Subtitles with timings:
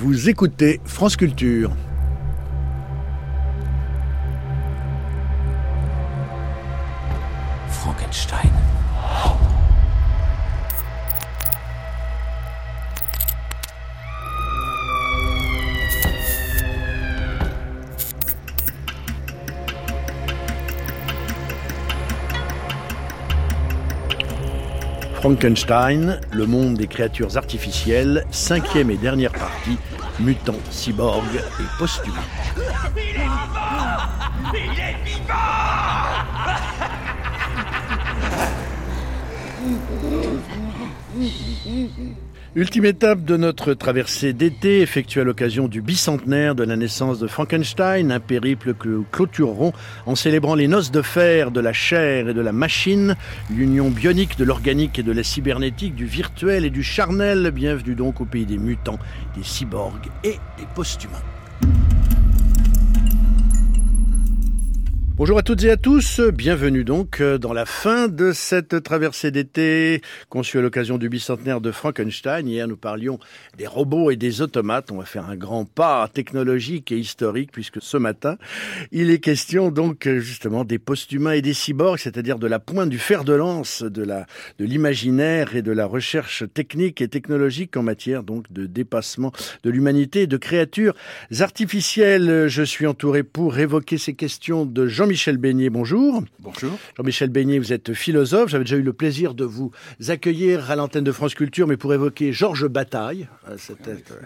[0.00, 1.72] Vous écoutez France Culture.
[25.38, 29.78] Frankenstein, le monde des créatures artificielles, cinquième et dernière partie,
[30.18, 32.12] mutants, cyborgs et posthumes.
[39.60, 39.76] Il
[41.16, 46.64] Il est vivant Ultime étape de notre traversée d'été, effectuée à l'occasion du bicentenaire de
[46.64, 49.74] la naissance de Frankenstein, un périple que nous clôturerons
[50.06, 53.16] en célébrant les noces de fer de la chair et de la machine,
[53.50, 57.50] l'union bionique de l'organique et de la cybernétique, du virtuel et du charnel.
[57.50, 58.98] Bienvenue donc au pays des mutants,
[59.36, 61.37] des cyborgs et des posthumains.
[65.18, 69.32] Bonjour à toutes et à tous, bienvenue donc euh, dans la fin de cette traversée
[69.32, 72.46] d'été conçue à l'occasion du bicentenaire de Frankenstein.
[72.46, 73.18] Hier nous parlions
[73.56, 77.82] des robots et des automates, on va faire un grand pas technologique et historique puisque
[77.82, 78.38] ce matin
[78.92, 83.00] il est question donc justement des post-humains et des cyborgs, c'est-à-dire de la pointe du
[83.00, 84.24] fer de lance de la
[84.60, 89.32] de l'imaginaire et de la recherche technique et technologique en matière donc de dépassement
[89.64, 90.94] de l'humanité de créatures
[91.40, 92.46] artificielles.
[92.46, 96.22] Je suis entouré pour évoquer ces questions de Jean Jean-Michel Beignet, bonjour.
[96.38, 96.78] Bonjour.
[96.98, 98.50] Jean-Michel Beignet, vous êtes philosophe.
[98.50, 99.70] J'avais déjà eu le plaisir de vous
[100.08, 103.26] accueillir à l'antenne de France Culture, mais pour évoquer Georges Bataille.
[103.48, 104.20] Euh, c'était euh,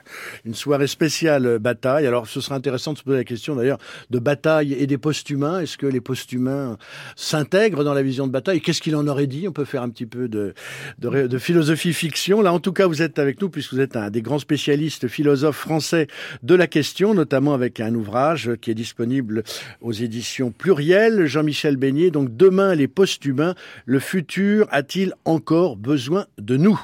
[0.44, 2.04] une soirée spéciale euh, Bataille.
[2.04, 3.78] Alors, ce serait intéressant de se poser la question d'ailleurs
[4.10, 5.60] de Bataille et des post-humains.
[5.60, 6.78] Est-ce que les post-humains
[7.14, 8.60] s'intègrent dans la vision de Bataille?
[8.60, 9.46] Qu'est-ce qu'il en aurait dit?
[9.46, 10.52] On peut faire un petit peu de,
[10.98, 12.42] de, de philosophie fiction.
[12.42, 15.06] Là, en tout cas, vous êtes avec nous puisque vous êtes un des grands spécialistes
[15.06, 16.08] philosophes français
[16.42, 19.44] de la question, notamment avec un ouvrage qui est disponible
[19.80, 22.10] aux éditions plus Jean-Michel Beignet.
[22.10, 26.80] Donc demain, les post-humains, le futur a-t-il encore besoin de nous?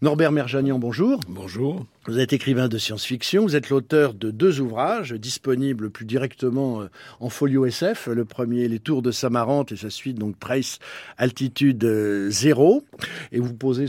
[0.00, 1.20] Norbert Merjanian, bonjour.
[1.28, 1.86] Bonjour.
[2.08, 6.86] Vous êtes écrivain de science-fiction, vous êtes l'auteur de deux ouvrages disponibles plus directement euh,
[7.20, 8.08] en folio SF.
[8.08, 10.80] Le premier, Les Tours de Samarante et sa suite, donc Trace
[11.16, 12.82] Altitude euh, Zéro.
[13.30, 13.86] Et vous posez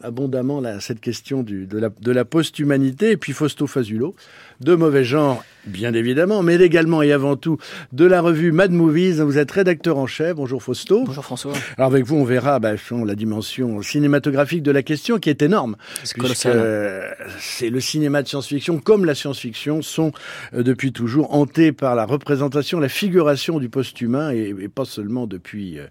[0.00, 3.10] abondamment cette question du, de, la, de la post-humanité.
[3.10, 4.14] Et puis Fausto Fazulo,
[4.60, 7.58] de mauvais genre, bien évidemment, mais également et avant tout
[7.92, 9.20] de la revue Mad Movies.
[9.20, 10.36] Vous êtes rédacteur en chef.
[10.36, 11.02] Bonjour Fausto.
[11.04, 11.52] Bonjour François.
[11.76, 15.76] Alors avec vous, on verra bah, la dimension cinématographique de la question qui est énorme.
[16.04, 20.12] C'est Euh, c'est le cinéma de science-fiction comme la science-fiction sont
[20.54, 25.78] euh, depuis toujours hantés par la représentation, la figuration du post-humain et, pas seulement depuis
[25.78, 25.86] euh,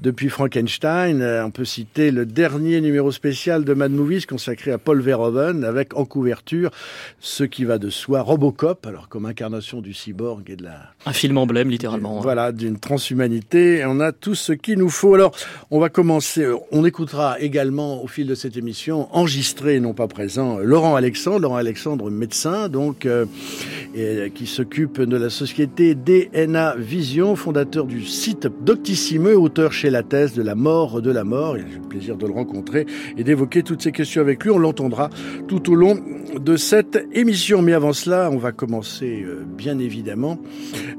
[0.00, 1.20] depuis Frankenstein.
[1.20, 5.64] Euh, on peut citer le dernier numéro spécial de Mad Movies consacré à Paul Verhoeven
[5.64, 6.70] avec en couverture
[7.18, 11.12] ce qui va de soi Robocop, alors comme incarnation du cyborg et de la un
[11.12, 12.20] film emblème littéralement.
[12.20, 13.78] Voilà, d'une transhumanité.
[13.78, 15.14] Et on a tout ce qu'il nous faut.
[15.14, 15.34] Alors,
[15.70, 16.46] on va commencer.
[16.70, 21.40] On écoutera également au fil de cette émission enregistré, non pas présent, Laurent Alexandre Alexandre,
[21.40, 23.24] Laurent Alexandre, médecin, donc, euh,
[23.94, 30.02] et, qui s'occupe de la société DNA Vision, fondateur du site Doctissime, auteur chez la
[30.02, 31.56] thèse de la mort de la mort.
[31.56, 32.84] J'ai le plaisir de le rencontrer
[33.16, 34.50] et d'évoquer toutes ces questions avec lui.
[34.50, 35.08] On l'entendra
[35.46, 35.98] tout au long
[36.38, 37.62] de cette émission.
[37.62, 40.38] Mais avant cela, on va commencer, euh, bien évidemment,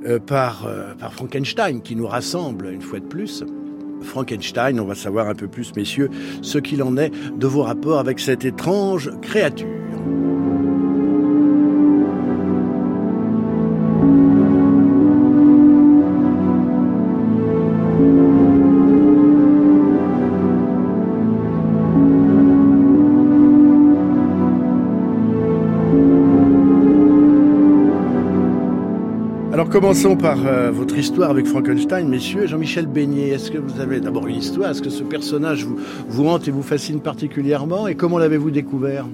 [0.08, 0.68] euh, par,
[1.00, 3.44] par Frankenstein, qui nous rassemble une fois de plus.
[4.02, 4.80] Frankenstein.
[4.80, 6.10] On va savoir un peu plus, messieurs,
[6.42, 9.89] ce qu'il en est de vos rapports avec cette étrange créature.
[29.60, 32.48] Alors commençons par euh, votre histoire avec Frankenstein, messieurs.
[32.48, 34.72] Jean-Michel Beignet, est-ce que vous avez d'abord une histoire?
[34.72, 35.78] Est-ce que ce personnage vous,
[36.08, 37.86] vous hante et vous fascine particulièrement?
[37.86, 39.06] Et comment l'avez-vous découvert?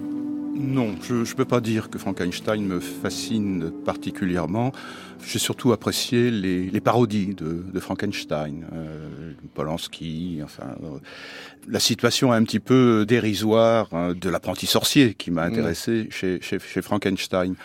[0.75, 4.73] Non, je ne peux pas dire que Frankenstein me fascine particulièrement.
[5.25, 10.99] J'ai surtout apprécié les, les parodies de, de Frankenstein, euh, Polanski, enfin, euh,
[11.69, 16.59] la situation un petit peu dérisoire hein, de l'apprenti sorcier qui m'a intéressé chez, chez,
[16.59, 17.55] chez Frankenstein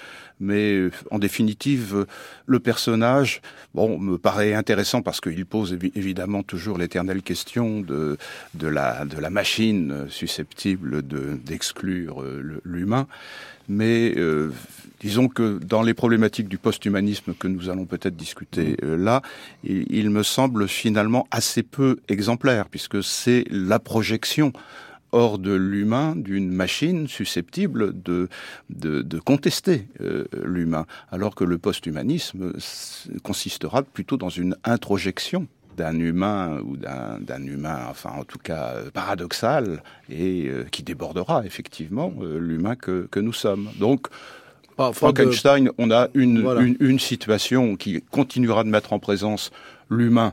[0.40, 2.06] mais euh, en définitive,
[2.46, 3.42] le personnage,
[3.74, 8.16] bon, me paraît intéressant parce qu'il pose évidemment toujours l'éternelle question de
[8.54, 13.06] de la de la machine susceptible de d'exclure euh, l'humain,
[13.68, 14.50] mais euh,
[15.00, 18.94] disons que dans les problématiques du post-humanisme que nous allons peut-être discuter mmh.
[18.94, 19.22] là,
[19.62, 24.52] il, il, me semble finalement assez peu exemplaire puisque c'est la projection
[25.12, 28.28] hors de l'humain d'une machine susceptible de,
[28.70, 32.52] de, de contester euh, l'humain, alors que le post-humanisme
[33.22, 35.46] consistera plutôt dans une introjection
[35.76, 41.46] d'un humain ou d'un humain, enfin en tout cas euh, paradoxal, et euh, qui débordera
[41.46, 43.68] effectivement l'humain que, que nous sommes.
[43.78, 44.08] Donc,
[44.92, 49.50] Frankenstein, on a une, une, une, situation qui continuera de mettre en présence
[49.90, 50.32] l'humain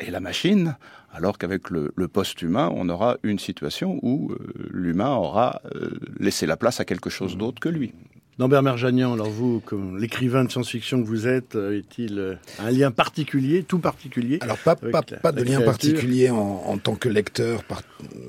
[0.00, 0.76] et la machine,
[1.16, 4.38] alors qu'avec le, le post-humain, on aura une situation où euh,
[4.70, 7.94] l'humain aura euh, laissé la place à quelque chose d'autre que lui.
[8.38, 12.90] Lambert Merjanian, alors vous, comme l'écrivain de science-fiction que vous êtes, euh, est-il un lien
[12.90, 17.62] particulier, tout particulier Alors pas, pas, pas de lien particulier en, en, tant que lecteur,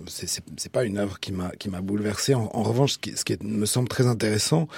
[0.05, 2.35] c'est pas une œuvre qui m'a qui m'a bouleversé.
[2.35, 4.69] En, en, revanche, ce qui, ce qui, me semble très intéressant,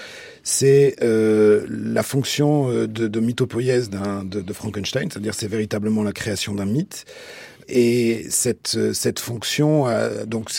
[0.41, 6.55] c'est euh, la fonction de, de mythopoïèse de, de Frankenstein, c'est-à-dire c'est véritablement la création
[6.55, 7.05] d'un mythe.
[7.69, 10.49] Et cette, cette fonction, a, donc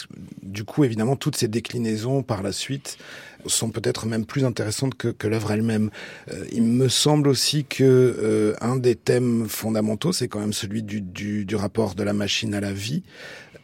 [0.42, 2.98] du coup, évidemment, toutes ces déclinaisons par la suite
[3.46, 5.90] sont peut-être même plus intéressantes que, que l'œuvre elle-même.
[6.30, 10.82] Euh, il me semble aussi que euh, un des thèmes fondamentaux, c'est quand même celui
[10.82, 13.02] du, du, du, rapport de la machine à la vie.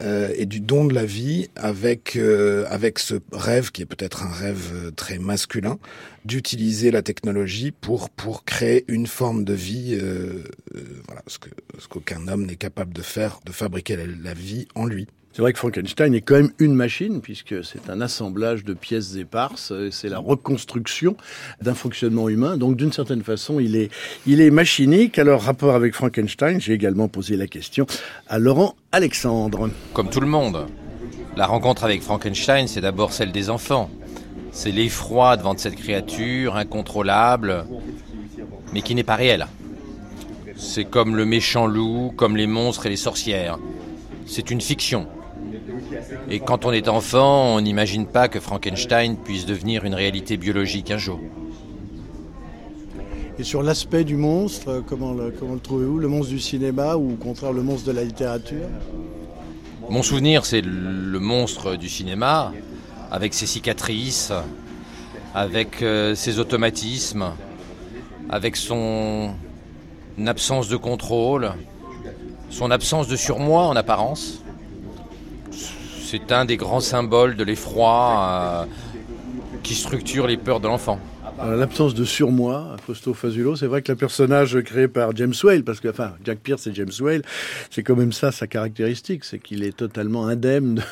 [0.02, 4.24] Euh, et du don de la vie avec euh, avec ce rêve qui est peut-être
[4.24, 5.78] un rêve euh, très masculin
[6.26, 10.42] d'utiliser la technologie pour pour créer une forme de vie euh,
[11.06, 11.48] voilà ce que
[11.78, 15.06] ce qu'aucun homme n'est capable de faire de fabriquer la, la vie en lui.
[15.36, 19.16] C'est vrai que Frankenstein est quand même une machine, puisque c'est un assemblage de pièces
[19.16, 21.14] éparses, c'est la reconstruction
[21.60, 22.56] d'un fonctionnement humain.
[22.56, 23.90] Donc, d'une certaine façon, il est,
[24.26, 25.18] il est machinique.
[25.18, 27.84] Alors, rapport avec Frankenstein, j'ai également posé la question
[28.28, 29.68] à Laurent Alexandre.
[29.92, 30.68] Comme tout le monde,
[31.36, 33.90] la rencontre avec Frankenstein, c'est d'abord celle des enfants.
[34.52, 37.66] C'est l'effroi devant cette créature incontrôlable,
[38.72, 39.46] mais qui n'est pas réelle.
[40.56, 43.58] C'est comme le méchant loup, comme les monstres et les sorcières.
[44.24, 45.06] C'est une fiction.
[46.30, 50.90] Et quand on est enfant, on n'imagine pas que Frankenstein puisse devenir une réalité biologique
[50.90, 51.20] un jour.
[53.38, 55.98] Et sur l'aspect du monstre, comment le, comment le trouvez-vous?
[55.98, 58.66] Le monstre du cinéma ou au contraire le monstre de la littérature?
[59.90, 62.52] Mon souvenir, c'est le monstre du cinéma,
[63.10, 64.32] avec ses cicatrices,
[65.34, 67.32] avec euh, ses automatismes,
[68.30, 69.34] avec son
[70.26, 71.52] absence de contrôle,
[72.50, 74.42] son absence de surmoi en apparence
[76.08, 78.64] c'est un des grands symboles de l'effroi euh,
[79.64, 81.00] qui structure les peurs de l'enfant.
[81.38, 85.80] L'absence de surmoi, Fausto Fazulo, c'est vrai que le personnage créé par James Whale, parce
[85.80, 87.22] que enfin Jack Pierce et James Whale,
[87.70, 90.82] c'est quand même ça sa caractéristique, c'est qu'il est totalement indemne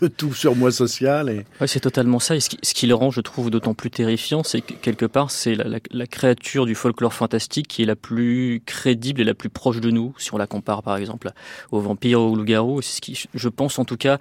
[0.00, 1.30] de, tout surmoi social.
[1.30, 1.66] Et...
[1.66, 2.36] C'est totalement ça.
[2.36, 5.54] Et ce qui, le rend, je trouve, d'autant plus terrifiant, c'est que quelque part, c'est
[5.54, 9.90] la, créature du folklore fantastique qui est la plus crédible et la plus proche de
[9.90, 11.30] nous, si on la compare par exemple
[11.72, 12.82] au vampire ou au loup-garou.
[12.82, 14.18] C'est ce qui, je pense en tout cas,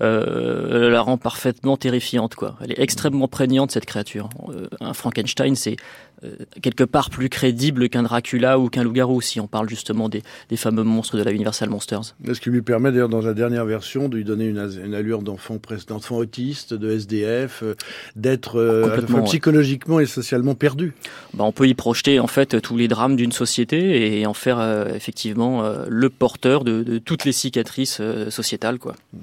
[0.00, 2.34] euh, la rend parfaitement terrifiante.
[2.34, 2.56] Quoi.
[2.62, 4.30] Elle est extrêmement prégnante cette créature.
[4.48, 5.76] Euh, un Frankenstein, c'est
[6.24, 10.22] euh, quelque part plus crédible qu'un Dracula ou qu'un loup-garou, si on parle justement des,
[10.48, 12.14] des, fameux monstres de la Universal Monsters.
[12.32, 15.22] Ce qui lui permet d'ailleurs dans la dernière version de lui donner une, une allure
[15.22, 17.74] d'enfant d'enfant autiste, de SDF, euh,
[18.16, 20.04] d'être euh, psychologiquement ouais.
[20.04, 20.92] et socialement perdu.
[21.34, 24.58] Bah, on peut y projeter en fait tous les drames d'une société et en faire
[24.94, 28.00] effectivement le porteur de, de, toutes les cicatrices
[28.30, 28.78] sociétales.
[28.78, 28.94] Quoi.
[29.12, 29.18] Mmh.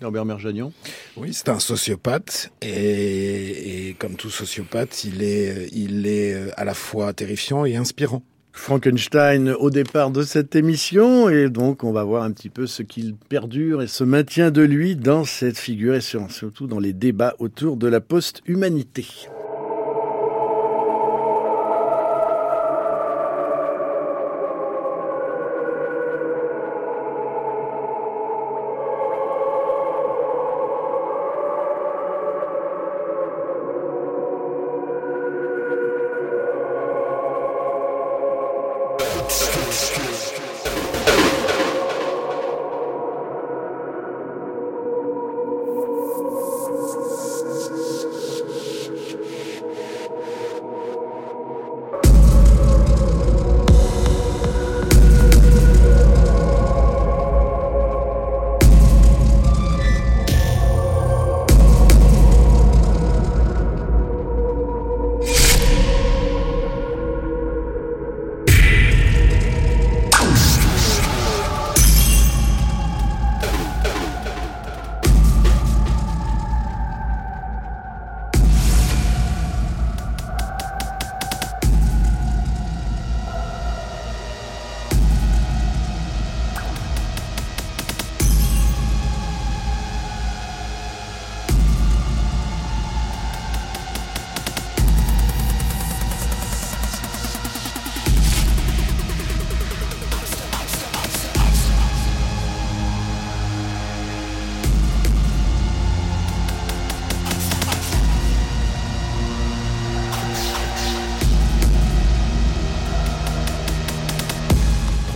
[0.00, 0.72] Herbert Merjanian
[1.16, 6.74] Oui, c'est un sociopathe et, et, comme tout sociopathe, il est, il est à la
[6.74, 8.22] fois terrifiant et inspirant.
[8.52, 12.82] Frankenstein au départ de cette émission et donc on va voir un petit peu ce
[12.82, 17.34] qu'il perdure et se maintient de lui dans cette figure et surtout dans les débats
[17.38, 19.06] autour de la post-humanité.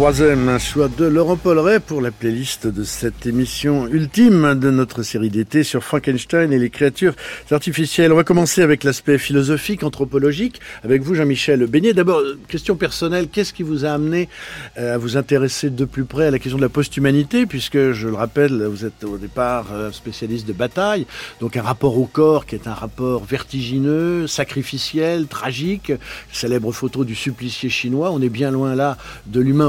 [0.03, 5.31] Troisième choix de Laurent Polleret pour la playlist de cette émission ultime de notre série
[5.31, 7.15] d'été sur Frankenstein et les créatures
[7.53, 8.13] artificielles.
[8.13, 11.93] On va commencer avec l'aspect philosophique, anthropologique, avec vous Jean-Michel Beignet.
[11.93, 14.29] D'abord, question personnelle, qu'est-ce qui vous a amené
[14.77, 18.09] euh, à vous intéresser de plus près à la question de la post-humanité, puisque je
[18.09, 21.07] le rappelle, vous êtes au départ euh, spécialiste de bataille,
[21.41, 25.93] donc un rapport au corps qui est un rapport vertigineux, sacrificiel, tragique,
[26.33, 29.69] célèbre photo du supplicié chinois, on est bien loin là de l'humain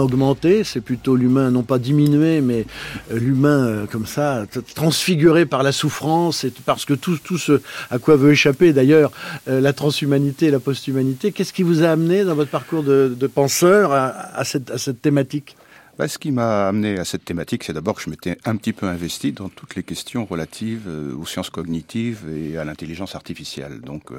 [0.64, 2.66] c'est plutôt l'humain non pas diminué, mais
[3.12, 8.00] euh, l'humain euh, comme ça, transfiguré par la souffrance, et parce que tout, ce à
[8.00, 9.12] quoi veut échapper d'ailleurs
[9.48, 11.32] euh, la transhumanité et la posthumanité.
[11.32, 15.56] Qu'est-ce qui vous a amené dans votre parcours de, penseur à, cette, à cette thématique?
[15.98, 18.74] Bah, ce qui m'a amené à cette thématique, c'est d'abord que je m'étais un petit
[18.74, 23.82] peu investi dans toutes les questions relatives aux sciences cognitives et à l'intelligence artificielle.
[23.82, 24.12] Donc,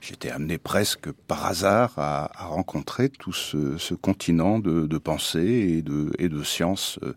[0.00, 5.82] j'étais amené presque par hasard à, rencontrer tout ce, continent de, de, pensée
[6.18, 7.14] et de, sciences euh,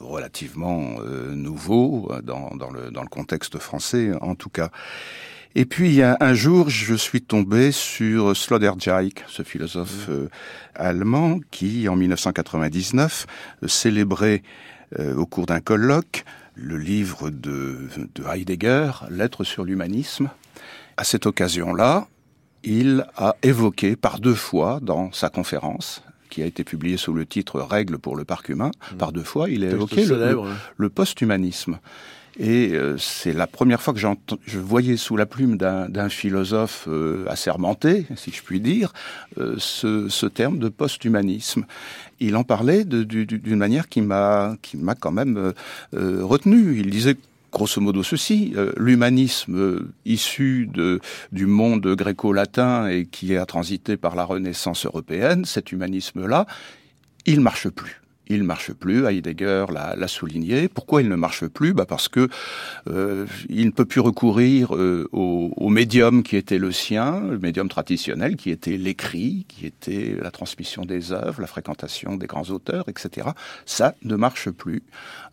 [0.00, 4.70] relativement euh, nouveaux dans le contexte français en tout cas.
[5.54, 10.12] Et puis il y a un jour, je suis tombé sur Sloterdijk, ce philosophe mmh.
[10.12, 10.28] euh,
[10.74, 13.26] allemand qui, en 1999,
[13.66, 14.42] célébrait
[15.16, 16.22] au cours d'un colloque
[16.54, 20.30] le livre de, de Heidegger, Lettres sur l'humanisme.
[20.96, 22.06] À cette occasion-là,
[22.62, 27.26] il a évoqué par deux fois dans sa conférence qui a été publiée sous le
[27.26, 28.96] titre Règles pour le parc humain, mmh.
[28.96, 30.38] par deux fois, il a évoqué le,
[30.76, 31.78] le post-humanisme.
[32.38, 37.24] Et euh, c'est la première fois que je voyais sous la plume d'un philosophe euh,
[37.28, 38.92] assermenté, si je puis dire,
[39.38, 41.66] euh, ce, ce, terme de post-humanisme.
[42.20, 44.56] Il en parlait d'une manière qui m'a
[45.00, 45.52] quand même
[45.92, 46.78] retenu.
[46.78, 47.16] Il disait
[47.52, 53.96] grosso modo ceci, euh, l'humanisme euh, issu de, du monde gréco-latin et qui a transité
[53.96, 56.46] par la Renaissance européenne, cet humanisme-là,
[57.26, 58.01] il marche plus
[58.32, 59.06] il marche plus.
[59.06, 60.68] Heidegger l'a souligné.
[60.68, 61.72] Pourquoi il ne marche plus?
[61.72, 62.28] Bah Parce que
[62.88, 67.68] euh, il ne peut plus recourir euh, au, médium qui était le sien, le médium
[67.68, 72.88] traditionnel, qui était l'écrit, qui était la transmission des œuvres, la fréquentation des grands auteurs,
[72.88, 73.28] etc.
[73.64, 74.82] Ça ne marche plus.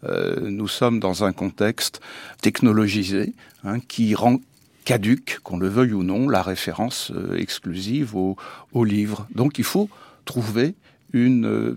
[0.05, 1.99] Euh, nous sommes dans un contexte
[2.41, 4.39] technologisé hein, qui rend
[4.85, 8.37] caduque, qu'on le veuille ou non, la référence exclusive au,
[8.83, 9.27] livre.
[9.35, 9.89] Donc il faut
[10.25, 10.73] trouver
[11.13, 11.75] une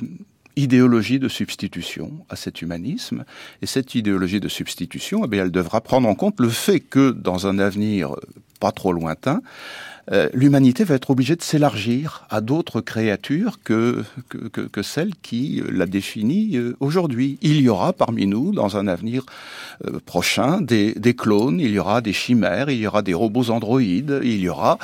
[0.56, 3.25] idéologie de substitution à cet humanisme.
[3.62, 7.47] Et cette idéologie de substitution, eh elle devra prendre en compte le fait que dans
[7.47, 8.14] un avenir
[8.61, 9.42] pas trop lointain,
[10.11, 15.87] euh, l'humanité va être obligée de s'élargir à d'autres créatures que, que, celles qui la
[15.87, 17.38] définissent euh, aujourd'hui.
[17.40, 19.25] Il y aura parmi nous, dans un avenir
[19.87, 23.50] euh, prochain, des, des, clones, il y aura des chimères, il y aura des robots
[23.50, 24.78] androïdes, il y aura,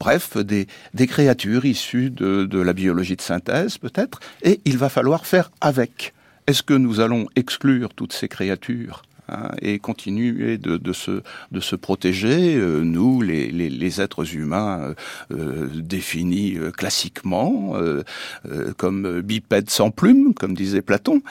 [0.00, 4.88] bref, des, des créatures issues de, de la biologie de synthèse peut-être, et il va
[4.88, 6.14] falloir faire avec.
[6.46, 12.82] Est-ce que nous allons exclure toutes ces créatures Hein, et continuer de, se, protéger, euh,
[12.82, 14.94] nous, les, êtres humains euh,
[15.32, 17.74] euh définis euh, classiquement
[18.76, 21.22] comme bipèdes sans plumes, comme disait Platon,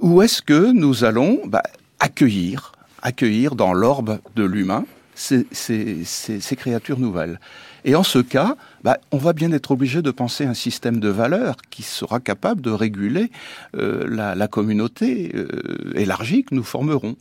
[0.00, 1.62] ou est-ce que nous allons bah,
[2.00, 4.84] accueillir, accueillir dans l'orbe de l'humain
[5.14, 7.38] ces, ces créatures nouvelles?
[7.84, 11.08] Et en ce cas, bah, on va bien être obligé de penser un système de
[11.08, 13.30] valeurs qui sera capable de réguler
[13.76, 17.16] euh, la, communauté euh, élargie que nous formerons.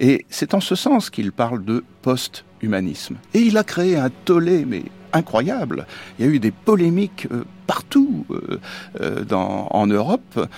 [0.00, 3.16] Et c'est en ce sens qu'il parle de post-humanisme.
[3.34, 4.82] Et il a créé un tollé, mais
[5.18, 5.86] incroyable.
[6.18, 8.58] Il y a eu des polémiques euh, partout euh,
[9.00, 10.48] euh, dans, en Europe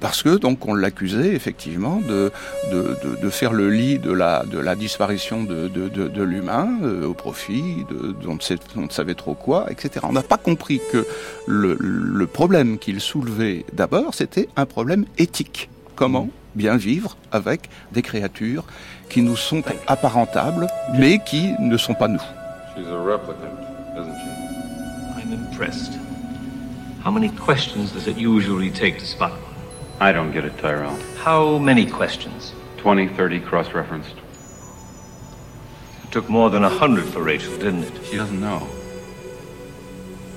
[0.00, 2.32] parce que donc on l'accusait effectivement de,
[2.72, 6.68] de, de, de, faire le lit de la, de la disparition de, de, l'humain
[7.04, 10.04] au profit de, on, ne savait trop quoi, etc.
[10.08, 11.06] On n'a pas compris que
[11.46, 15.68] le, le problème qu'il soulevait d'abord, c'était un problème éthique.
[15.94, 18.64] Comment bien vivre avec des créatures
[19.08, 20.66] qui nous sont apparentables,
[20.98, 22.22] mais qui ne sont pas nous?
[25.62, 25.98] Impressed.
[27.02, 29.54] How many questions does it usually take to spot one?
[30.00, 30.96] I don't get it, Tyrell.
[31.18, 32.52] How many questions?
[32.78, 34.14] 20, 30 cross referenced.
[36.02, 38.06] It took more than a hundred for Rachel, didn't it?
[38.06, 38.68] She doesn't know.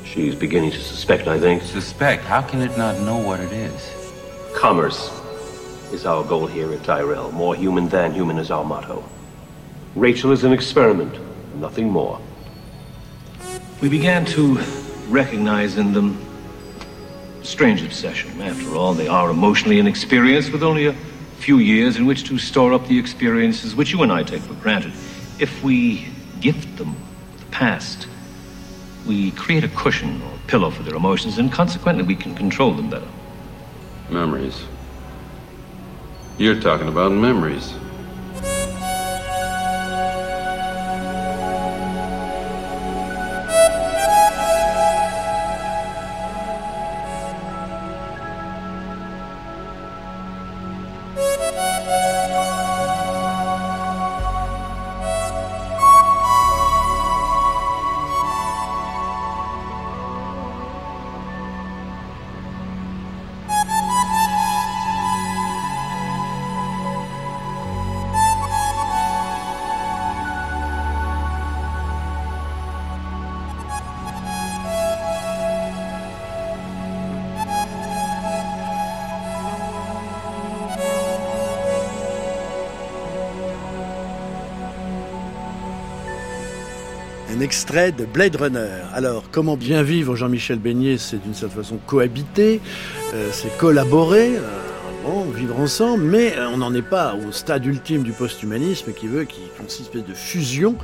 [0.03, 1.63] She's beginning to suspect, I think.
[1.63, 2.24] Suspect?
[2.24, 3.91] How can it not know what it is?
[4.55, 5.12] Commerce
[5.91, 7.32] is our goal here at Tyrell.
[7.32, 9.03] More human than human is our motto.
[9.96, 11.15] Rachel is an experiment,
[11.55, 12.22] nothing more.
[13.82, 14.58] We began to
[15.08, 16.20] recognize in them
[17.44, 18.42] strange obsession.
[18.42, 20.94] After all, they are emotionally inexperienced with only a
[21.38, 24.56] few years in which to store up the experiences which you and I take for
[24.56, 24.94] granted.
[25.40, 26.08] If we
[26.40, 26.96] gift them
[27.38, 28.08] the past,
[29.06, 32.90] we create a cushion or pillow for their emotions, and consequently, we can control them
[32.90, 33.08] better.
[34.10, 34.64] Memories.
[36.38, 37.74] You're talking about memories.
[87.75, 88.84] De Blade Runner.
[88.94, 92.62] Alors, comment bien vivre Jean-Michel Beignet C'est d'une certaine façon cohabiter,
[93.13, 94.38] euh, c'est collaborer.
[94.38, 94.65] Euh,
[95.36, 99.24] vivre ensemble, mais euh, on n'en est pas au stade ultime du post-humanisme qui veut
[99.24, 100.76] qu'il consiste une espèce de fusion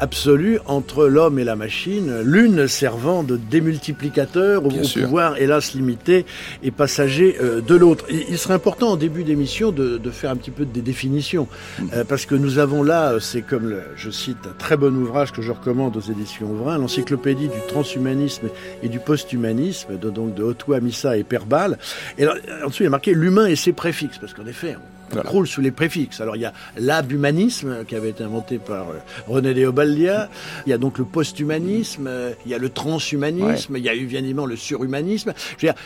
[0.00, 6.24] absolue entre l'homme et la machine, l'une servant de démultiplicateur au, pouvoir hélas limité
[6.62, 8.06] et passager euh, de l'autre.
[8.10, 11.90] Il, serait important en début d'émission de, faire un petit peu des définitions, mhm.
[11.94, 15.42] euh, parce que nous avons là, c'est comme je cite un très bon ouvrage que
[15.42, 18.48] je recommande aux éditions Ouvrin, l'encyclopédie du transhumanisme
[18.82, 21.78] et du post-humanisme, de, donc de Otto Missa et Perbal.
[22.18, 24.76] Et en dessous il y a marqué l'humain et préfixes, parce qu'en effet,
[25.14, 26.20] on roule sous les préfixes.
[26.20, 30.28] Alors il y a l'abhumanisme qui avait été inventé par euh, René Léobaldia,
[30.66, 33.94] il y a donc le posthumanisme, euh, il y a le transhumanisme, il y a
[33.94, 35.32] eu bien évidemment le surhumanisme.
[35.58, 35.82] Je veux dire,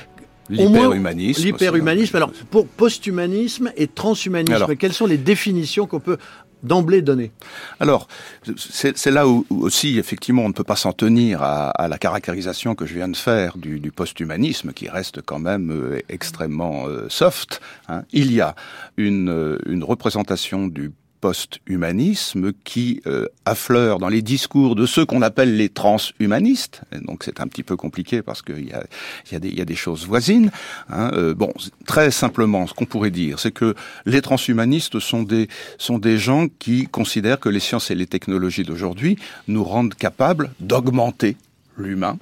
[0.49, 1.45] L'hyperhumanisme.
[1.45, 2.17] L'hyperhumanisme.
[2.17, 6.19] Alors, pour posthumanisme et transhumanisme, quelles sont les définitions qu'on peut
[6.63, 7.33] d'emblée donné
[7.79, 8.09] Alors,
[8.57, 12.87] c'est là où, aussi, effectivement, on ne peut pas s'en tenir à, la caractérisation que
[12.87, 17.61] je viens de faire du, du post-humanisme, qui reste quand même euh, extrêmement euh, soft.
[17.89, 18.03] Hein.
[18.13, 18.55] Il y a
[18.97, 25.23] une, euh, une représentation du post-humanisme qui euh, affleure dans les discours de ceux qu'on
[25.23, 26.83] appelle les transhumanistes.
[27.03, 28.85] donc c'est un petit peu compliqué parce qu'il y a,
[29.31, 30.51] y, a des, y a des choses voisines.
[30.89, 31.11] Hein.
[31.15, 31.53] Euh, bon,
[31.87, 33.75] très simplement, ce qu'on pourrait dire, c'est que
[34.07, 38.65] les transhumanistes sont des, sont des gens qui considèrent que les sciences et les technologies
[38.65, 41.37] d'aujourd'hui nous rendent capables d'augmenter
[41.77, 42.19] l'humain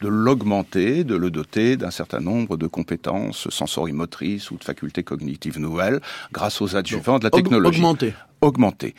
[0.00, 5.58] de l'augmenter, de le doter d'un certain nombre de compétences sensorimotrices ou de facultés cognitives
[5.58, 6.00] nouvelles
[6.32, 7.78] grâce aux adjuvants de la technologie.
[7.78, 8.14] Augmenter.
[8.40, 8.94] Augmenter.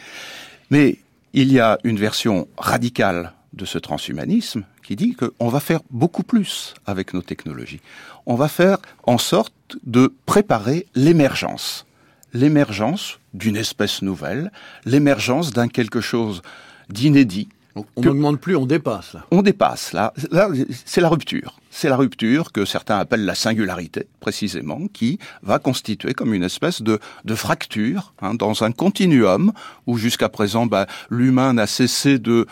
[0.69, 0.97] Mais
[1.33, 6.23] il y a une version radicale de ce transhumanisme qui dit qu'on va faire beaucoup
[6.23, 7.81] plus avec nos technologies.
[8.25, 11.85] On va faire en sorte de préparer l'émergence.
[12.33, 14.51] L'émergence d'une espèce nouvelle,
[14.85, 16.41] l'émergence d'un quelque chose
[16.89, 19.15] d'inédit, on n'augmente plus, on dépasse.
[19.31, 19.93] On dépasse.
[19.93, 20.49] Là, là
[20.85, 21.59] c'est la rupture.
[21.71, 26.83] C'est la rupture que certains appellent la singularité, précisément, qui va constituer comme une espèce
[26.83, 29.51] de, de fracture hein, dans un continuum
[29.87, 32.45] où jusqu'à présent, bah, l'humain n'a cessé de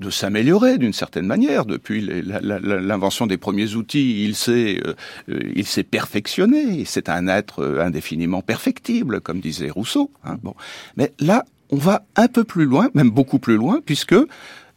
[0.00, 4.24] de s'améliorer d'une certaine manière depuis l'invention des premiers outils.
[4.24, 4.94] Il s'est euh,
[5.54, 6.84] il s'est perfectionné.
[6.86, 10.10] C'est un être euh, indéfiniment perfectible, comme disait Rousseau.
[10.24, 10.54] Hein, bon,
[10.96, 14.16] mais là, on va un peu plus loin, même beaucoup plus loin, puisque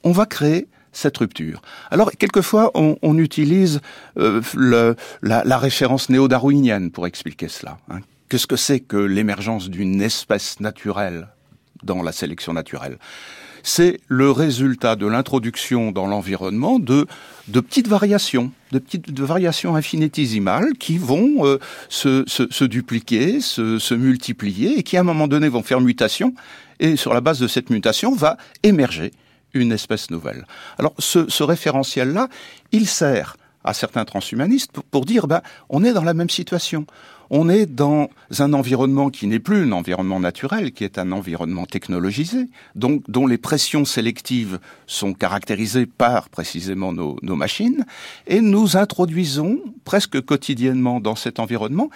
[0.04, 1.62] on va créer cette rupture.
[1.92, 3.82] Alors, quelquefois, on, utilise
[4.18, 7.78] euh, la, référence néo-darwinienne pour expliquer cela.
[7.90, 8.00] Hein.
[8.30, 11.28] Qu'est-ce que c'est que l'émergence d'une espèce naturelle
[11.84, 12.98] dans la sélection naturelle?
[13.66, 17.08] C'est le résultat de l'introduction dans l'environnement de,
[17.48, 23.94] de petites variations, de petites variations infinitésimales qui vont euh, se, se, dupliquer, se, se
[23.94, 26.36] multiplier et qui, à un moment donné, vont faire mutation.
[26.80, 29.14] Et sur la base de cette mutation, va émerger
[29.54, 30.46] une espèce nouvelle.
[30.78, 32.28] Alors ce, référentiel-là,
[32.72, 36.86] il sert à certains transhumanistes pour, dire ben on est dans la même situation.
[37.30, 41.66] On est dans un environnement qui n'est plus un environnement naturel, qui est un environnement
[41.66, 47.86] technologisé, donc dont les pressions sélectives sont caractérisées par précisément nos, nos machines,
[48.28, 51.90] et nous introduisons presque quotidiennement dans cet environnement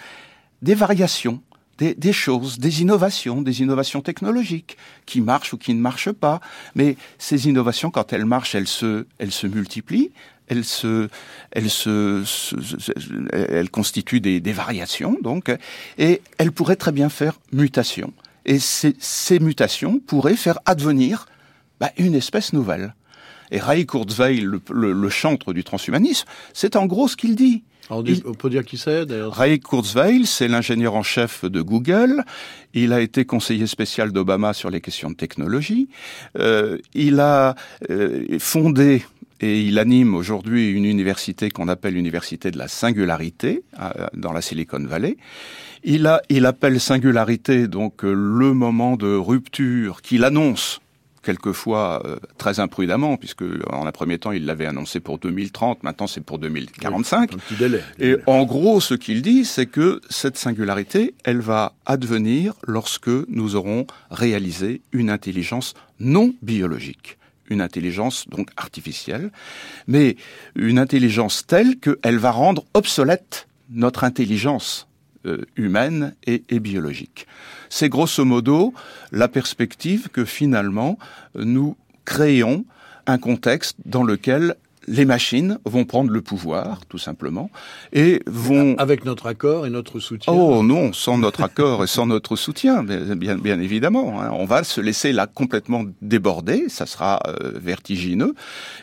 [0.62, 1.40] des variations
[1.78, 6.40] des, choses, des innovations, des innovations technologiques qui marchent ou qui ne marchent pas.
[6.74, 10.10] Mais ces innovations, quand elles marchent, elles se, elles se multiplient,
[10.48, 11.08] elles se,
[11.52, 12.24] elles se,
[13.32, 15.54] elles constituent des, des, variations, donc,
[15.98, 18.12] et elles pourraient très bien faire mutation.
[18.44, 21.26] Et ces, ces mutations pourraient faire advenir
[21.80, 22.94] bah, une espèce nouvelle.
[23.50, 27.62] Et Ray Kurzweil, le, le, le chantre du transhumanisme, c'est en gros ce qu'il dit.
[27.90, 32.22] On, peut dire qui c'est d'ailleurs Ray Kurzweil, c'est l'ingénieur en chef de Google.
[32.74, 35.88] Il a été conseiller spécial d'Obama sur les questions de technologie.
[36.38, 37.54] Euh, il a
[37.90, 39.04] euh, fondé
[39.40, 43.62] et il anime aujourd'hui une université qu'on appelle l'université de la singularité
[44.14, 45.16] dans la Silicon Valley.
[45.84, 50.80] Il, a, il appelle singularité donc le moment de rupture qu'il annonce
[51.28, 56.06] quelquefois euh, très imprudemment, puisque en un premier temps il l'avait annoncé pour 2030, maintenant
[56.06, 57.32] c'est pour 2045.
[57.98, 63.56] Et en gros, ce qu'il dit, c'est que cette singularité, elle va advenir lorsque nous
[63.56, 67.18] aurons réalisé une intelligence non biologique.
[67.50, 69.30] Une intelligence donc artificielle,
[69.86, 70.16] mais
[70.56, 74.87] une intelligence telle qu'elle va rendre obsolète notre intelligence
[75.28, 77.26] euh, humaine et, et biologique.
[77.68, 78.72] C'est grosso modo
[79.12, 80.98] la perspective que finalement
[81.34, 82.64] nous créons
[83.06, 84.56] un contexte dans lequel
[84.88, 87.50] les machines vont prendre le pouvoir, tout simplement,
[87.92, 88.74] et vont...
[88.78, 92.82] Avec notre accord et notre soutien Oh non, sans notre accord et sans notre soutien,
[92.82, 94.20] bien, bien évidemment.
[94.20, 94.30] Hein.
[94.32, 98.34] On va se laisser là complètement déborder, ça sera euh, vertigineux.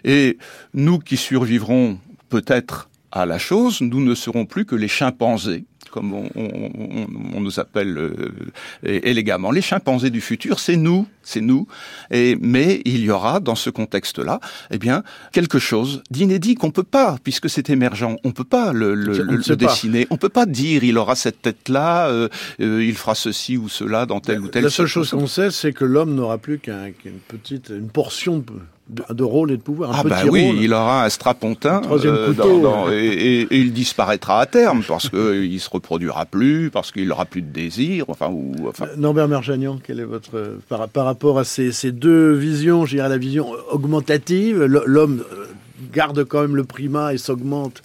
[0.04, 0.38] Et
[0.74, 1.98] nous qui survivrons
[2.30, 7.98] peut-être à la chose, nous ne serons plus que les chimpanzés comme on, nous appelle
[7.98, 8.50] euh,
[8.84, 9.50] élégamment.
[9.50, 11.68] Les chimpanzés du futur, c'est nous, c'est nous.
[12.12, 14.40] Et, mais il y aura dans ce contexte-là,
[14.72, 18.96] eh bien, quelque chose d'inédit qu'on peut pas, puisque c'est émergent, on peut pas le,
[18.96, 20.08] le, dessiner.
[20.10, 22.30] On peut pas dire il aura cette tête-là, euh,
[22.62, 24.64] euh, il fera ceci ou cela dans tel ou tel.
[24.64, 26.94] La seule chose qu'on sait, c'est que l'homme n'aura plus qu'une
[27.28, 28.46] petite, une portion de
[28.88, 29.92] de, rôle et de pouvoir.
[29.92, 35.10] Un ah bah oui, il aura un strapontin euh, et, il disparaîtra à terme parce
[35.10, 38.06] qu'il se reproduira plus, parce qu'il n'aura plus de désir.
[38.10, 38.88] Enfin, ou, enfin...
[38.98, 43.18] Norbert Merjanian, quel est votre par, par rapport à ces, deux visions, je dirais la
[43.18, 45.46] vision augmentative, l'homme euh,
[45.94, 47.84] garde quand même le primat et s'augmente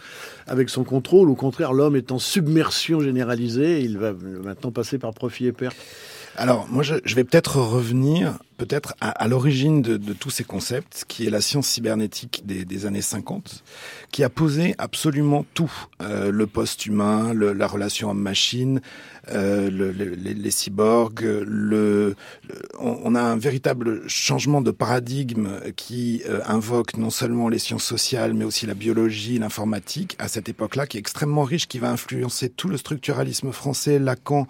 [0.48, 1.30] avec son contrôle.
[1.30, 3.82] Au contraire, l'homme est en submersion généralisée.
[3.82, 5.76] Il va maintenant passer par profit et perte.
[6.34, 11.30] Alors, moi, je, vais peut-être revenir peut-être à, l'origine de, tous ces concepts, qui est
[11.30, 13.62] la science cybernétique des, années 50,
[14.10, 15.72] qui a posé absolument tout.
[16.02, 18.80] Euh, le post-humain, la relation homme-machine,
[19.28, 22.14] euh, les, cyborgs, le,
[22.78, 28.35] on, a un véritable changement de paradigme qui euh, invoque non seulement les sciences sociales,
[28.35, 32.48] mais aussi la biologie, l'informatique, à cette époque-là, qui est extrêmement riche, qui va influencer
[32.48, 34.46] tout le structuralisme français, Lacan,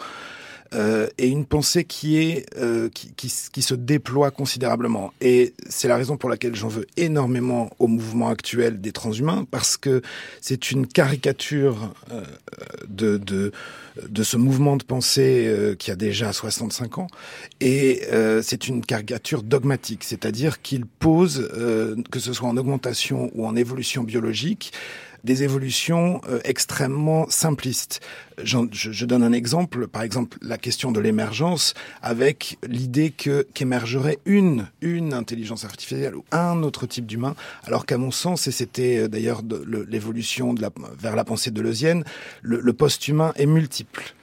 [0.72, 3.12] euh, et une pensée qui est euh, qui,
[3.52, 5.12] qui, se déploie considérablement.
[5.20, 9.76] Et c'est la raison pour laquelle j'en veux énormément au mouvement actuel des transhumains, parce
[9.76, 10.02] que
[10.40, 12.22] c'est une caricature euh,
[12.88, 13.52] de, de,
[14.08, 17.08] de ce mouvement de pensée euh, qui a déjà 65 ans,
[17.60, 21.48] et euh, c'est une caricature dogmatique, c'est-à-dire qu'il pose,
[22.10, 24.72] que ce soit en augmentation ou en évolution biologique,
[25.24, 28.00] des évolutions euh, extrêmement simplistes.
[28.42, 34.18] Je, je, donne un exemple, par exemple la question de l'émergence, avec l'idée que qu'émergerait
[34.24, 38.98] une une intelligence artificielle ou un autre type d'humain, alors qu'à mon sens, et c'était
[38.98, 39.42] euh, d'ailleurs
[39.88, 40.66] l'évolution de
[40.98, 42.04] vers la pensée de Leusienne,
[42.42, 44.14] le, le post-humain est multiple.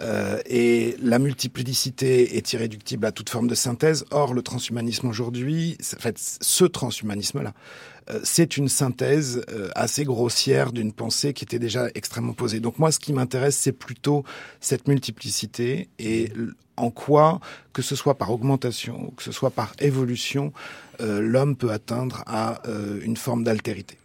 [0.00, 4.04] Euh, et la multiplicité est irréductible à toute forme de synthèse.
[4.10, 7.54] Or, le transhumanisme aujourd'hui, en fait, ce transhumanisme-là,
[8.22, 12.60] c'est une synthèse euh, assez grossière d'une pensée qui était déjà extrêmement posée.
[12.60, 14.24] Donc moi, ce qui m'intéresse, c'est plutôt
[14.60, 16.32] cette multiplicité et
[16.76, 17.40] en quoi,
[17.72, 20.52] que ce soit par augmentation ou que ce soit par évolution,
[21.00, 22.62] euh, l'homme peut atteindre à
[23.02, 23.96] une forme d'altérité.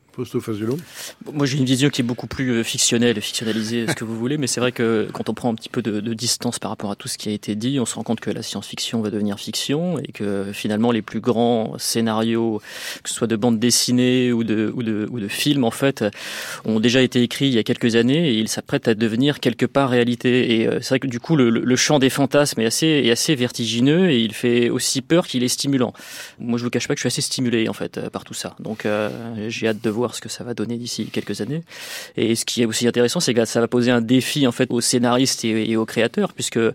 [1.32, 4.38] Moi, j'ai une vision qui est beaucoup plus euh, fictionnelle, fictionnalisée, ce que vous voulez,
[4.38, 6.96] mais c'est vrai que quand on prend un petit peu de, distance par rapport à
[6.96, 9.40] tout ce qui a été dit, on se rend compte que la science-fiction va devenir
[9.40, 12.62] fiction et que finalement les plus grands scénarios,
[13.04, 16.04] que ce soit de bande dessinée ou de, ou de, ou de films, en fait,
[16.66, 19.66] ont déjà été écrits il y a quelques années et ils s'apprêtent à devenir quelque
[19.66, 20.60] part réalité.
[20.60, 23.36] Et euh, c'est vrai que du coup, le, champ des fantasmes est assez, est assez
[23.36, 25.94] vertigineux et il fait aussi peur qu'il est stimulant.
[26.40, 28.34] Moi, je vous cache pas que je suis assez stimulé, en fait, euh, par tout
[28.34, 28.56] ça.
[28.60, 28.86] Donc,
[29.48, 31.62] j'ai hâte de voir ce que ça va donner d'ici quelques années.
[32.18, 34.70] Et ce qui est aussi intéressant, c'est que ça va poser un défi en fait
[34.72, 36.74] aux scénaristes et, aux créateurs, puisque euh,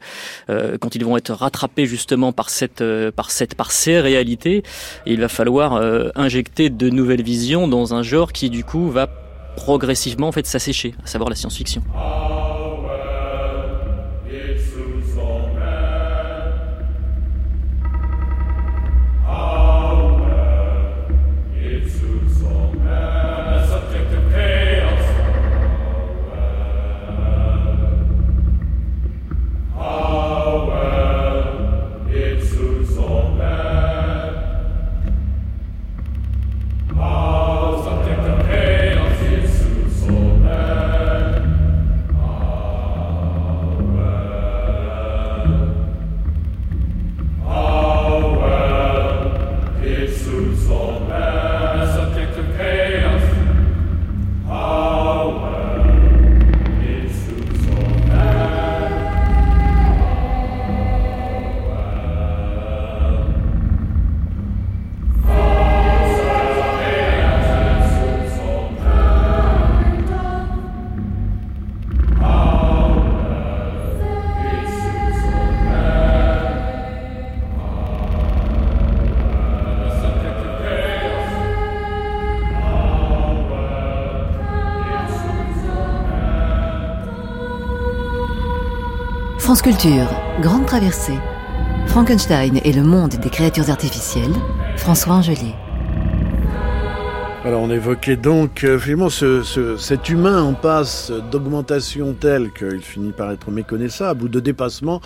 [0.49, 4.63] quand ils vont être rattrapés justement par cette, euh, par cette, par ces réalités,
[5.07, 9.09] il va falloir euh, injecter de nouvelles visions dans un genre qui du coup va
[9.57, 11.83] progressivement en fait s'assécher, à savoir la science-fiction.
[89.65, 90.11] Culture,
[90.43, 91.19] Grande Traversée.
[91.87, 94.35] Frankenstein et le monde des créatures artificielles.
[94.77, 95.55] François Angelier.
[97.47, 102.83] Alors on évoquait donc euh, finalement ce, ce, cet humain en passe d'augmentation telle qu'il
[102.83, 105.01] finit par être méconnaissable ou de dépassement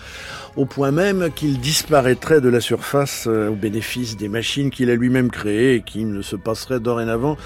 [0.57, 4.95] au point même qu'il disparaîtrait de la surface euh, au bénéfice des machines qu'il a
[4.95, 7.37] lui-même créées et qui ne se passerait dorénavant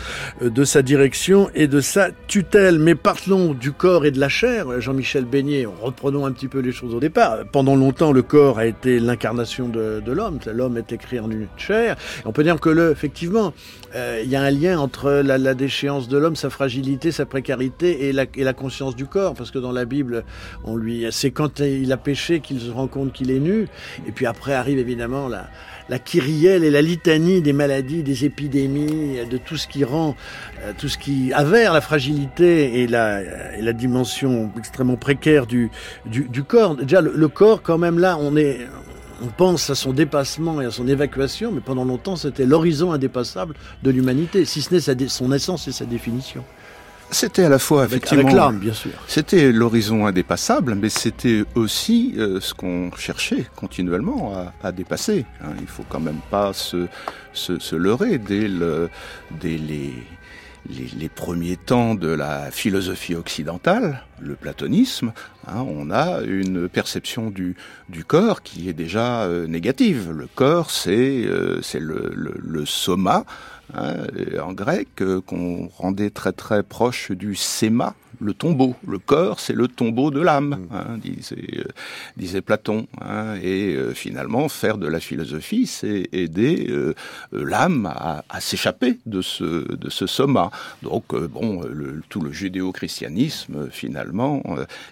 [0.42, 2.78] euh, de sa direction et de sa tutelle.
[2.78, 4.80] Mais parlons du corps et de la chair.
[4.80, 7.38] Jean-Michel Beignet, reprenons un petit peu les choses au départ.
[7.52, 10.38] Pendant longtemps, le corps a été l'incarnation de, de l'homme.
[10.52, 11.96] L'homme est écrit en une chair.
[12.24, 13.52] On peut dire que le, effectivement,
[13.94, 17.26] euh, il y a un lien entre la, la déchéance de l'homme, sa fragilité, sa
[17.26, 19.34] précarité et la, et la, conscience du corps.
[19.34, 20.24] Parce que dans la Bible,
[20.64, 23.66] on lui, c'est quand il a péché qu'il se rend qu'il est nu.
[24.06, 25.48] Et puis après arrive évidemment la,
[25.88, 30.14] la kyrielle et la litanie des maladies, des épidémies, de tout ce qui rend,
[30.64, 33.22] euh, tout ce qui avère la fragilité et la,
[33.56, 35.70] et la dimension extrêmement précaire du,
[36.06, 36.76] du, du corps.
[36.76, 38.60] Déjà, le, le corps, quand même, là, on est,
[39.22, 43.54] on pense à son dépassement et à son évacuation, mais pendant longtemps, c'était l'horizon indépassable
[43.82, 46.44] de l'humanité, si ce n'est son essence et sa définition.
[47.12, 48.92] C'était à la fois avec, effectivement, avec l'âme, bien sûr.
[49.06, 55.26] C'était l'horizon indépassable, mais c'était aussi euh, ce qu'on cherchait continuellement à, à dépasser.
[55.42, 55.50] Hein.
[55.60, 56.88] Il faut quand même pas se,
[57.34, 58.88] se, se leurrer dès, le,
[59.30, 59.92] dès les,
[60.68, 65.12] les, les, premiers temps de la philosophie occidentale, le platonisme,
[65.46, 67.56] hein, on a une perception du,
[67.88, 70.12] du corps qui est déjà euh, négative.
[70.12, 73.24] Le corps, c'est euh, le, le, le, soma,
[73.74, 74.06] hein,
[74.42, 78.76] en grec, euh, qu'on rendait très très proche du séma, le tombeau.
[78.86, 81.64] Le corps, c'est le tombeau de l'âme, hein, disait, euh,
[82.16, 82.86] disait, Platon.
[83.00, 86.94] Hein, et euh, finalement, faire de la philosophie, c'est aider euh,
[87.32, 90.50] l'âme à, à s'échapper de ce, de ce soma.
[90.82, 94.42] Donc, bon, le, tout le judéo-christianisme, finalement,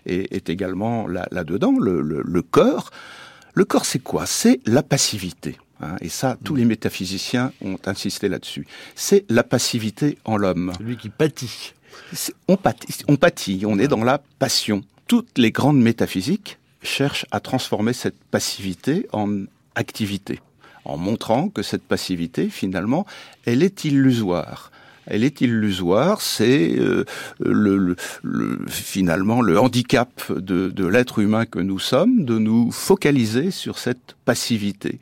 [0.06, 1.72] est, est, également là-dedans.
[1.72, 2.90] Là le, le, le corps,
[3.54, 4.26] le corps, c'est quoi?
[4.26, 5.56] C'est la passivité.
[5.82, 8.66] Hein, et ça, tous les métaphysiciens ont insisté là-dessus.
[8.94, 10.72] C'est la passivité en l'homme.
[10.78, 11.74] Celui qui pâtit.
[12.48, 14.82] On pâtit, on pâtit, on est dans la passion.
[15.06, 20.40] Toutes les grandes métaphysiques cherchent à transformer cette passivité en activité,
[20.84, 23.06] en montrant que cette passivité, finalement,
[23.44, 24.70] elle est illusoire
[25.06, 27.04] elle est illusoire, c'est euh,
[27.40, 32.70] le, le, le, finalement le handicap de, de l'être humain que nous sommes de nous
[32.70, 35.00] focaliser sur cette passivité.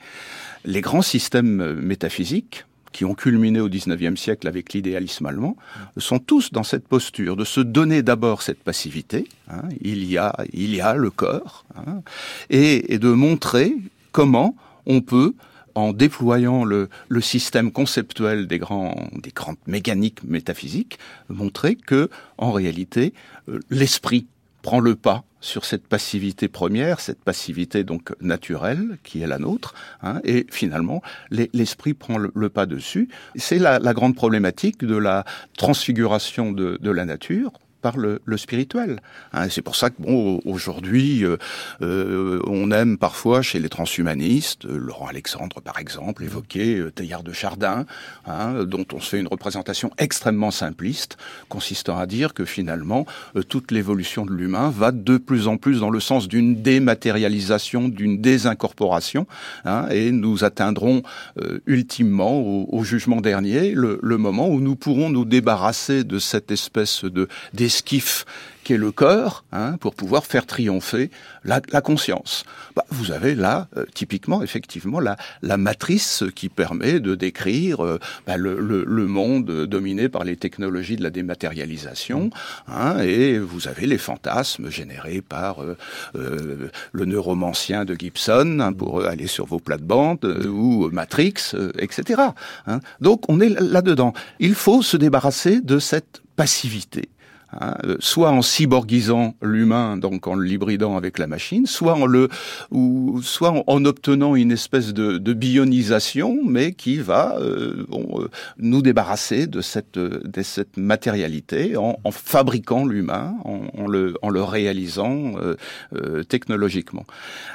[0.69, 5.57] Les grands systèmes métaphysiques, qui ont culminé au XIXe siècle avec l'idéalisme allemand,
[5.97, 9.27] sont tous dans cette posture de se donner d'abord cette passivité.
[9.51, 12.03] Hein, il y a, il y a le corps, hein,
[12.51, 13.77] et, et, de montrer
[14.13, 15.33] comment on peut
[15.75, 20.99] en déployant le, le, système conceptuel des grands, des grandes mécaniques métaphysiques,
[21.31, 23.15] montrer que, en réalité,
[23.49, 24.27] euh, l'esprit
[24.69, 29.73] prend le pas sur cette passivité première, cette passivité donc naturelle qui est la nôtre,
[30.03, 31.01] hein, et finalement
[31.31, 33.09] l'esprit prend le, pas dessus.
[33.35, 35.25] C'est la, grande problématique de la
[35.57, 39.01] transfiguration de la nature par le, le spirituel.
[39.33, 41.37] Hein, c'est pour ça que bon, aujourd'hui, euh,
[41.83, 47.23] euh, on aime parfois chez les transhumanistes, euh, Laurent Alexandre par exemple, évoquer euh, Teilhard
[47.23, 47.87] de Chardin,
[48.27, 51.17] hein, dont on se fait une représentation extrêmement simpliste,
[51.49, 55.81] consistant à dire que finalement euh, toute l'évolution de l'humain va de plus en plus
[55.81, 59.27] dans le sens d'une dématérialisation, d'une désincorporation,
[59.65, 61.03] hein, et nous atteindrons
[61.41, 66.19] euh, ultimement au, au, jugement dernier le, le, moment où nous pourrons nous débarrasser de
[66.19, 67.29] cette espèce de
[67.69, 68.25] esquif
[68.69, 71.11] qui est le corps, hein, pour pouvoir faire triompher
[71.43, 72.45] la, la conscience.
[72.77, 77.99] Bah, vous avez là, euh, typiquement, effectivement, la, la, matrice qui permet de décrire euh,
[78.27, 82.29] bah, le, le, le, monde dominé par les technologies de la dématérialisation,
[82.67, 85.75] hein, et vous avez les fantasmes générés par euh,
[86.15, 92.21] euh le neuromancien de Gibson, hein, pour aller sur vos plates-bandes, ou Matrix, etc.
[92.67, 92.81] Hein.
[93.01, 94.13] Donc on est là-dedans.
[94.41, 97.09] Il faut se débarrasser de cette passivité.
[97.51, 102.29] Hein, soit en cyborgisant l'humain, donc en l'hybridant avec la machine, soit en le,
[102.71, 108.21] ou soit en, en obtenant une espèce de, de, bionisation, mais qui va euh, bon,
[108.21, 114.13] euh, nous débarrasser de cette, de cette matérialité en, en fabriquant l'humain, en, en, le,
[114.21, 115.55] en le réalisant euh,
[115.95, 117.07] euh technologiquement.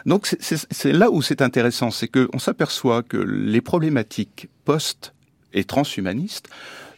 [0.08, 5.14] Donc c'est là où c'est intéressant, c'est qu'on s'aperçoit que les problématiques post
[5.54, 6.50] et transhumanistes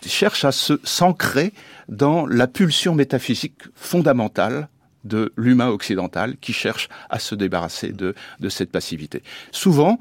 [0.09, 1.53] cherche à se s'ancrer
[1.89, 4.69] dans la pulsion métaphysique fondamentale
[5.03, 9.21] de l'humain occidental qui cherche à se débarrasser de, de cette passivité.
[9.51, 9.99] Souvent,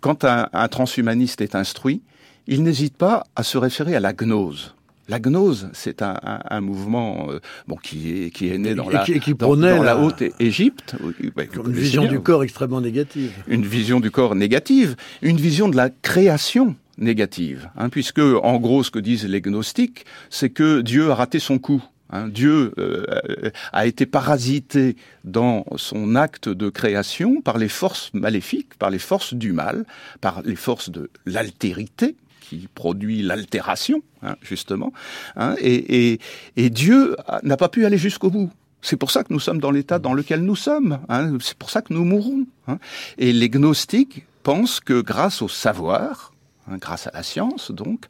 [0.00, 2.02] quand un, un, transhumaniste est instruit,
[2.46, 4.74] il n'hésite pas à se référer à la gnose.
[5.08, 7.38] La gnose, c'est un, un, un, mouvement euh,
[7.68, 9.98] bon qui est qui est né dans et la qui, qui dans, dans la, la,
[9.98, 10.96] haute Égypte,
[11.36, 12.10] ben, une vision bien.
[12.10, 13.32] du corps extrêmement négative.
[13.46, 18.82] Une vision du corps négative, une vision de la création négative, hein, puisque en gros
[18.82, 21.82] ce que disent les gnostiques, c'est que Dieu a raté son coup.
[22.10, 28.76] Hein, Dieu euh, a été parasité dans son acte de création par les forces maléfiques,
[28.78, 29.84] par les forces du mal,
[30.20, 34.92] par les forces de l'altérité, qui produit l'altération, hein, justement.
[35.34, 36.20] Hein, et, et,
[36.56, 38.50] et, Dieu n'a pas pu aller jusqu'au bout.
[38.82, 41.00] C'est pour ça que nous sommes dans l'état dans lequel nous sommes.
[41.08, 42.46] Hein, c'est pour ça que nous mourrons.
[42.68, 42.78] Hein.
[43.18, 46.32] Et les gnostiques pensent que grâce au savoir,
[46.68, 48.06] hein, grâce à la science, donc,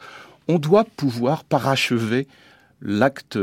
[0.49, 2.27] on doit pouvoir parachever
[2.81, 3.39] l'acte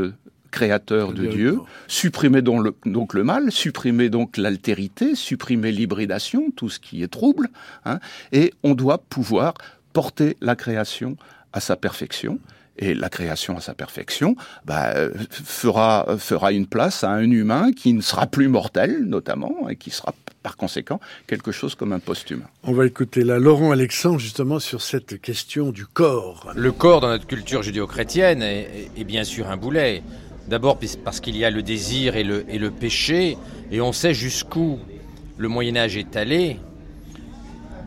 [0.50, 6.70] créateur de Dieu, supprimer donc le, donc le mal, supprimer donc l'altérité, supprimer l'hybridation, tout
[6.70, 7.48] ce qui est trouble,
[7.84, 7.98] hein,
[8.30, 9.54] et on doit pouvoir
[9.92, 11.16] porter la création
[11.52, 12.38] à sa perfection.
[12.76, 14.34] Et la création à sa perfection
[14.64, 14.94] bah,
[15.30, 19.90] fera, fera une place à un humain qui ne sera plus mortel, notamment, et qui
[19.90, 22.46] sera par conséquent quelque chose comme un post-humain.
[22.64, 26.52] On va écouter là Laurent Alexandre justement sur cette question du corps.
[26.54, 30.02] Le corps dans notre culture judéo-chrétienne est, est, bien sûr un boulet.
[30.48, 33.38] D'abord parce qu'il y a le désir et le, et le péché,
[33.70, 34.78] et on sait jusqu'où
[35.38, 36.58] le Moyen Âge est allé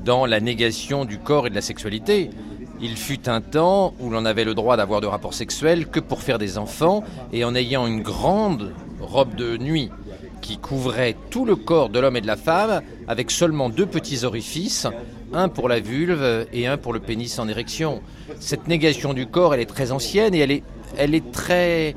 [0.03, 2.31] dans la négation du corps et de la sexualité.
[2.79, 6.21] Il fut un temps où l'on avait le droit d'avoir de rapports sexuels que pour
[6.21, 9.89] faire des enfants et en ayant une grande robe de nuit
[10.41, 14.23] qui couvrait tout le corps de l'homme et de la femme avec seulement deux petits
[14.23, 14.87] orifices,
[15.33, 18.01] un pour la vulve et un pour le pénis en érection.
[18.39, 20.61] Cette négation du corps, elle est très ancienne et
[20.97, 21.95] elle est, très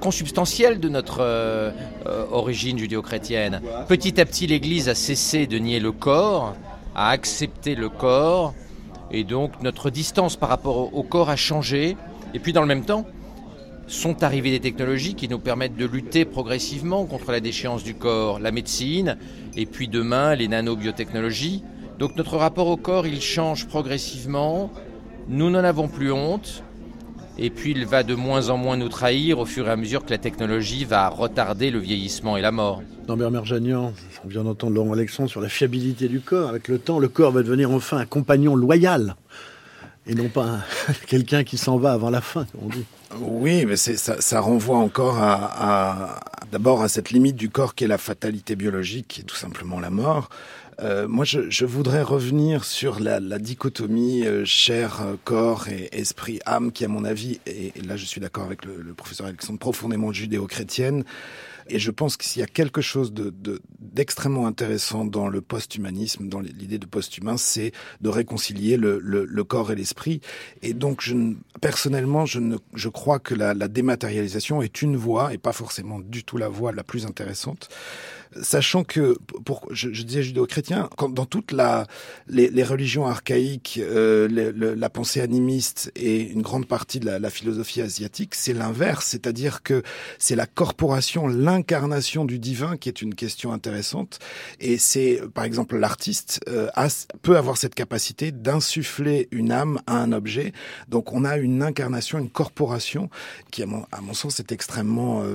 [0.00, 1.70] consubstantielle de notre euh,
[2.06, 3.60] euh, origine judéo-chrétienne.
[3.88, 6.56] Petit à petit, l'Église a cessé de nier le corps,
[6.96, 8.52] a accepté le corps,
[9.12, 11.96] et donc notre distance par rapport au corps a changé.
[12.34, 13.06] Et puis dans le même temps,
[13.86, 18.38] sont arrivées des technologies qui nous permettent de lutter progressivement contre la déchéance du corps,
[18.38, 19.18] la médecine,
[19.56, 21.62] et puis demain les nanobiotechnologies.
[21.98, 24.70] Donc notre rapport au corps, il change progressivement.
[25.28, 26.62] Nous n'en avons plus honte.
[27.38, 30.04] Et puis il va de moins en moins nous trahir au fur et à mesure
[30.04, 32.82] que la technologie va retarder le vieillissement et la mort.
[33.08, 33.92] Lambert Merjanian,
[34.24, 36.50] on vient d'entendre Laurent Alexandre sur la fiabilité du corps.
[36.50, 39.16] Avec le temps, le corps va devenir enfin un compagnon loyal
[40.06, 40.58] et non pas
[41.06, 42.84] quelqu'un qui s'en va avant la fin, comme on dit.
[43.20, 47.84] Oui, mais ça, ça, renvoie encore à, à d'abord à cette limite du corps qui
[47.84, 50.28] est la fatalité biologique, qui est tout simplement la mort.
[50.80, 55.88] Euh, moi, je, je, voudrais revenir sur la, la dichotomie euh, chair, euh, corps et
[55.92, 59.26] esprit, âme, qui, à mon avis, et, là je suis d'accord avec le, le, professeur
[59.26, 61.04] Alexandre, profondément judéo-chrétienne.
[61.68, 66.40] Et je pense qu'il y a quelque chose d'extrêmement de, intéressant dans le post-humanisme, dans
[66.40, 70.20] l'idée de post-humain, c'est de réconcilier le, le, le corps et l'esprit.
[70.62, 71.14] Et donc, je,
[71.60, 76.00] personnellement, je, ne, je crois que la, la dématérialisation est une voie, et pas forcément
[76.00, 77.68] du tout la voie la plus intéressante
[78.40, 81.86] sachant que, pour, je, je disais judéo-chrétien, dans toute la,
[82.28, 87.18] les, les religions archaïques, euh, le, la pensée animiste et une grande partie de la,
[87.18, 89.82] la philosophie asiatique, c'est l'inverse, c'est-à-dire que
[90.18, 94.18] c'est la corporation, l'incarnation du divin qui est une question intéressante.
[94.60, 96.68] Et c'est, par exemple, l'artiste euh,
[97.22, 100.52] peut avoir cette capacité d'insuffler une âme à un objet.
[100.88, 103.10] Donc on a une incarnation, une corporation
[103.50, 105.34] qui, à mon, à mon sens, est extrêmement, euh,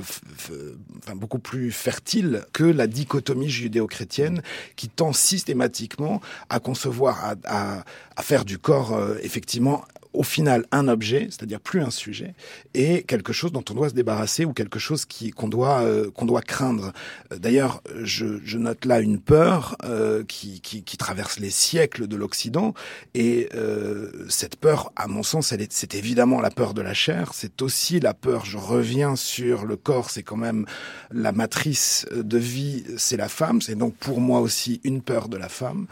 [0.97, 4.41] enfin, beaucoup plus fertile que la dichotomie judéo-chrétienne
[4.75, 7.83] qui tend systématiquement à concevoir, à,
[8.21, 9.85] faire du corps euh, effectivement
[10.17, 12.33] au final un objet, c'est-à-dire plus un sujet,
[12.73, 16.09] et quelque chose dont on doit se débarrasser ou quelque chose qui qu'on doit euh,
[16.11, 16.91] qu'on doit craindre.
[17.35, 22.15] D'ailleurs, je, je, note là une peur euh, qui, qui, qui, traverse les siècles de
[22.15, 22.73] l'Occident,
[23.13, 26.95] et euh, cette peur, à mon sens, elle est, c'est évidemment la peur de la
[26.95, 28.45] chair, c'est aussi la peur.
[28.45, 30.65] Je reviens sur le corps, c'est quand même
[31.11, 35.37] la matrice de vie, c'est la femme, c'est donc pour moi aussi une peur de
[35.37, 35.85] la femme.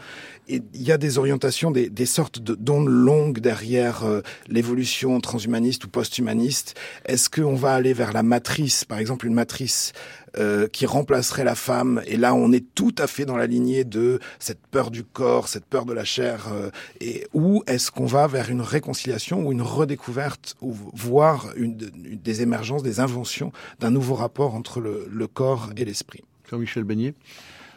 [0.48, 5.88] Il y a des orientations, des, des sortes d'ondes longues derrière euh, l'évolution transhumaniste ou
[5.88, 6.74] post-humaniste.
[7.04, 9.92] Est-ce qu'on va aller vers la matrice, par exemple une matrice
[10.38, 13.84] euh, qui remplacerait la femme Et là, on est tout à fait dans la lignée
[13.84, 16.48] de cette peur du corps, cette peur de la chair.
[16.52, 16.70] Euh,
[17.00, 22.82] et où est-ce qu'on va vers une réconciliation ou une redécouverte, ou voire des émergences,
[22.82, 26.22] des inventions d'un nouveau rapport entre le, le corps et l'esprit?
[26.48, 27.14] Jean-Michel Beignet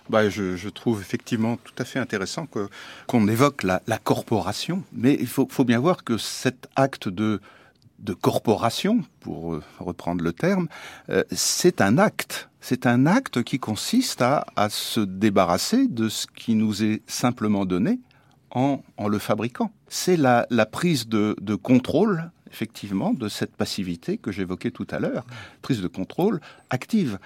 [0.09, 2.67] bah, je, je, trouve effectivement tout à fait intéressant que,
[3.07, 7.39] qu'on évoque la, la, corporation, mais il faut, faut, bien voir que cet acte de,
[7.99, 10.67] de corporation, pour euh, reprendre le terme,
[11.09, 12.49] euh, c'est un acte.
[12.61, 17.65] C'est un acte qui consiste à, à, se débarrasser de ce qui nous est simplement
[17.65, 17.99] donné
[18.51, 19.71] en, en le fabriquant.
[19.87, 24.99] C'est la, la, prise de, de contrôle effectivement, de cette passivité que j'évoquais tout à
[24.99, 25.25] l'heure,
[25.61, 27.19] prise de contrôle active.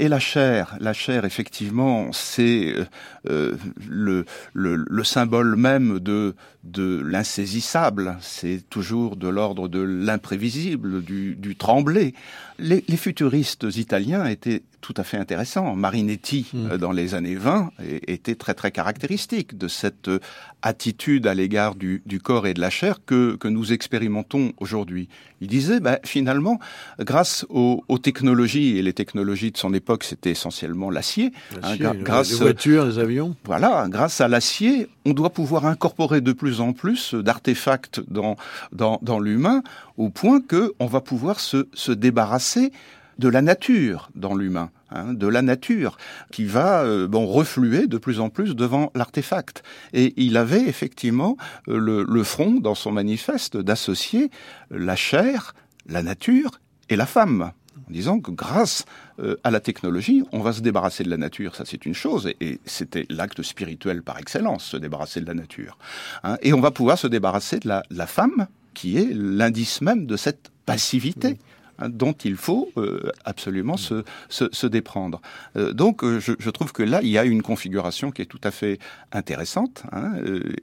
[0.00, 2.84] Et la chair, la chair, effectivement, c'est euh,
[3.28, 3.56] euh,
[3.88, 8.16] le, le, symbole même de, de l'insaisissable.
[8.20, 12.14] C'est toujours de l'ordre de l'imprévisible, du, du tremblé.
[12.60, 15.74] Les, les futuristes italiens étaient tout à fait intéressant.
[15.74, 16.70] Marinetti, mm.
[16.70, 17.72] euh, dans les années 20,
[18.06, 20.20] était très très caractéristique de cette euh,
[20.62, 25.08] attitude à l'égard du, corps et de la chair que, que nous expérimentons aujourd'hui.
[25.40, 26.58] Il disait, ben, finalement,
[26.98, 31.32] grâce aux, technologies, et les technologies de son époque, c'était essentiellement l'acier,
[31.62, 33.36] hein, grâce, les voitures, les avions.
[33.44, 38.36] Voilà, grâce à l'acier, on doit pouvoir incorporer de plus en plus d'artefacts dans,
[38.72, 39.62] dans, dans l'humain,
[39.96, 42.72] au point que on va pouvoir se, se débarrasser
[43.18, 44.70] de la nature dans l'humain.
[44.90, 45.98] Hein, de la nature
[46.32, 49.62] qui va euh, bon refluer de plus en plus devant l'artefact.
[49.92, 51.36] Et il avait effectivement
[51.68, 54.30] euh, le, front dans son manifeste d'associer
[54.70, 55.54] la chair,
[55.86, 56.52] la nature
[56.88, 58.86] et la femme en disant que grâce
[59.20, 62.32] euh, à la technologie, on va se débarrasser de la nature, ça c'est une chose,
[62.40, 65.76] et, c'était l'acte spirituel par excellence, se débarrasser de la nature.
[66.24, 70.06] Hein, et on va pouvoir se débarrasser de la, la femme, qui est l'indice même
[70.06, 71.38] de cette passivité.
[71.86, 75.20] Dont il faut euh, absolument se, se, se déprendre.
[75.56, 78.26] Euh, donc euh, je, je, trouve que là, il y a une configuration qui est
[78.26, 78.80] tout à fait
[79.12, 80.14] intéressante hein,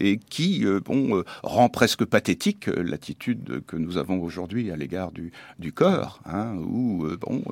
[0.01, 5.71] et qui bon, rend presque pathétique l'attitude que nous avons aujourd'hui à l'égard du, du
[5.71, 7.43] corps, hein, où bon,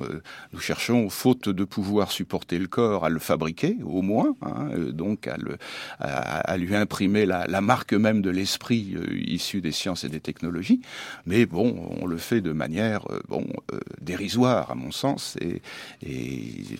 [0.52, 5.26] nous cherchons, faute de pouvoir supporter le corps, à le fabriquer au moins, hein, donc
[5.26, 5.56] à, le,
[6.00, 8.94] à, à, lui imprimer la, la marque même de l'esprit
[9.26, 10.80] issu des sciences et des technologies.
[11.24, 15.62] Mais bon, on le fait de manière bon euh, dérisoire à mon sens et,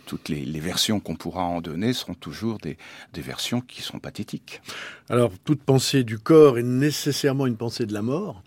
[0.06, 2.76] toutes les, versions qu'on pourra en donner seront toujours des,
[3.14, 4.60] versions qui sont pathétiques.
[5.08, 8.42] Alors toute pensée du corps est nécessairement une pensée de la mort.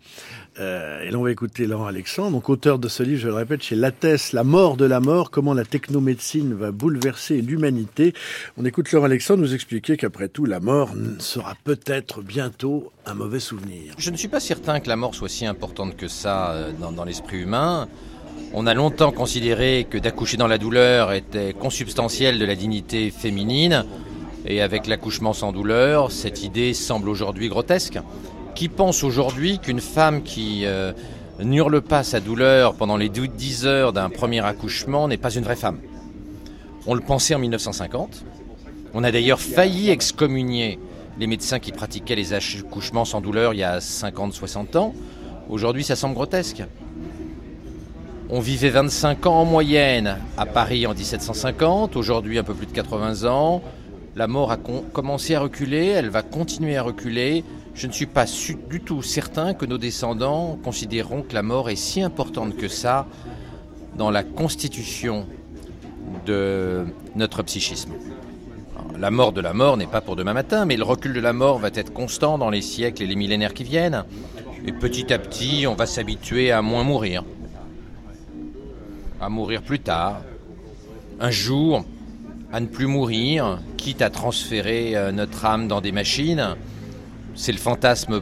[0.59, 3.33] Euh, et là on va écouter Laurent Alexandre, donc auteur de ce livre, je le
[3.33, 8.13] répète, chez Lattès, La mort de la mort, comment la technomédecine va bouleverser l'humanité.
[8.57, 13.39] On écoute Laurent Alexandre nous expliquer qu'après tout, la mort sera peut-être bientôt un mauvais
[13.39, 13.93] souvenir.
[13.97, 17.05] Je ne suis pas certain que la mort soit si importante que ça euh, dans
[17.05, 17.87] l'esprit humain.
[18.53, 23.85] On a longtemps considéré que d'accoucher dans la douleur était consubstantiel de la dignité féminine,
[24.45, 27.99] et avec l'accouchement sans douleur, cette idée semble aujourd'hui grotesque.
[28.55, 30.93] Qui pense aujourd'hui qu'une femme qui euh,
[31.43, 35.57] n'hurle pas sa douleur pendant les 10 heures d'un premier accouchement n'est pas une vraie
[35.57, 35.79] femme?
[36.87, 38.23] On le pensait en 1950.
[38.93, 40.79] On a d'ailleurs failli excommunier
[41.19, 44.93] les médecins qui pratiquaient les accouchements sans douleur il y a 50-60 ans.
[45.49, 46.63] Aujourd'hui, ça semble grotesque.
[48.29, 52.73] On vivait 25 ans en moyenne à Paris en 1750, aujourd'hui un peu plus de
[52.73, 53.61] 80 ans.
[54.17, 57.45] La mort a commencé à reculer, elle va continuer à reculer.
[57.73, 58.25] Je ne suis pas
[58.69, 63.07] du tout certain que nos descendants considéreront que la mort est si importante que ça
[63.95, 65.25] dans la constitution
[66.25, 67.93] de notre psychisme.
[68.99, 71.31] la mort de la mort n'est pas pour demain matin, mais le recul de la
[71.31, 74.03] mort va être constant dans les siècles et les millénaires qui viennent.
[74.65, 77.23] Et petit à petit, on va s'habituer à moins mourir
[79.19, 80.21] à mourir plus tard,
[81.19, 81.85] un jour
[82.51, 86.55] à ne plus mourir, quitte à transférer euh, notre âme dans des machines.
[87.35, 88.21] C'est le fantasme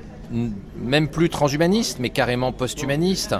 [0.78, 3.36] même plus transhumaniste, mais carrément posthumaniste.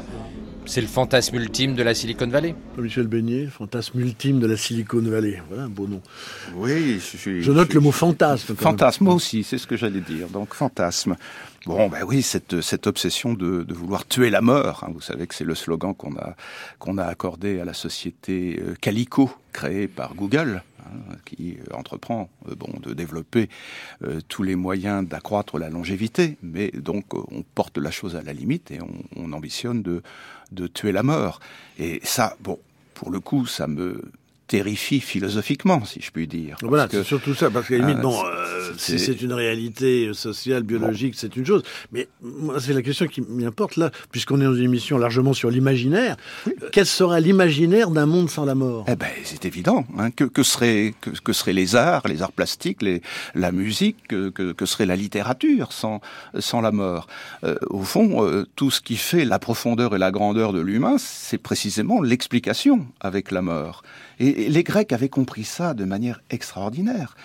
[0.68, 2.56] C'est le fantasme ultime de la Silicon Valley.
[2.78, 5.42] Michel Beignet, fantasme ultime de la Silicon Valley.
[5.48, 6.02] Voilà un beau nom.
[6.56, 8.56] Oui, je, je note le mot fantasme.
[8.56, 10.28] Fantasme aussi, c'est ce que j'allais dire.
[10.30, 11.16] Donc fantasme.
[11.66, 14.84] Bon, ben oui, cette, cette obsession de, de vouloir tuer la mort.
[14.84, 16.36] Hein, vous savez que c'est le slogan qu'on a
[16.78, 22.30] qu'on a accordé à la société euh, Calico, créée par Google, hein, qui euh, entreprend
[22.48, 23.50] euh, bon de développer
[24.28, 28.70] tous les moyens d'accroître la longévité, mais donc on porte la chose à la limite
[28.70, 30.04] et on, on ambitionne de
[30.52, 31.40] de tuer la mort.
[31.80, 32.60] Et ça, bon,
[32.94, 34.12] pour le coup, ça me
[34.48, 36.58] terrifie philosophiquement, si je puis dire.
[36.62, 40.64] Voilà, c'est surtout ça, parce qu'à la limite, bon, euh, si c'est une réalité sociale,
[40.64, 41.64] biologique, c'est une chose.
[41.92, 45.50] Mais moi, c'est la question qui m'importe là, puisqu'on est dans une émission largement sur
[45.50, 46.16] l'imaginaire.
[46.72, 48.86] Quel sera l'imaginaire d'un monde sans la mort?
[48.88, 49.86] Eh ben, c'est évident.
[49.98, 53.02] Hein, que, que, seraient, que, que seraient les arts, les arts plastiques, les,
[53.34, 56.02] la musique, que, que, serait la littérature sans,
[56.40, 57.08] sans la mort?
[57.44, 60.98] Euh, Au fond, euh, tout ce qui fait la profondeur et la grandeur de l'humain,
[61.00, 63.84] c'est précisément l'explication avec la mort.
[64.20, 67.16] Et les Grecs avaient compris ça de manière extraordinaire.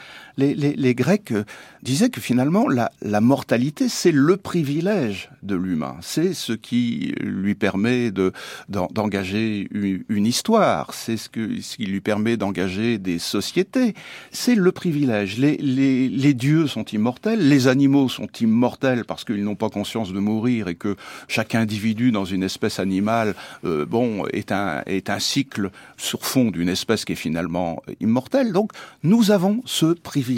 [0.41, 1.45] Les, Grecs euh,
[1.83, 8.11] disaient que finalement la, mortalité c'est le privilège de l'humain, c'est ce qui lui permet
[8.11, 8.33] de
[8.69, 13.95] d'engager une, histoire, c'est ce, qui lui permet d'engager des sociétés,
[14.31, 15.39] c'est le privilège.
[15.39, 20.69] Les dieux sont immortels, les animaux sont immortels parce qu'ils n'ont pas conscience de mourir
[20.69, 20.97] et que
[21.29, 23.35] chaque individu dans une espèce animale,
[23.65, 28.53] euh, bon, est un est un cycle sur fond d'une espèce qui est finalement immortelle.
[28.53, 28.73] Donc
[29.03, 30.30] nous avons ce privilège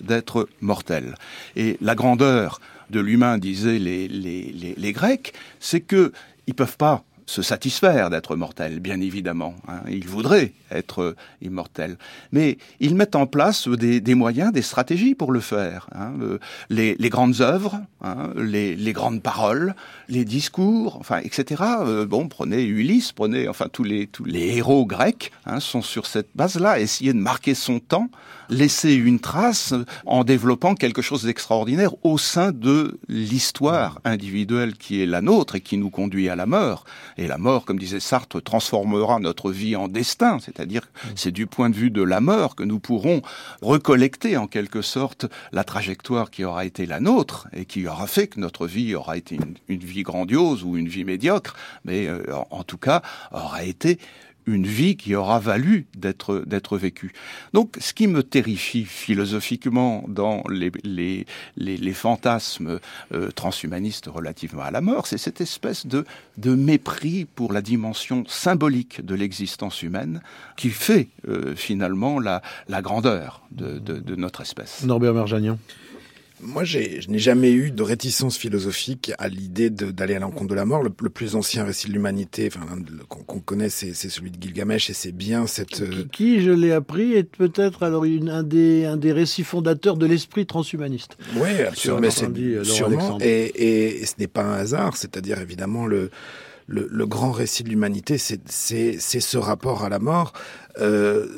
[0.00, 1.14] d'être mortels.
[1.56, 2.60] Et la grandeur
[2.90, 6.12] de l'humain, disaient les, les, les, Grecs, c'est que
[6.46, 9.56] ils peuvent pas se satisfaire d'être mortels, bien évidemment.
[9.66, 9.80] Hein.
[9.88, 11.96] Ils voudraient être immortels.
[12.30, 15.88] Mais ils mettent en place des, des moyens, des stratégies pour le faire.
[15.92, 16.12] Hein.
[16.22, 16.38] Euh,
[16.70, 19.74] les, les, grandes œuvres, hein, les, les, grandes paroles,
[20.08, 21.64] les discours, enfin, etc.
[21.80, 26.30] Euh, bon, prenez Ulysse, prenez, enfin, tous les, tous les héros grecs sont sur cette
[26.36, 28.08] base-là, essayer de marquer son temps,
[28.48, 29.74] laisser une trace
[30.04, 35.60] en développant quelque chose d'extraordinaire au sein de l'histoire individuelle qui est la nôtre et
[35.60, 36.84] qui nous conduit à la mort.
[37.16, 41.46] Et la mort, comme disait Sartre, transformera notre vie en destin, c'est-à-dire que c'est du
[41.46, 43.22] point de vue de la mort que nous pourrons
[43.62, 48.28] recollecter en quelque sorte la trajectoire qui aura été la nôtre et qui aura fait
[48.28, 52.22] que notre vie aura été une, une vie grandiose ou une vie médiocre, mais euh,
[52.50, 53.98] en tout cas aura été
[54.46, 57.12] une vie qui aura valu d'être vécue.
[57.52, 62.78] Donc, ce qui me terrifie philosophiquement dans les fantasmes
[63.12, 69.04] euh, transhumanistes relativement à la mort, c'est cette espèce de mépris pour la dimension symbolique
[69.04, 70.20] de l'existence humaine
[70.56, 72.42] qui fait euh, finalement la
[72.82, 74.84] grandeur de, notre espèce.
[74.84, 75.58] Norbert Merjanian.
[76.42, 80.66] Moi, je n'ai jamais eu de réticence philosophique à l'idée d'aller à l'encontre de la
[80.66, 80.82] mort.
[80.82, 82.66] Le, le, plus ancien récit de l'humanité, enfin,
[83.08, 85.80] qu'on connaît, c'est celui de Gilgamesh, et c'est bien cette...
[85.80, 85.90] Euh...
[85.90, 89.96] Qui, qui, je l'ai appris, est peut-être alors une, un, des, un des récits fondateurs
[89.96, 91.16] de l'esprit transhumaniste.
[91.36, 92.08] Oui, absolument.
[92.28, 96.10] Dit, sûrement et, et, et, ce n'est pas un hasard, c'est-à-dire évidemment le...
[96.68, 98.40] Le, le, grand récit de l'humanité, c'est
[98.98, 100.32] ce rapport à la mort.
[100.80, 101.28] Euh,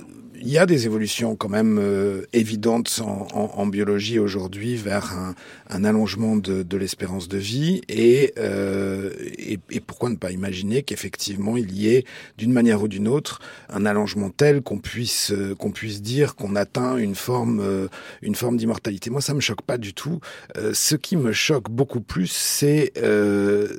[0.41, 5.13] il y a des évolutions quand même euh, évidentes en, en, en biologie aujourd'hui vers
[5.13, 5.35] un,
[5.69, 10.83] un, allongement de, de l'espérance de vie et, euh, et, et, pourquoi ne pas imaginer
[10.83, 12.05] qu'effectivement il y ait
[12.37, 16.57] d'une manière ou d'une autre un allongement tel qu'on puisse euh, qu'on puisse dire qu'on
[16.57, 17.89] atteint une forme euh,
[18.23, 19.11] une forme d'immortalité.
[19.11, 20.21] Moi ça me choque pas du tout.
[20.57, 22.93] Euh, ce qui me choque beaucoup plus c'est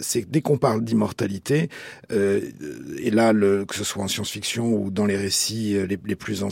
[0.01, 1.69] c'est dès qu'on parle d'immortalité
[2.11, 6.43] et là le, que ce soit en science-fiction ou dans les récits les, les plus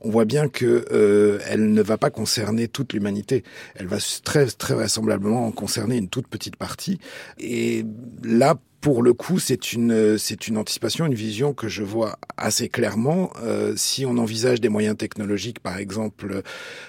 [0.00, 3.44] on voit bien que euh, elle ne va pas concerner toute l'humanité.
[3.74, 6.98] Elle va très très vraisemblablement concerner une toute petite partie.
[7.38, 7.84] Et
[8.22, 12.68] là, pour le coup, c'est une c'est une anticipation, une vision que je vois assez
[12.68, 13.30] clairement.
[13.44, 16.42] Euh, si on envisage des moyens technologiques, par exemple,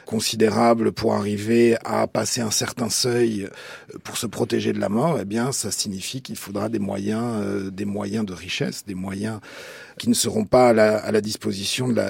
[0.08, 3.48] considérables pour arriver à passer un certain seuil
[4.04, 7.70] pour se protéger de la mort, eh bien, ça signifie qu'il faudra des moyens, euh,
[7.70, 9.40] des moyens de richesse, des moyens
[9.98, 12.02] qui ne seront pas à la, à la disposition de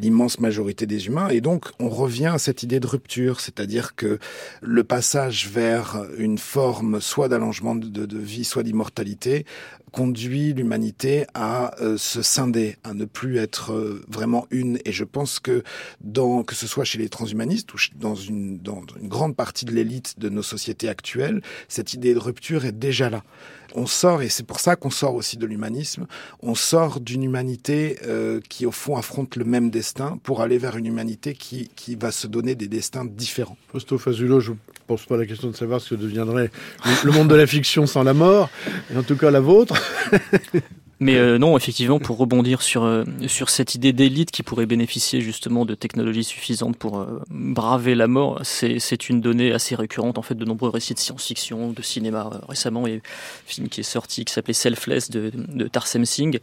[0.00, 1.28] l'immense majorité des humains.
[1.28, 4.18] Et donc, on revient à cette idée de rupture, c'est-à-dire que
[4.60, 9.44] le passage vers une forme soit d'allongement de, de, vie, soit d'immortalité,
[9.92, 14.78] conduit l'humanité à euh, se scinder, à ne plus être euh, vraiment une.
[14.86, 15.62] Et je pense que
[16.00, 19.72] dans que ce soit chez les transhumanistes ou dans une, dans une grande partie de
[19.72, 23.22] l'élite de nos sociétés actuelles, cette idée de rupture est déjà là
[23.74, 26.06] on sort, et c'est pour ça qu'on sort aussi de l'humanisme,
[26.42, 30.76] on sort d'une humanité euh, qui, au fond, affronte le même destin pour aller vers
[30.76, 33.56] une humanité qui, qui va se donner des destins différents.
[33.70, 34.56] Fausto Fazulo, je ne
[34.86, 36.50] pose pas la question de savoir ce que deviendrait
[37.04, 38.50] le monde de la fiction sans la mort,
[38.92, 39.74] et en tout cas la vôtre.
[41.02, 45.20] Mais euh, non, effectivement, pour rebondir sur euh, sur cette idée d'élite qui pourrait bénéficier
[45.20, 50.16] justement de technologies suffisantes pour euh, braver la mort, c'est c'est une donnée assez récurrente
[50.16, 52.30] en fait de nombreux récits de science-fiction, de cinéma.
[52.32, 53.00] Euh, récemment, il y a un
[53.46, 56.38] film qui est sorti qui s'appelait Selfless de, de Tarsem Singh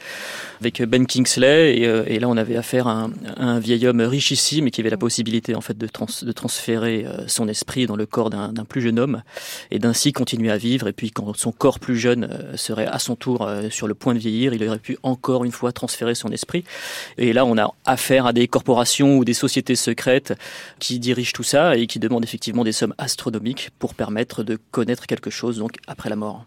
[0.59, 3.87] avec Ben Kingsley et, euh, et là on avait affaire à un, à un, vieil
[3.87, 7.85] homme richissime et qui avait la possibilité en fait de, trans, de transférer son esprit
[7.85, 9.23] dans le corps d'un plus jeune homme
[9.71, 13.15] et d'ainsi continuer à vivre et puis quand son corps plus jeune serait à son
[13.15, 16.63] tour sur le point de vieillir il aurait pu encore une fois transférer son esprit.
[17.17, 20.33] Et là, on a affaire à des corporations ou des sociétés secrètes
[20.79, 25.07] qui dirigent tout ça et qui demandent effectivement des sommes astronomiques pour permettre de connaître
[25.07, 26.45] quelque chose donc après la mort.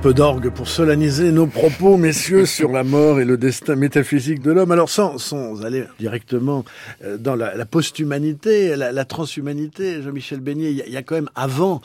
[0.00, 4.50] Peu d'orgue pour solennaliser nos propos, messieurs, sur la mort et le destin métaphysique de
[4.50, 4.70] l'homme.
[4.70, 6.64] Alors, sans, sans aller directement
[7.04, 11.28] euh, dans la, la post-humanité, la, la, transhumanité, Jean-Michel Beignet, il y, a quand même
[11.34, 11.82] avant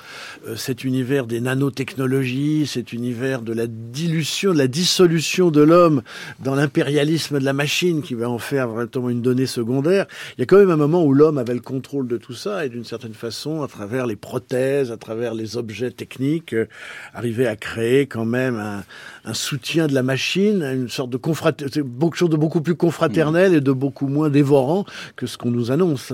[0.48, 6.02] euh, cet univers des nanotechnologies, cet univers de la dilution, de la dissolution de l'homme
[6.40, 10.06] dans l'impérialisme de la machine qui va en faire vraiment une donnée secondaire.
[10.38, 12.66] Il y a quand même un moment où l'homme avait le contrôle de tout ça
[12.66, 16.68] et d'une certaine façon, à travers les prothèses, à travers les objets techniques, euh,
[17.14, 18.84] arriver à créer quand même
[19.26, 23.54] un, soutien de la machine, une sorte de confraternité, beaucoup chose de beaucoup plus confraternel
[23.54, 24.86] et de beaucoup moins dévorant
[25.16, 26.14] que ce qu'on nous annonce.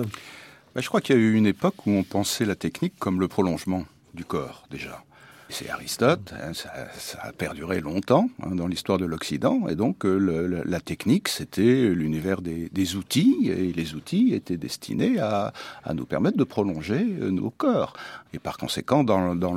[0.74, 3.20] Ben, je crois qu'il y a eu une époque où on pensait la technique comme
[3.20, 5.04] le prolongement du corps déjà.
[5.52, 10.06] C'est Aristote, hein, ça, ça, a perduré longtemps hein, dans l'histoire de l'Occident, et donc
[10.06, 15.52] euh, le, la technique, c'était l'univers des, des, outils, et les outils étaient destinés à,
[15.84, 17.94] à nous permettre de prolonger euh, nos corps.
[18.34, 19.56] Et par conséquent, dans, dans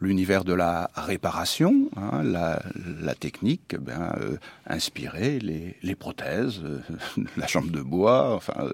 [0.00, 2.60] l'univers de la réparation, hein, la,
[3.00, 4.36] la, technique ben, euh,
[4.66, 6.80] inspirait les, les prothèses, euh,
[7.36, 8.70] la chambre de bois, enfin,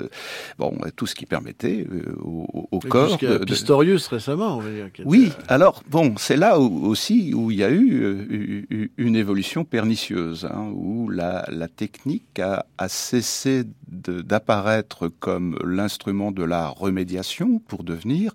[0.58, 1.86] bon, tout ce qui permettait
[2.22, 3.18] au, au corps.
[3.18, 4.62] De, Pistorius récemment.
[5.04, 10.46] Oui, alors bon, c'est là où, aussi où il y a eu une évolution pernicieuse,
[10.50, 11.44] hein, où la,
[11.76, 18.32] technique a, cessé d'apparaître comme l'instrument de la remédiation pour devenir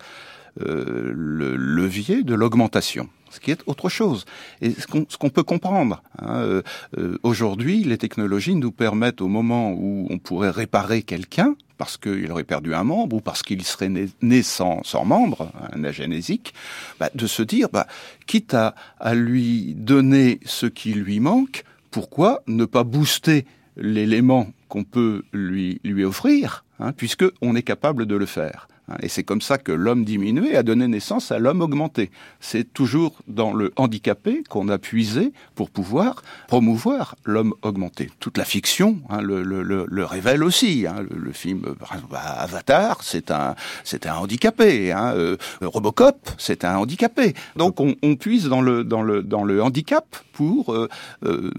[0.61, 4.26] euh, le levier de l'augmentation ce qui est autre chose.
[4.61, 6.01] Et ce qu'on qu peut comprendre.
[6.17, 6.61] Hein, euh,
[6.97, 12.30] euh, Aujourd'hui, les technologies nous permettent, au moment où on pourrait réparer quelqu'un, parce qu'il
[12.30, 16.53] aurait perdu un membre ou parce qu'il serait né, sans, sans, membre, un agénésique,
[16.99, 17.88] bah, de se dire, bah,
[18.27, 18.75] quitte à,
[19.15, 23.45] lui donner ce qui lui manque, pourquoi ne pas booster
[23.77, 27.25] l'élément qu'on peut lui, lui offrir, hein, puisque
[27.55, 28.67] est capable de le faire.
[28.90, 32.12] Hein, et c'est comme ça que l'homme diminué a donné naissance à l'homme augmenté.
[32.40, 38.10] C'est toujours dans le handicapé qu'on a puisé pour pouvoir promouvoir l'homme augmenté.
[38.20, 40.86] Toute la fiction hein, le, le, le, révèle aussi.
[40.88, 41.06] Hein.
[41.10, 41.76] Le, le, film
[42.12, 44.92] Avatar, c'est un, c'est un handicapé.
[44.92, 45.14] Hein.
[45.16, 47.34] Euh, Robocop, c'est un handicapé.
[47.56, 50.88] Donc on, on, puise dans le, dans le, dans le handicap pour euh,
[51.26, 51.52] euh,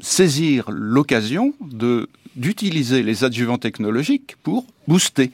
[0.00, 5.32] saisir l'occasion de d'utiliser les adjuvants technologiques pour booster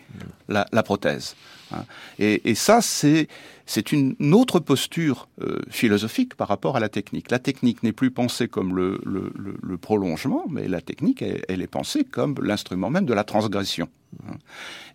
[0.48, 1.36] la, prothèse.
[1.72, 1.84] Hein.
[2.18, 7.30] Et, ça, c'est une autre posture euh, philosophique par rapport à la technique.
[7.30, 12.04] La technique n'est plus pensée comme le, prolongement, mais la technique, elle, elle est pensée
[12.04, 13.88] comme l'instrument même de la transgression.
[14.28, 14.36] Hein.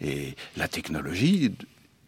[0.02, 1.52] Et la technologie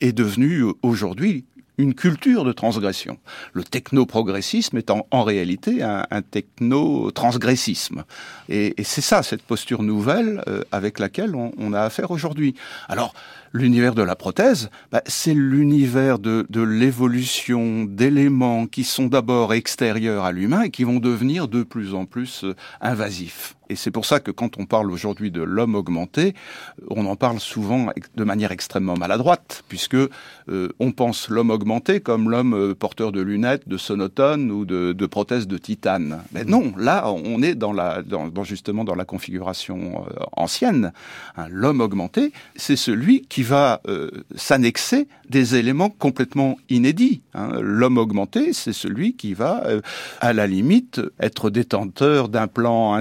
[0.02, 1.46] est devenue aujourd'hui
[1.78, 3.18] une culture de transgression.
[3.54, 8.04] Le technoprogressisme est en, en réalité un, techno-transgressisme.
[8.50, 12.56] Et, et c'est ça, cette posture nouvelle euh, avec laquelle on, on a affaire aujourd'hui.
[12.88, 13.14] Alors,
[13.54, 20.26] l'univers de la prothèse, bah, c'est l'univers de, de l'évolution d'éléments qui sont d'abord extérieurs
[20.26, 23.56] à l'humain et qui vont devenir de plus en plus euh, invasifs.
[23.72, 26.36] Et c'est pour ça que quand on parle aujourd'hui de l'homme augmenté,
[26.90, 30.10] on en parle souvent de manière extrêmement maladroite, puisque euh,
[30.82, 35.06] on pense l'homme augmenté comme l'homme euh, porteur de lunettes, de sonotones ou de, de,
[35.06, 36.22] prothèses de titane.
[36.34, 40.92] Mais non, là, on est dans la, dans, dans justement dans la configuration euh, ancienne.
[41.38, 47.22] Hein, l'homme augmenté, c'est celui qui va euh, s'annexer des éléments complètement inédits.
[47.34, 47.54] Hein.
[47.62, 49.82] L'homme augmenté, c'est celui qui va, euh,
[50.20, 52.94] à la limite, être détenteur d'implants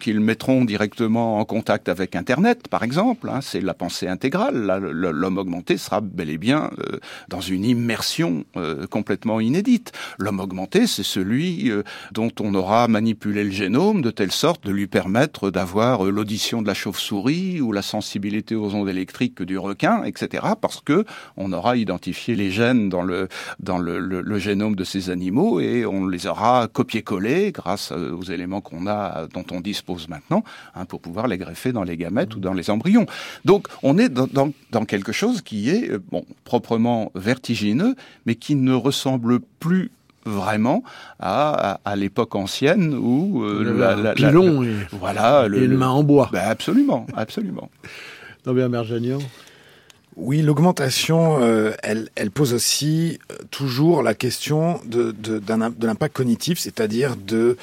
[0.00, 3.28] qu'ils mettront directement en contact avec Internet, par exemple.
[3.28, 4.54] Hein, c'est la pensée intégrale.
[4.54, 6.98] L'homme augmenté sera bel et bien euh,
[7.28, 9.92] dans une immersion euh, complètement inédite.
[10.18, 14.70] L'homme augmenté, c'est celui euh, dont on aura manipulé le génome de telle sorte de
[14.70, 20.04] lui permettre d'avoir l'audition de la chauve-souris ou la sensibilité aux ondes électriques du requin,
[20.04, 20.46] etc.
[20.60, 21.04] Parce que
[21.36, 23.28] on aura identifié les gènes dans le
[23.60, 28.60] dans le, le, génome de ces animaux et on les aura copié-collés grâce aux éléments
[28.60, 30.44] qu'on a dont on dispose maintenant
[30.76, 33.06] hein, pour pouvoir les greffer dans les gamètes ou dans les embryons.
[33.44, 37.96] Donc on est dans, dans, dans quelque chose qui est euh, bon proprement vertigineux,
[38.26, 39.90] mais qui ne ressemble plus
[40.26, 40.84] vraiment
[41.18, 45.64] à, à, à l'époque ancienne où euh, la, la, pilon la, et, voilà le, et
[45.64, 46.30] une main en bois.
[46.32, 47.68] Ben absolument, absolument.
[48.46, 48.68] non bien.
[50.16, 56.14] Oui, l'augmentation, euh, elle, elle, pose aussi euh, toujours la question de, de, de l'impact
[56.14, 57.56] cognitif, c'est-à-dire de euh,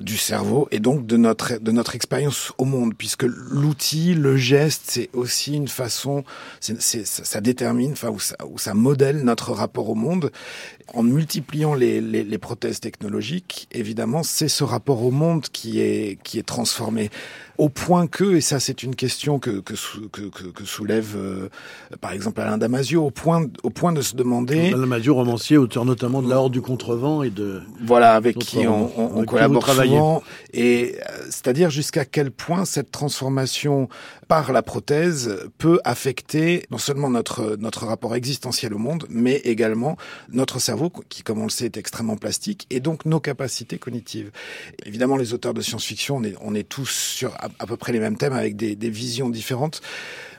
[0.00, 4.82] du cerveau et donc de notre de notre expérience au monde, puisque l'outil, le geste,
[4.86, 6.24] c'est aussi une façon,
[6.60, 10.30] c'est, ça détermine, enfin ou ça, ou ça modèle notre rapport au monde.
[10.94, 16.18] En multipliant les, les, les prothèses technologiques, évidemment, c'est ce rapport au monde qui est
[16.22, 17.10] qui est transformé.
[17.58, 19.74] Au point que, et ça c'est une question que, que,
[20.12, 21.48] que, que soulève euh,
[22.00, 24.68] par exemple Alain Damasio, au point, au point de se demander...
[24.68, 27.60] Alain Damasio, romancier, auteur notamment de La Horde du Contrevent et de...
[27.84, 30.22] Voilà, avec qui on, on, collabore souvent.
[30.52, 33.88] Et euh, c'est-à-dire jusqu'à quel point cette transformation
[34.28, 39.96] par la prothèse peut affecter non seulement notre, notre rapport existentiel au monde, mais également
[40.30, 40.77] notre cerveau,
[41.08, 44.30] qui, comme on le sait, est extrêmement plastique, et donc nos capacités cognitives.
[44.84, 48.32] Évidemment, les auteurs de science-fiction, on est, tous sur à, peu près les mêmes thèmes
[48.32, 49.80] avec des visions différentes.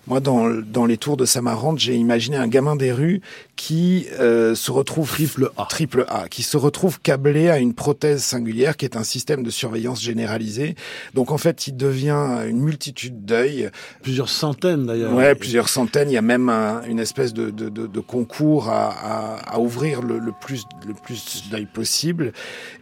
[0.08, 3.22] Moi, dans, dans les tours de Samarante, j'ai imaginé un gamin des rues
[3.56, 5.66] qui euh, se retrouve triple A.
[5.66, 9.50] triple A, qui se retrouve câblé à une prothèse singulière qui est un système de
[9.50, 10.76] surveillance généralisé.
[11.14, 13.70] Donc en fait, il devient une multitude d'œils.
[14.02, 15.14] Plusieurs centaines d'ailleurs.
[15.14, 16.10] Ouais, plusieurs centaines.
[16.10, 19.60] Il y a même un, une espèce de, de, de, de concours à, à, à,
[19.60, 22.34] ouvrir le, le plus le plus d'œils possible.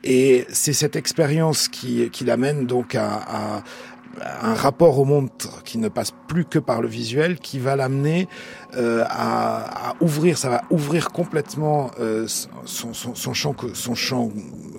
[0.03, 3.63] Et c'est cette expérience qui, qui l'amène donc à, à
[4.41, 5.29] un rapport au monde
[5.65, 8.27] qui ne passe plus que par le visuel, qui va l'amener
[8.75, 12.27] euh, à, ouvrir, ça va ouvrir complètement euh,
[12.65, 13.55] son, champ,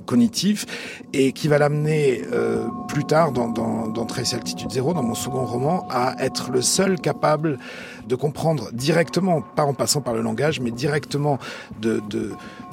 [0.06, 0.66] cognitif
[1.12, 5.14] et qui va l'amener euh, plus tard dans, dans, dans Trace Altitude Zéro, dans mon
[5.14, 7.58] second roman, à être le seul capable
[8.06, 11.38] de comprendre directement, pas en passant par le langage, mais directement
[11.80, 12.02] de,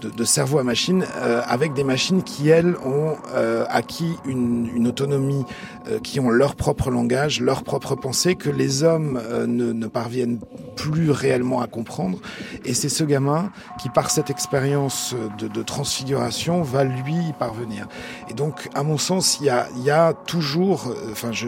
[0.01, 4.69] de, de cerveau à machine, euh, avec des machines qui, elles, ont euh, acquis une,
[4.75, 5.45] une autonomie,
[5.87, 9.87] euh, qui ont leur propre langage, leur propre pensée, que les hommes euh, ne, ne
[9.87, 10.39] parviennent
[10.75, 12.19] plus réellement à comprendre.
[12.65, 17.87] Et c'est ce gamin qui, par cette expérience de, de transfiguration, va lui y parvenir.
[18.29, 21.47] Et donc, à mon sens, il y a, y a toujours, euh, enfin, je,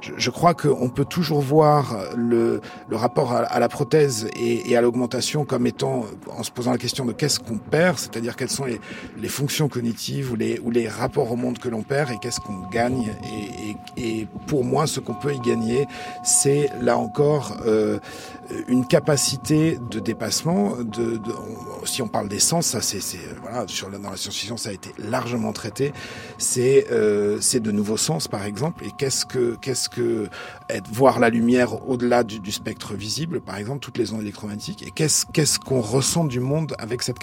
[0.00, 4.70] je, je crois qu'on peut toujours voir le, le rapport à, à la prothèse et,
[4.70, 6.04] et à l'augmentation comme étant,
[6.36, 10.32] en se posant la question de qu'est-ce qu'on perd, c'est-à-dire quelles sont les, fonctions cognitives
[10.32, 13.12] ou les, ou les rapports au monde que l'on perd et qu'est-ce qu'on gagne.
[13.96, 15.86] Et, pour moi, ce qu'on peut y gagner,
[16.22, 17.98] c'est là encore euh,
[18.68, 20.76] une capacité de dépassement.
[20.76, 21.20] De,
[21.84, 23.00] si on parle des sens, ça c'est
[23.42, 25.92] voilà, sur, dans la science-fiction, ça a été largement traité.
[26.38, 28.84] C'est euh, c'est de nouveaux sens, par exemple.
[28.84, 30.28] Et qu'est-ce que qu'est-ce que
[30.92, 34.86] voir la lumière au-delà du, du, spectre visible, par exemple, toutes les ondes électromagnétiques.
[34.86, 37.18] Et qu'est-ce qu'est-ce qu'on ressent du monde avec cette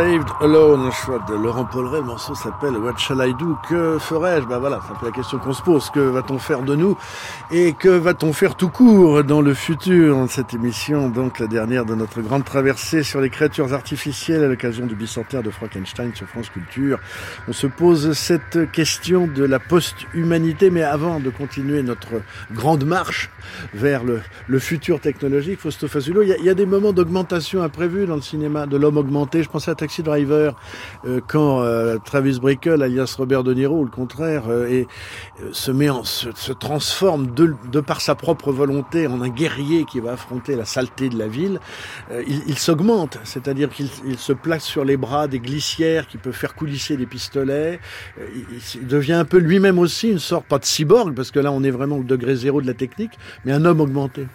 [0.00, 3.58] Saved Alone, le choix de Laurent Polleret, le morceau s'appelle What Shall I Do?
[3.68, 4.46] Que ferais-je?
[4.46, 5.90] Ben voilà, c'est un peu la question qu'on se pose.
[5.90, 6.96] Que va-t-on faire de nous?
[7.50, 10.16] Et que va-t-on faire tout court dans le futur?
[10.16, 14.48] Dans cette émission, donc la dernière de notre grande traversée sur les créatures artificielles à
[14.48, 16.98] l'occasion du bicentenaire de Frankenstein sur France Culture.
[17.46, 23.28] On se pose cette question de la post-humanité, mais avant de continuer notre grande marche
[23.74, 24.22] vers le,
[24.60, 28.16] futur technologique, Fausto Fazulo, il y, a, il y a des moments d'augmentation imprévus dans
[28.16, 29.42] le cinéma de l'homme augmenté.
[29.42, 30.54] Je pensais à Driver,
[31.04, 34.84] euh, quand euh, Travis Brickle, alias Robert De Niro, le contraire, euh,
[35.52, 40.54] se met se, transforme de, par sa propre volonté en un guerrier qui va affronter
[40.54, 41.58] la saleté de la ville,
[42.46, 46.96] il, s'augmente, c'est-à-dire qu'il se place sur les bras des glissières qui peuvent faire coulisser
[46.96, 47.80] des pistolets.
[48.18, 51.50] Il, il devient un peu lui-même aussi une sorte, pas de cyborg, parce que là
[51.50, 53.12] on est vraiment au degré zéro de la technique,
[53.44, 54.26] mais un homme augmenté.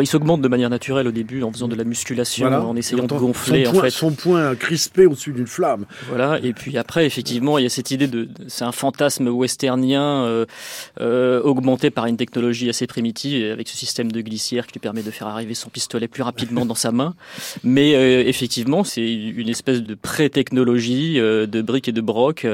[0.00, 3.14] Il s'augmente de manière naturelle au début en faisant de la musculation, en essayant de
[3.14, 3.64] gonfler.
[3.64, 3.90] Son point, en fait.
[3.90, 5.86] son point crispé au-dessus d'une flamme.
[6.08, 10.24] Voilà, et puis après, effectivement, il y a cette idée de, c'est un fantasme westernien
[10.24, 10.46] euh,
[11.00, 15.02] euh, augmenté par une technologie assez primitive, avec ce système de glissière qui lui permet
[15.02, 17.14] de faire arriver son pistolet plus rapidement dans sa main.
[17.64, 22.46] Mais euh, effectivement, c'est une espèce de pré-technologie de briques et de broc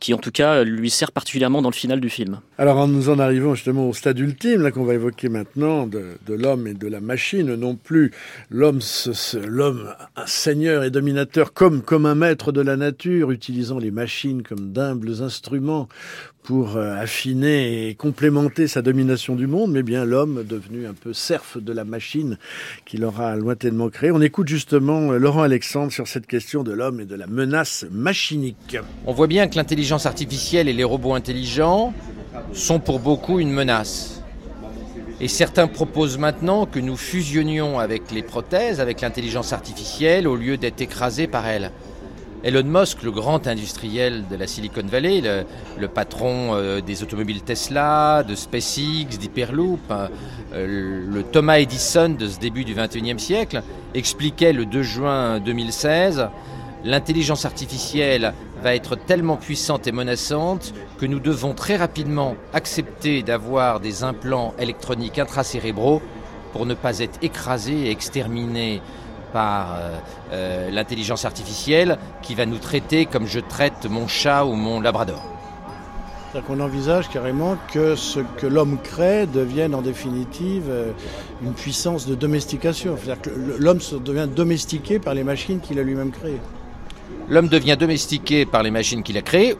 [0.00, 2.40] qui, en tout cas, lui sert particulièrement dans le final du film.
[2.58, 6.34] Alors, nous en arrivons justement au stade ultime, là qu'on va évoquer maintenant, de, de
[6.34, 8.12] l'homme et de la machine, non plus
[8.50, 8.80] l'homme,
[9.46, 14.42] l'homme, un seigneur et dominateur comme comme un maître de la nature, utilisant les machines
[14.42, 15.88] comme d'humbles instruments
[16.44, 21.12] pour euh, affiner et complémenter sa domination du monde, mais bien l'homme devenu un peu
[21.12, 22.38] serf de la machine
[22.84, 24.10] qu'il aura lointainement créé.
[24.10, 27.86] On écoute justement euh, Laurent Alexandre sur cette question de l'homme et de la menace
[27.90, 28.76] machinique.
[29.06, 31.94] On voit bien que l'intelligence artificielle et les robots intelligents
[32.52, 34.13] sont pour beaucoup une menace.
[35.24, 40.58] Et certains proposent maintenant que nous fusionnions avec les prothèses, avec l'intelligence artificielle, au lieu
[40.58, 41.70] d'être écrasés par elle.
[42.42, 45.22] Elon Musk, le grand industriel de la Silicon Valley,
[45.80, 50.10] le, patron euh, des automobiles Tesla, de SpaceX, d'Hyperloop, hein,
[50.52, 53.62] euh, le Thomas Edison de ce début du XXIe siècle,
[53.94, 56.28] expliquait le 2 juin 2016
[56.84, 63.80] L'intelligence artificielle va être tellement puissante et menaçante que nous devons très rapidement accepter d'avoir
[63.80, 66.02] des implants électroniques intracérébraux
[66.52, 68.82] pour ne pas être écrasés et exterminés
[69.32, 69.98] par euh,
[70.32, 75.24] euh, l'intelligence artificielle qui va nous traiter comme je traite mon chat ou mon labrador.
[76.30, 80.92] C'est-à-dire qu'on envisage carrément que ce que l'homme crée devienne en définitive euh,
[81.42, 82.96] une puissance de domestication.
[82.96, 86.40] C'est-à-dire que l'homme devient domestiqué par les machines qu'il a lui-même créées.
[87.28, 89.56] L'homme devient domestiqué par les machines qu'il a créées,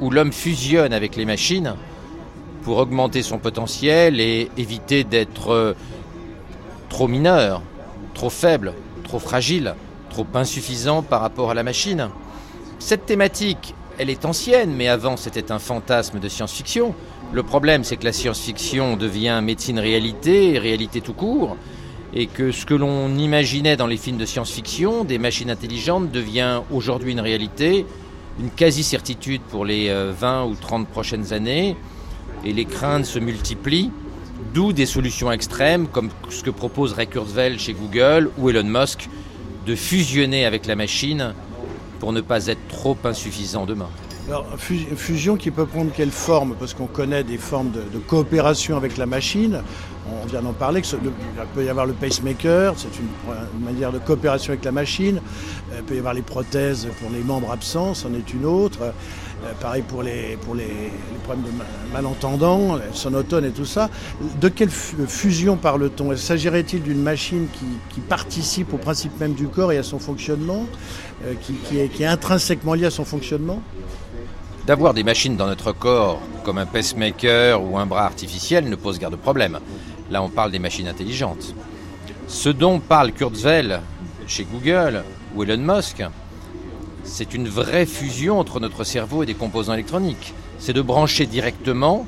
[0.00, 1.74] ou l'homme fusionne avec les machines
[2.62, 5.74] pour augmenter son potentiel et éviter d'être
[6.88, 7.62] trop mineur,
[8.14, 9.74] trop faible, trop fragile,
[10.10, 12.10] trop insuffisant par rapport à la machine.
[12.78, 16.94] Cette thématique, elle est ancienne, mais avant c'était un fantasme de science-fiction.
[17.32, 21.56] Le problème, c'est que la science-fiction devient médecine réalité, réalité tout court,
[22.14, 26.62] et que ce que l'on imaginait dans les films de science-fiction, des machines intelligentes, devient
[26.70, 27.84] aujourd'hui une réalité,
[28.40, 31.76] une quasi-certitude pour les 20 euh, ou 30 prochaines années,
[32.44, 33.90] et les craintes se multiplient.
[34.54, 39.08] D'où des solutions extrêmes comme ce que propose Ray Kurzweil chez Google ou Elon Musk
[39.66, 41.34] de fusionner avec la machine
[41.98, 43.90] pour ne pas être trop insuffisant demain.
[44.28, 46.54] Alors, fusion qui peut prendre quelle forme?
[46.58, 49.62] Parce qu'on connaît des formes de, coopération avec la machine.
[50.22, 54.52] On vient d'en parler, il peut y avoir le pacemaker, c'est une, manière de coopération
[54.52, 55.22] avec la machine.
[55.74, 58.80] Il peut y avoir les prothèses pour les membres absents, c'en est une autre.
[58.82, 60.90] Euh, pareil pour les, pour les,
[61.24, 63.88] problèmes de malentendants, les sonotones et tout ça.
[64.40, 66.14] De quelle fusion parle-t-on?
[66.16, 70.66] S'agirait-il d'une machine qui, participe au principe même du corps et à son fonctionnement,
[71.24, 73.62] euh, qui, est, qui est intrinsèquement liée à son fonctionnement?
[74.68, 78.98] D'avoir des machines dans notre corps, comme un pacemaker ou un bras artificiel, ne pose
[78.98, 79.60] guère de problème.
[80.10, 81.54] Là, on parle des machines intelligentes.
[82.26, 83.78] Ce dont parle Kurzweil
[84.26, 85.04] chez Google
[85.34, 86.04] ou Elon Musk,
[87.02, 90.34] c'est une vraie fusion entre notre cerveau et des composants électroniques.
[90.58, 92.06] C'est de brancher directement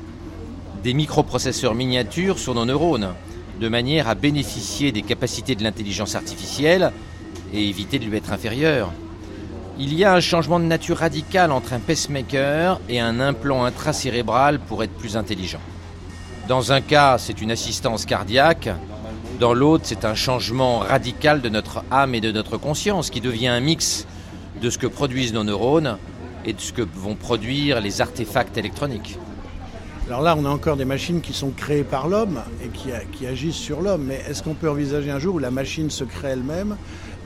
[0.83, 3.15] des microprocesseurs miniatures sur nos neurones,
[3.59, 6.91] de manière à bénéficier des capacités de l'intelligence artificielle
[7.55, 8.91] et éviter de lui être inférieur.
[9.83, 14.59] Il y a un changement de nature radical entre un pacemaker et un implant intracérébral
[14.59, 15.59] pour être plus intelligent.
[16.47, 18.69] Dans un cas, c'est une assistance cardiaque,
[19.39, 23.47] dans l'autre, c'est un changement radical de notre âme et de notre conscience qui devient
[23.47, 24.05] un mix
[24.61, 25.97] de ce que produisent nos neurones
[26.45, 29.17] et de ce que vont produire les artefacts électroniques.
[30.07, 33.55] Alors là, on a encore des machines qui sont créées par l'homme et qui, agissent
[33.55, 34.03] sur l'homme.
[34.07, 36.75] Mais est-ce qu'on peut envisager un jour où la machine se crée elle-même,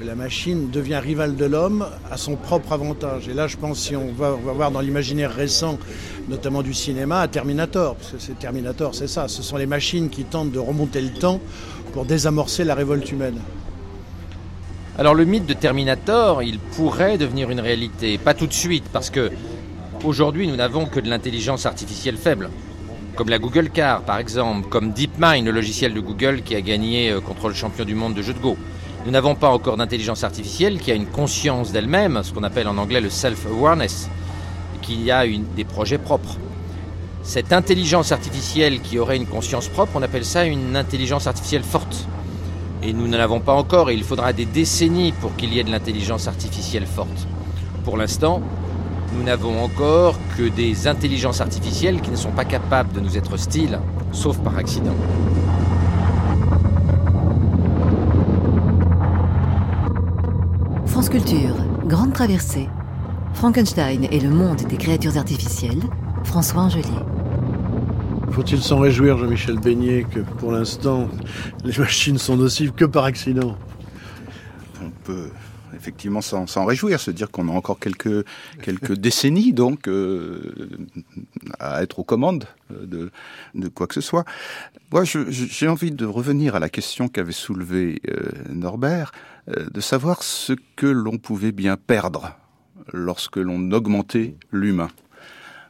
[0.04, 3.96] la machine devient rivale de l'homme à son propre avantage Et là, je pense, si
[3.96, 5.78] on va, voir dans l'imaginaire récent,
[6.28, 9.28] notamment du cinéma, à Terminator, parce que c'est Terminator, c'est ça.
[9.28, 11.40] Ce sont les machines qui tentent de remonter le temps
[11.94, 13.40] pour désamorcer la révolte humaine.
[14.98, 19.10] Alors le mythe de Terminator, il pourrait devenir une réalité, pas tout de suite, parce
[19.10, 19.32] que
[20.04, 22.50] aujourd'hui nous n'avons que de l'intelligence artificielle faible,
[23.16, 27.12] comme la Google Car par exemple, comme DeepMind, le logiciel de Google qui a gagné
[27.12, 28.58] euh, contre le champion du monde de jeu de Go.
[29.06, 32.80] Nous n'avons pas encore d'intelligence artificielle qui a une conscience d'elle-même, ce qu'on appelle en
[32.80, 34.10] anglais le self-awareness,
[34.82, 36.38] qui a des projets propres.
[37.22, 42.08] Cette intelligence artificielle qui aurait une conscience propre, on appelle ça une intelligence artificielle forte.
[42.82, 45.64] Et nous n'en avons pas encore et il faudra des décennies pour qu'il y ait
[45.64, 47.28] de l'intelligence artificielle forte.
[47.84, 48.42] Pour l'instant,
[49.14, 53.34] nous n'avons encore que des intelligences artificielles qui ne sont pas capables de nous être
[53.34, 53.80] hostiles,
[54.12, 54.96] sauf par accident.
[61.16, 61.56] Culture,
[61.86, 62.68] Grande Traversée.
[63.36, 65.80] Frankenstein et le monde des créatures artificielles.
[66.26, 66.84] François Angelier.
[68.32, 71.08] Faut-il s'en réjouir, Jean-Michel Beignet, que pour l'instant,
[71.64, 73.56] les machines sont nocives que par accident?
[74.84, 75.30] On peut
[75.86, 78.26] effectivement s'en réjouir, se dire qu'on a encore quelques,
[78.64, 80.68] quelques décennies donc euh,
[81.60, 83.12] à être aux commandes de,
[83.54, 84.26] de quoi que ce soit.
[84.92, 89.12] Moi, j'ai envie de revenir à la question qu'avait soulevée euh, Norbert,
[89.50, 92.36] euh, de savoir ce que l'on pouvait bien perdre
[92.92, 94.90] lorsque l'on augmentait l'humain.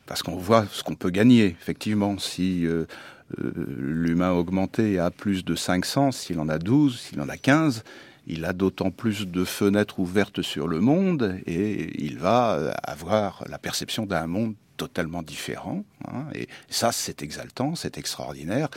[0.05, 2.67] Parce qu'on voit ce qu'on peut gagner, effectivement, si
[3.37, 7.83] l'humain augmenté a plus de 500, s'il en a 12, s'il en a 15,
[8.27, 13.57] il a d'autant plus de fenêtres ouvertes sur le monde et il va avoir la
[13.57, 15.85] perception d'un monde totalement différent.
[16.07, 16.25] Hein.
[16.33, 18.67] et ça, c'est exaltant, c'est extraordinaire.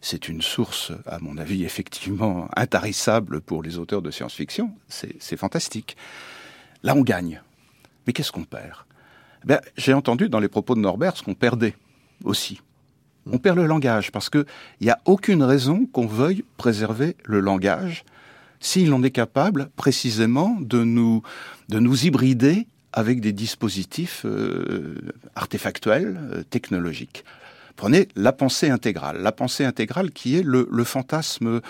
[0.00, 4.72] C'est une source, à mon avis, effectivement intarissable pour les auteurs de science-fiction.
[4.88, 5.96] C'est fantastique.
[6.82, 7.42] Là, on gagne.
[8.06, 8.76] Mais qu'est-ce qu'on perd?
[9.44, 11.74] Ben, J'ai entendu dans les propos de Norbert ce qu'on perdait
[12.24, 12.60] aussi.
[13.30, 14.46] On perd le langage parce qu'il
[14.80, 18.04] n'y a aucune raison qu'on veuille préserver le langage
[18.60, 21.22] s'il en est capable précisément de nous,
[21.68, 24.96] de nous hybrider avec des dispositifs euh,
[25.34, 27.24] artefactuels, euh, technologiques.
[27.76, 29.22] Prenez la pensée intégrale.
[29.22, 31.60] La pensée intégrale qui est le, le fantasme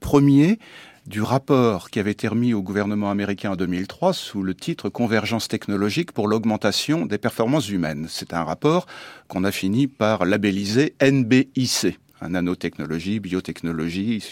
[0.00, 0.58] premier
[1.06, 5.48] du rapport qui avait été remis au gouvernement américain en 2003 sous le titre Convergence
[5.48, 8.06] technologique pour l'augmentation des performances humaines.
[8.08, 8.86] C'est un rapport
[9.28, 11.98] qu'on a fini par labelliser NBIC
[12.28, 14.22] nanotechnologie, biotechnologie,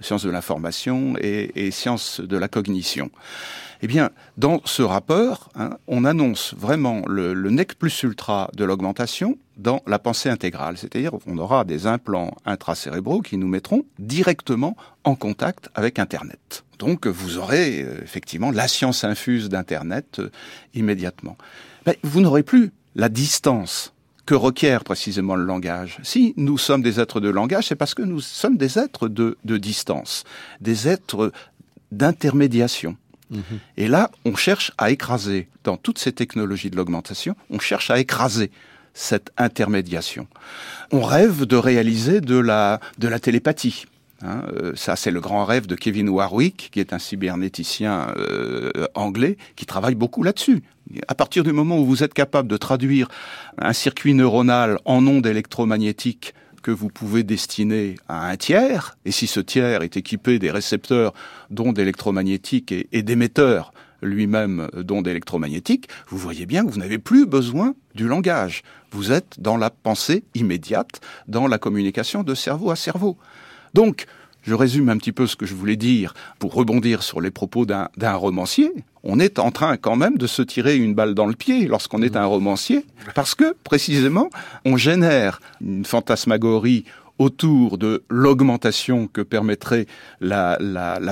[0.00, 3.10] sciences de l'information et, et, sciences de la cognition.
[3.80, 9.38] Eh bien, dans ce rapport, hein, on annonce vraiment le, nec plus ultra de l'augmentation
[9.56, 15.14] dans la pensée intégrale, c'est-à-dire on aura des implants intracérébraux qui nous mettront directement en
[15.14, 16.64] contact avec Internet.
[16.80, 20.30] Donc vous aurez euh, effectivement la science infuse d'Internet euh,
[20.74, 21.36] immédiatement.
[21.86, 23.94] Mais vous n'aurez plus la distance
[24.28, 26.00] que requiert précisément le langage.
[26.02, 29.38] Si nous sommes des êtres de langage, c'est parce que nous sommes des êtres de,
[29.46, 30.24] de distance,
[30.60, 31.32] des êtres
[31.92, 32.98] d'intermédiation.
[33.30, 33.42] Mhm.
[33.78, 37.98] Et là, on cherche à écraser, dans toutes ces technologies de l'augmentation, on cherche à
[37.98, 38.50] écraser
[38.92, 40.26] cette intermédiation.
[40.92, 43.86] On rêve de réaliser de la, de la télépathie.
[44.22, 48.70] Hein, euh, ça, c'est le grand rêve de Kevin Warwick, qui est un cybernéticien euh,
[48.94, 50.62] anglais, qui travaille beaucoup là-dessus.
[51.06, 53.08] À partir du moment où vous êtes capable de traduire
[53.58, 59.26] un circuit neuronal en ondes électromagnétiques que vous pouvez destiner à un tiers, et si
[59.26, 61.14] ce tiers est équipé des récepteurs
[61.50, 67.26] d'ondes électromagnétiques et, et d'émetteurs lui-même d'ondes électromagnétiques, vous voyez bien que vous n'avez plus
[67.26, 68.62] besoin du langage.
[68.90, 73.16] Vous êtes dans la pensée immédiate, dans la communication de cerveau à cerveau.
[73.74, 74.06] Donc,
[74.42, 77.66] je résume un petit peu ce que je voulais dire pour rebondir sur les propos
[77.66, 78.72] d'un romancier.
[79.02, 82.02] On est en train quand même de se tirer une balle dans le pied lorsqu'on
[82.02, 84.30] est un romancier, parce que précisément,
[84.64, 86.84] on génère une fantasmagorie
[87.18, 89.86] autour de l'augmentation que permettrait
[90.20, 90.56] la,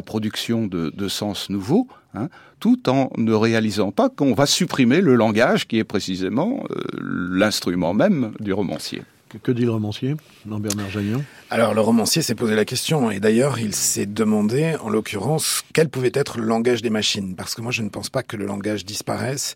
[0.05, 2.29] production de, sens nouveaux, hein,
[2.59, 7.93] tout en ne réalisant pas qu'on va supprimer le langage qui est précisément euh, l'instrument
[7.93, 9.03] même du romancier.
[9.43, 10.15] Que dit le romancier,
[10.49, 14.89] Jean-Bernard Jagnon Alors, le romancier s'est posé la question, et d'ailleurs, il s'est demandé, en
[14.89, 17.35] l'occurrence, quel pouvait être le langage des machines.
[17.35, 19.55] Parce que moi, je ne pense pas que le langage disparaisse,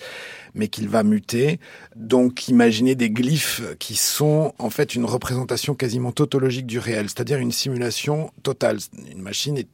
[0.54, 1.60] mais qu'il va muter.
[1.96, 7.38] Donc, imaginez des glyphes qui sont, en fait, une représentation quasiment tautologique du réel, c'est-à-dire
[7.38, 8.78] une simulation totale.
[9.10, 9.68] Une machine est,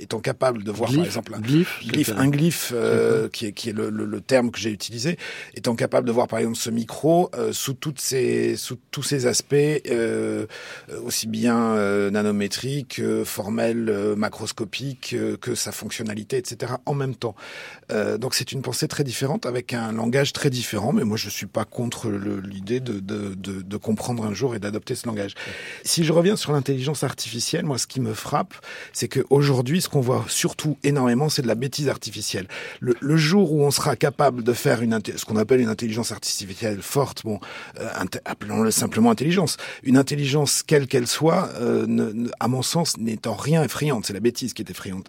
[0.00, 3.70] étant capable de voir, par exemple, un glyphe, glyphe un glyphe, euh, qui est, qui
[3.70, 5.16] est le, le, terme que j'ai utilisé,
[5.54, 9.26] étant capable de voir, par exemple, ce micro euh, sous toutes ces, sous tous ces
[9.26, 10.46] aspects, euh,
[11.02, 11.76] aussi bien
[12.10, 17.34] nanométriques, formels, macroscopiques, que sa fonctionnalité, etc., en même temps.
[18.18, 21.46] donc c'est une pensée très différente, avec un langage très différent, mais moi je suis
[21.46, 25.34] pas contre l'idée de, comprendre un jour et d'adopter ce langage.
[25.84, 28.54] Si je reviens sur l'intelligence artificielle, moi ce qui me frappe,
[28.92, 32.48] c'est qu'aujourd'hui, ce qu'on voit surtout énormément, c'est de la bêtise artificielle.
[32.80, 36.82] Le, jour où on sera capable de faire une, ce qu'on appelle une intelligence artificielle
[36.82, 37.40] forte, bon,
[38.24, 43.62] appelons-le simplement intelligence, une intelligence, quelle qu'elle soit, euh, à mon sens, n'est en rien
[43.64, 44.06] effrayante.
[44.06, 45.06] C'est la bêtise qui est effrayante.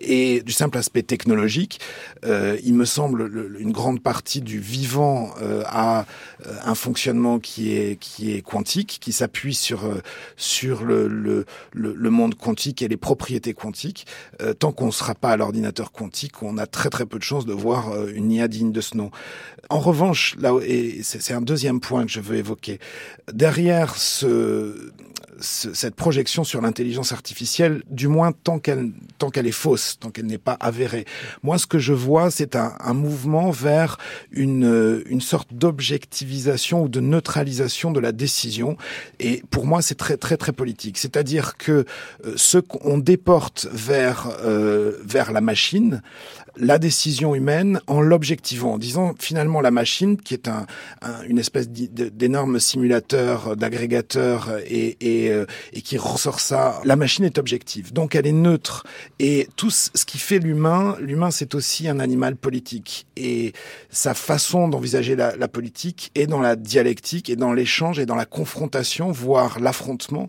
[0.00, 1.80] Et du simple aspect technologique,
[2.24, 6.06] euh, il me semble une grande partie du vivant euh, a
[6.64, 9.80] un fonctionnement qui est qui est quantique, qui s'appuie sur
[10.36, 14.06] sur le, le, le, monde quantique et les propriétés quantiques.
[14.58, 17.46] tant qu'on ne sera pas à l'ordinateur quantique, on a très très peu de chances
[17.46, 19.10] de voir une IA digne de ce nom.
[19.68, 22.78] En revanche, là, et c'est un deuxième point que je veux évoquer,
[23.32, 24.92] derrière ce,
[25.40, 30.26] cette projection sur l'intelligence artificielle, du moins tant qu'elle tant qu'elle est fausse, tant qu'elle
[30.26, 31.04] n'est pas avérée.
[31.42, 33.98] Moi, ce que je vois, c'est un, un, mouvement vers
[34.30, 38.76] une une sorte d'objectivisation ou de neutralisation de la décision.
[39.18, 40.98] Et pour moi, c'est très très très politique.
[40.98, 41.84] C'est-à-dire que
[42.24, 46.02] euh, ce qu'on déporte vers euh, vers la machine,
[46.60, 50.66] la décision humaine en l'objectivant, en disant finalement la machine, qui est un,
[51.26, 57.38] une espèce d'énorme simulateur d'agrégateur et, et, euh, et, qui ressort ça, la machine est
[57.38, 58.84] objective, donc elle est neutre.
[59.18, 63.06] Et tout ce qui fait l'humain, l'humain c'est aussi un animal politique.
[63.16, 63.52] Et
[63.90, 68.14] sa façon d'envisager la, la politique est dans la dialectique et dans l'échange et dans
[68.14, 70.28] la confrontation, voire l'affrontement,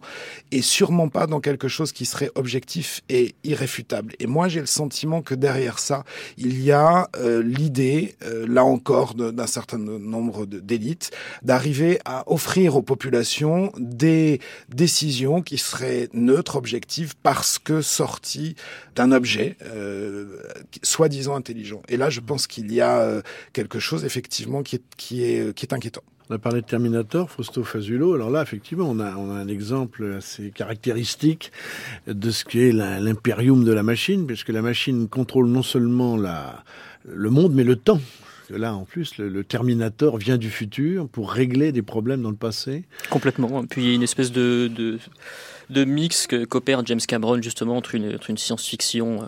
[0.52, 4.14] et sûrement pas dans quelque chose qui serait objectif et irréfutable.
[4.20, 6.04] Et moi j'ai le sentiment que derrière ça,
[6.38, 11.12] il y a euh, l'idée, euh, là encore, d'un certain nombre d'élites,
[11.42, 18.56] d'arriver à offrir aux populations des décisions qui seraient neutres, objectives, parce que sorties
[18.96, 20.38] d'un objet euh,
[20.84, 21.82] soi-disant intelligent.
[21.90, 23.22] Et là, je pense qu'il y a
[23.54, 26.04] quelque chose, effectivement, qui est, qui est, qui est inquiétant.
[26.32, 28.14] On a parlé de Terminator, Fausto Fazulo.
[28.14, 31.52] Alors là, effectivement, on a, un exemple assez caractéristique
[32.08, 36.64] de ce qu'est l'impérium de la machine, puisque la machine contrôle non seulement la,
[37.04, 38.00] le monde, mais le temps.
[38.50, 42.86] Là, en plus, le, Terminator vient du futur pour régler des problèmes dans le passé.
[43.10, 43.66] Complètement.
[43.66, 45.00] Puis il y a une espèce de, de
[45.72, 49.26] de mix qu'opère James Cameron justement entre une, une science-fiction, euh,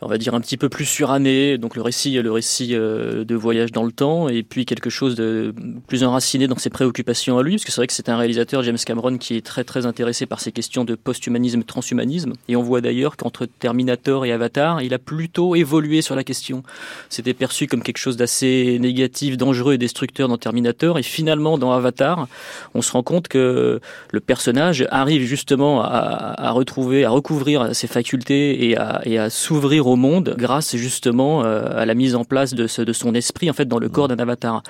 [0.00, 3.34] on va dire un petit peu plus surannée, donc le récit, le récit euh, de
[3.34, 5.52] voyage dans le temps, et puis quelque chose de
[5.88, 8.62] plus enraciné dans ses préoccupations à lui, parce que c'est vrai que c'est un réalisateur
[8.62, 12.62] James Cameron qui est très très intéressé par ces questions de post-humanisme, transhumanisme, et on
[12.62, 16.62] voit d'ailleurs qu'entre Terminator et Avatar, il a plutôt évolué sur la question.
[17.08, 21.72] C'était perçu comme quelque chose d'assez négatif, dangereux et destructeur dans Terminator, et finalement dans
[21.72, 22.28] Avatar,
[22.74, 23.80] on se rend compte que
[24.12, 28.76] le personnage arrive juste justement à, retrouver, à recouvrir ses facultés et
[29.18, 33.48] à, s'ouvrir au monde grâce justement euh, à la mise en place de, son esprit
[33.48, 34.62] en fait dans le corps d'un avatar.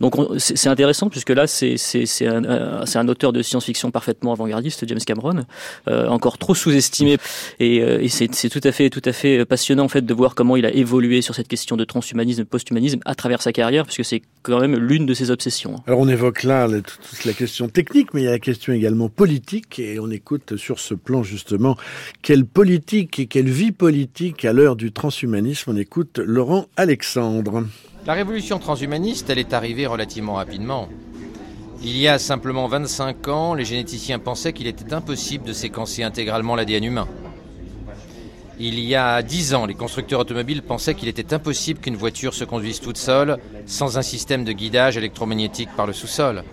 [0.00, 1.76] Donc c'est intéressant puisque là c'est
[2.22, 5.44] un, euh, un auteur de science-fiction parfaitement avant-gardiste, James Cameron,
[5.88, 7.18] euh, encore trop sous-estimé
[7.60, 10.56] et, et c'est tout à fait tout à fait passionnant en fait de voir comment
[10.56, 14.22] il a évolué sur cette question de transhumanisme, posthumanisme à travers sa carrière puisque c'est
[14.42, 15.82] quand même l'une de ses obsessions.
[15.86, 19.10] Alors on évoque là toute la question technique, mais il y a la question également
[19.10, 21.76] politique et on écoute sur ce plan justement
[22.20, 25.70] quelle politique et quelle vie politique à l'heure du transhumanisme.
[25.70, 27.64] On écoute Laurent Alexandre.
[28.06, 30.88] La révolution transhumaniste, elle est arrivée relativement rapidement.
[31.82, 36.54] Il y a simplement 25 ans, les généticiens pensaient qu'il était impossible de séquencer intégralement
[36.54, 37.08] l'ADN humain.
[38.58, 42.44] Il y a 10 ans, les constructeurs automobiles pensaient qu'il était impossible qu'une voiture se
[42.44, 46.44] conduise toute seule sans un système de guidage électromagnétique par le sous-sol.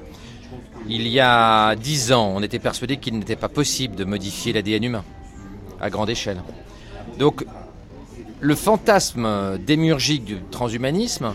[0.88, 4.84] Il y a dix ans, on était persuadé qu'il n'était pas possible de modifier l'ADN
[4.84, 5.04] humain
[5.80, 6.42] à grande échelle.
[7.18, 7.46] Donc,
[8.40, 11.34] le fantasme démurgique du transhumanisme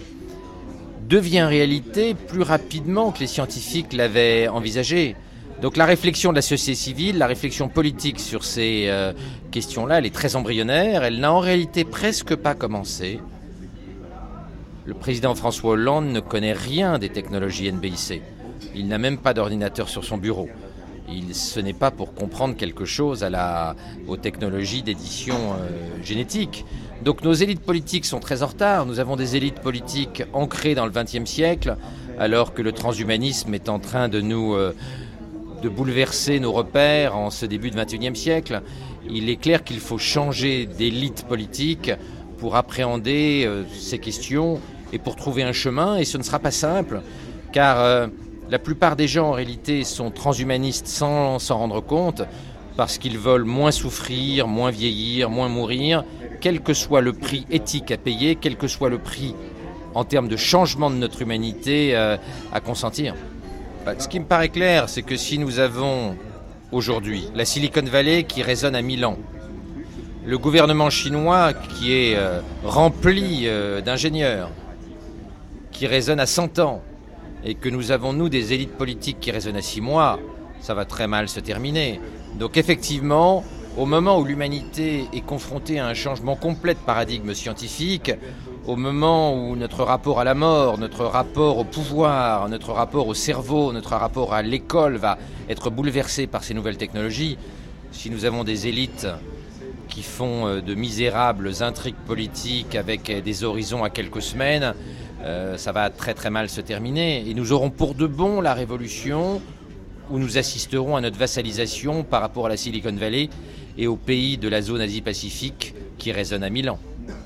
[1.08, 5.14] devient réalité plus rapidement que les scientifiques l'avaient envisagé.
[5.62, 9.12] Donc la réflexion de la société civile, la réflexion politique sur ces euh,
[9.52, 13.20] questions-là, elle est très embryonnaire, elle n'a en réalité presque pas commencé.
[14.84, 18.20] Le président François Hollande ne connaît rien des technologies NBIC.
[18.76, 20.48] Il n'a même pas d'ordinateur sur son bureau.
[21.08, 23.74] Il, ce n'est pas pour comprendre quelque chose à la,
[24.06, 26.66] aux technologies d'édition euh, génétique.
[27.02, 28.84] Donc nos élites politiques sont très en retard.
[28.84, 31.76] Nous avons des élites politiques ancrées dans le XXe siècle,
[32.18, 34.74] alors que le transhumanisme est en train de nous euh,
[35.62, 38.62] de bouleverser nos repères en ce début du XXIe siècle.
[39.08, 41.92] Il est clair qu'il faut changer d'élite politique
[42.38, 44.60] pour appréhender euh, ces questions
[44.92, 45.96] et pour trouver un chemin.
[45.96, 47.00] Et ce ne sera pas simple,
[47.52, 48.08] car
[48.48, 52.22] la plupart des gens en réalité sont transhumanistes sans s'en rendre compte
[52.76, 56.04] parce qu'ils veulent moins souffrir, moins vieillir, moins mourir,
[56.40, 59.34] quel que soit le prix éthique à payer, quel que soit le prix
[59.94, 62.16] en termes de changement de notre humanité euh,
[62.52, 63.14] à consentir.
[63.84, 66.16] Bah, ce qui me paraît clair, c'est que si nous avons
[66.70, 69.16] aujourd'hui la Silicon Valley qui résonne à Milan,
[70.24, 74.50] le gouvernement chinois qui est euh, rempli euh, d'ingénieurs,
[75.72, 76.82] qui résonne à 100 ans,
[77.46, 80.18] et que nous avons, nous, des élites politiques qui résonnent à six mois,
[80.60, 82.00] ça va très mal se terminer.
[82.38, 83.44] Donc effectivement,
[83.76, 88.12] au moment où l'humanité est confrontée à un changement complet de paradigme scientifique,
[88.66, 93.14] au moment où notre rapport à la mort, notre rapport au pouvoir, notre rapport au
[93.14, 95.16] cerveau, notre rapport à l'école va
[95.48, 97.38] être bouleversé par ces nouvelles technologies,
[97.92, 99.06] si nous avons des élites
[99.88, 104.74] qui font euh, de misérables intrigues politiques avec des horizons à quelques semaines,
[105.22, 107.28] euh, ça va très très mal se terminer.
[107.28, 109.40] Et nous aurons pour de bon la révolution
[110.10, 113.28] où nous assisterons à notre vassalisation par rapport à la Silicon Valley
[113.76, 116.78] et aux pays de la zone Asie-Pacifique qui résonnent à Milan.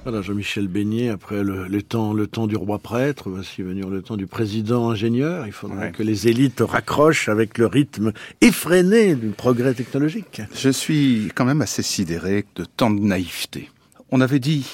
[0.05, 4.17] Voilà, Jean-Michel Beignet, après le, temps, le temps du roi prêtre, voici venir le temps
[4.17, 5.47] du président ingénieur.
[5.47, 10.43] Il faudrait que les élites raccrochent avec le rythme effréné du progrès technologique.
[10.55, 13.71] Je suis quand même assez sidéré de tant de naïveté.
[14.11, 14.67] On avait dit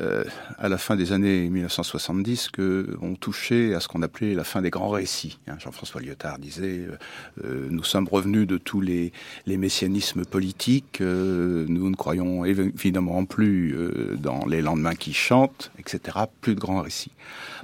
[0.00, 0.24] euh,
[0.58, 4.62] à la fin des années 1970 que on touchait à ce qu'on appelait la fin
[4.62, 5.38] des grands récits.
[5.46, 6.98] Hein, Jean-François Lyotard disait euh,
[7.44, 9.12] euh, nous sommes revenus de tous les,
[9.44, 13.76] les messianismes politiques, nous ne croyons évidemment plus
[14.16, 16.18] dans les lendemains qui chantent, etc.
[16.40, 17.12] Plus de grands récits.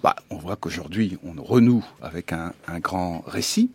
[0.03, 3.71] Bah, on voit qu'aujourd'hui on renoue avec un, un grand récit,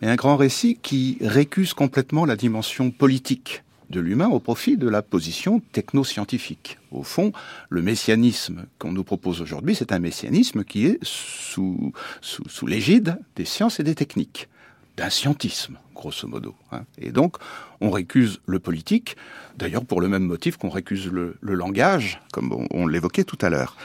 [0.00, 4.88] mais un grand récit qui récuse complètement la dimension politique de l'humain au profit de
[4.88, 6.78] la position technoscientifique.
[6.90, 7.32] Au fond,
[7.68, 13.44] le messianisme qu'on nous propose aujourd'hui, c'est un messianisme qui est sous, sous, l'égide des
[13.44, 14.48] sciences et des techniques,
[14.96, 16.54] d'un scientisme, grosso modo.
[16.70, 16.84] Hein.
[16.98, 17.36] Et donc,
[17.80, 19.16] on récuse le politique,
[19.56, 23.76] d'ailleurs pour le même motif qu'on récuse le, langage, comme on, l'évoquait tout à l'heure.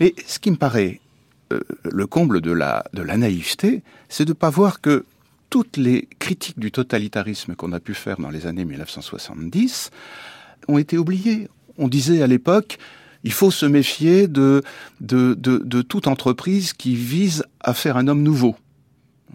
[0.00, 1.00] Mais ce qui me paraît
[1.52, 5.04] euh, le comble de la, de la naïveté, c'est de ne pas voir que
[5.52, 9.90] toutes les critiques du totalitarisme qu'on a pu faire dans les années 1970
[10.66, 11.48] ont été oubliées.
[11.76, 12.78] On disait à l'époque,
[13.22, 14.62] il faut se méfier de,
[15.00, 18.56] de, toute entreprise qui vise à faire un homme nouveau.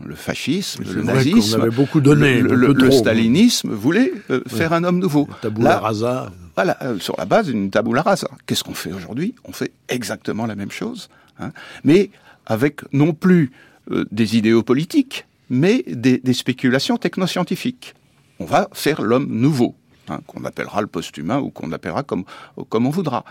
[0.04, 5.28] Le fascisme, le nazisme, avait beaucoup donné, le, stalinisme voulait euh, faire un homme nouveau.
[5.44, 6.32] Tabula rasa.
[6.56, 8.28] Voilà, euh, sur la base d'une tabula rasa.
[8.48, 9.36] Qu'est-ce qu'on fait aujourd'hui?
[9.46, 11.52] On fait exactement la même chose, hein,
[11.84, 12.10] mais
[12.48, 13.52] avec non plus
[13.92, 17.94] euh, des idéaux politiques, mais des, spéculations technoscientifiques.
[18.40, 19.76] On va faire l'homme nouveau.
[20.10, 22.24] Hein, qu'on appellera le post-humain ou qu'on appellera comme,
[22.70, 23.26] comme on voudra.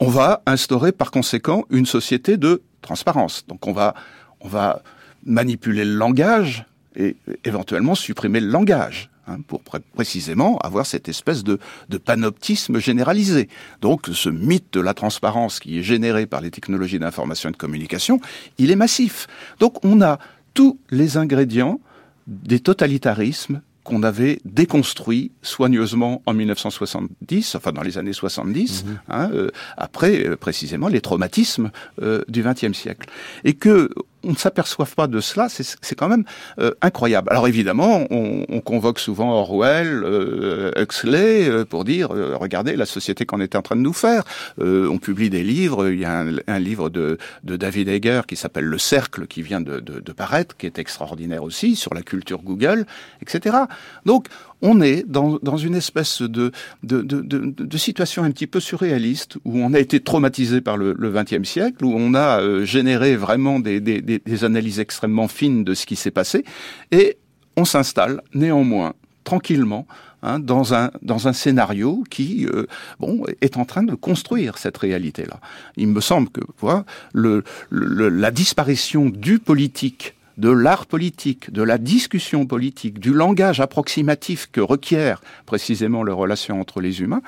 [0.00, 3.46] On va instaurer par conséquent une société de transparence.
[3.46, 3.94] Donc on va,
[4.40, 4.82] on va
[5.24, 6.66] manipuler le langage
[6.96, 7.14] et
[7.44, 9.08] éventuellement supprimer le langage.
[9.28, 13.48] Hein, pour précisément avoir cette espèce de, de panoptisme généralisé.
[13.80, 17.56] Donc ce mythe de la transparence qui est généré par les technologies d'information et de
[17.56, 18.20] communication,
[18.58, 19.26] il est massif.
[19.58, 20.20] Donc on a
[20.56, 21.80] tous les ingrédients
[22.26, 28.98] des totalitarismes qu'on avait déconstruits soigneusement en 1970, enfin dans les années 70, mhm.
[29.10, 31.70] hein, euh, après euh, précisément les traumatismes
[32.02, 33.08] euh, du XXe siècle.
[33.44, 33.90] Et que
[34.26, 36.24] on ne s'aperçoive pas de cela, c'est quand même
[36.58, 37.28] euh, incroyable.
[37.30, 43.24] Alors évidemment, on, on convoque souvent Orwell, euh, Huxley euh, pour dire regardez la société
[43.24, 44.24] qu'on est en train de nous faire.
[44.58, 45.88] on publie des livres.
[45.88, 49.42] Il y a un, un livre de, de, David Egger qui s'appelle Le Cercle qui
[49.42, 52.86] vient de, de, de paraître, qui est extraordinaire aussi sur la culture Google,
[53.22, 53.56] etc.
[54.04, 54.26] Donc
[54.62, 56.50] on est dans, dans une espèce de,
[56.82, 60.94] de, de, de, situation un petit peu surréaliste, où on a été traumatisé par le
[60.94, 65.74] XXe siècle, où on a euh, généré vraiment des, des, des, analyses extrêmement fines de
[65.74, 66.44] ce qui s'est passé,
[66.90, 67.18] et
[67.56, 69.86] on s'installe néanmoins tranquillement
[70.22, 72.66] hein, dans un dans un scénario qui euh,
[73.00, 75.40] bon est en train de construire cette réalité là.
[75.76, 81.62] Il me semble que voilà, le, le, la disparition du politique de l'art politique, de
[81.62, 87.22] la discussion politique, du langage approximatif que requiert précisément les relations entre les humains,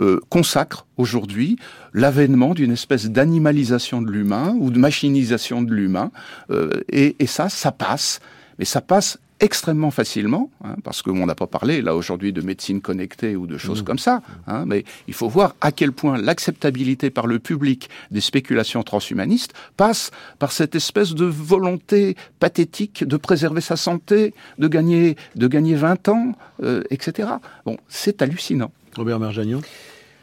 [0.00, 1.56] euh, consacre aujourd'hui
[1.92, 6.10] l'avènement d'une espèce d'animalisation de l'humain ou de machinisation de l'humain.
[6.50, 8.20] Euh, et, et ça, ça passe.
[8.58, 12.80] Mais ça passe extrêmement facilement, hein, parce qu'on n'a pas parlé là aujourd'hui de médecine
[12.80, 13.84] connectée ou de choses mmh.
[13.84, 18.20] comme ça, hein, mais il faut voir à quel point l'acceptabilité par le public des
[18.20, 25.16] spéculations transhumanistes passe par cette espèce de volonté pathétique de préserver sa santé, de gagner,
[25.34, 26.32] de gagner 20 ans,
[26.62, 27.28] euh, etc.
[27.64, 28.70] Bon, c'est hallucinant.
[28.96, 29.62] Robert Merjagnon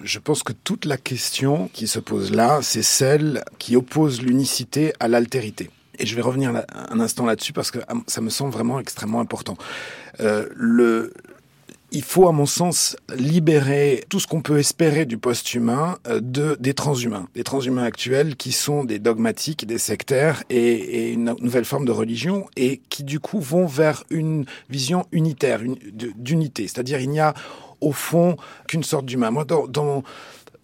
[0.04, 4.94] je pense que toute la question qui se pose là, c'est celle qui oppose l'unicité
[5.00, 5.70] à l'altérité.
[6.02, 6.52] Et je vais revenir
[6.90, 9.56] un instant là-dessus parce que ça me semble vraiment extrêmement important.
[10.19, 10.48] Euh,
[11.91, 16.57] il faut, à mon sens, libérer tout ce qu'on peut espérer du post-humain euh, de,
[16.60, 17.28] des transhumains.
[17.36, 22.48] Des transhumains actuels qui sont des dogmatiques, des sectaires et, une nouvelle forme de religion
[22.56, 25.61] et qui, du coup, vont vers une vision unitaire,
[26.15, 26.68] d'unité.
[26.68, 27.34] C'est-à-dire, il n'y a,
[27.82, 28.38] au fond,
[28.68, 29.32] qu'une sorte d'humain.
[29.32, 30.03] Moi, dans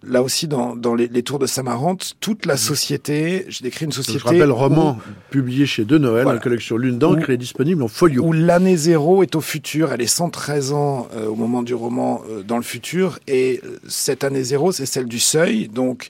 [0.03, 3.91] là aussi dans, dans les, les, tours de Samarante, toute la société, j'ai décrit une
[3.91, 4.19] société.
[4.19, 4.99] Je rappelle, roman
[5.29, 8.23] publié chez De Noël, la collection Lune d'encre est disponible en folio.
[8.23, 12.21] Où l'année zéro est au futur, elle est 113 ans euh, au moment du roman
[12.29, 16.07] euh, dans le futur, et euh, cette année zéro, c'est celle du seuil, donc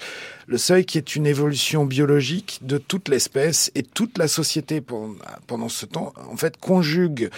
[0.48, 4.82] le seuil qui est une évolution biologique de toute l'espèce et toute la société
[5.46, 7.30] pendant ce temps, en fait, conjugue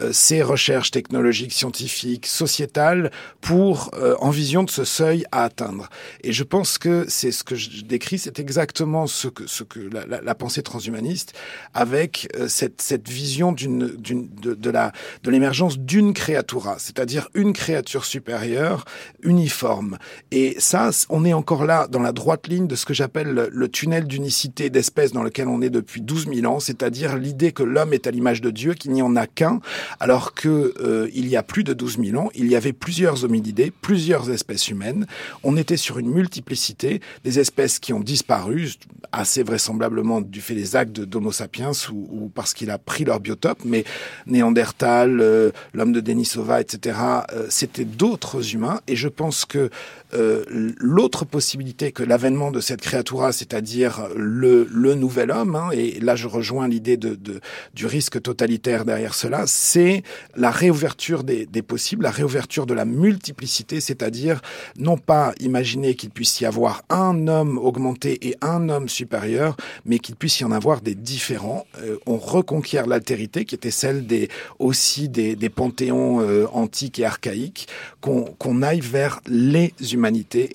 [0.00, 5.88] euh, ses recherches technologiques, scientifiques, sociétales pour euh, en vision de ce seuil à atteindre.
[6.24, 9.78] Et je pense que c'est ce que je décris, c'est exactement ce que ce que
[9.78, 11.34] la, la, la pensée transhumaniste
[11.72, 17.28] avec euh, cette cette vision d'une d'une de, de la de l'émergence d'une créatura, c'est-à-dire
[17.34, 18.84] une créature supérieure
[19.22, 19.98] uniforme.
[20.32, 23.68] Et ça, on est encore là dans la droite ligne de ce que j'appelle le,
[23.68, 27.92] tunnel d'unicité d'espèce dans lequel on est depuis 12 000 ans, c'est-à-dire l'idée que l'homme
[27.92, 29.60] est à l'image de Dieu, qu'il n'y en a qu'un,
[30.00, 33.24] alors que euh, il y a plus de 12 000 ans, il y avait plusieurs
[33.24, 35.06] hominidés, plusieurs espèces humaines.
[35.42, 38.70] On était sur une multiplicité des espèces qui ont disparu,
[39.12, 43.60] assez vraisemblablement du fait des actes d'Homo sapiens ou, parce qu'il a pris leur biotope,
[43.64, 43.84] mais
[44.26, 46.98] Néandertal, euh, l'homme de Denisova, etc.,
[47.32, 48.80] euh, c'était d'autres humains.
[48.86, 49.70] Et je pense que
[50.14, 50.44] euh,
[50.78, 56.14] l'autre possibilité que l'avènement de cette créatura, c'est-à-dire le, le, nouvel homme, hein, et là
[56.14, 57.40] je rejoins l'idée de, de,
[57.74, 60.02] du risque totalitaire derrière cela, c'est
[60.36, 64.40] la réouverture des, des, possibles, la réouverture de la multiplicité, c'est-à-dire
[64.78, 69.98] non pas imaginer qu'il puisse y avoir un homme augmenté et un homme supérieur, mais
[69.98, 71.66] qu'il puisse y en avoir des différents.
[71.82, 74.28] Euh, on reconquiert l'altérité qui était celle des
[74.58, 77.68] aussi des, des panthéons euh, antiques et archaïques,
[78.00, 80.05] qu'on aille vers les humains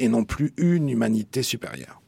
[0.04, 2.01] et non plus une humanité supérieure.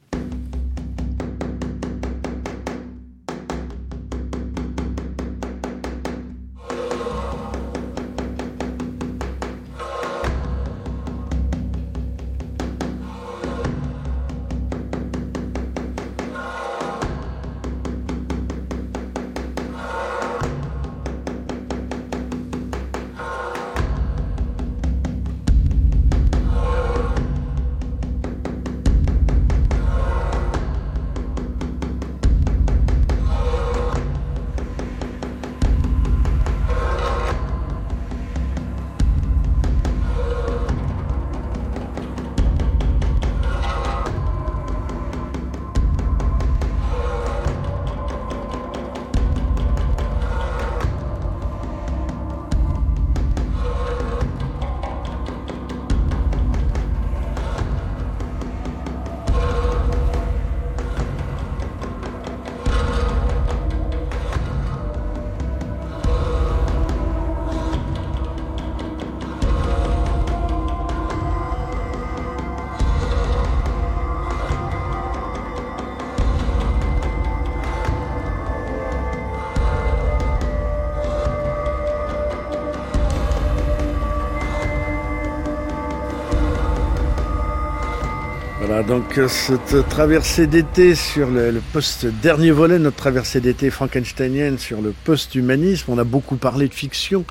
[88.93, 94.83] Donc euh, cette traversée d'été sur le, le post-dernier volet, notre traversée d'été frankensteinienne sur
[94.83, 95.91] le post-humanisme.
[95.91, 97.25] On a beaucoup parlé de fiction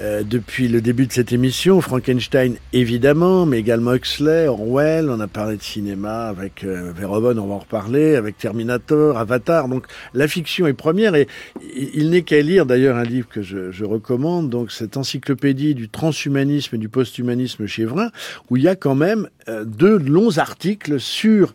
[0.00, 1.82] euh, depuis le début de cette émission.
[1.82, 5.10] Frankenstein, évidemment, mais également Huxley, Orwell.
[5.10, 9.68] On a parlé de cinéma avec euh, Verhoeven, on va en reparler, avec Terminator, Avatar.
[9.68, 9.84] Donc
[10.14, 11.28] la fiction est première et
[11.76, 15.90] il n'est qu'à lire d'ailleurs un livre que je, je, recommande, donc cette encyclopédie du
[15.90, 18.10] transhumanisme et du posthumanisme chez Vrin,
[18.48, 21.52] où il y a quand même deux longs articles sur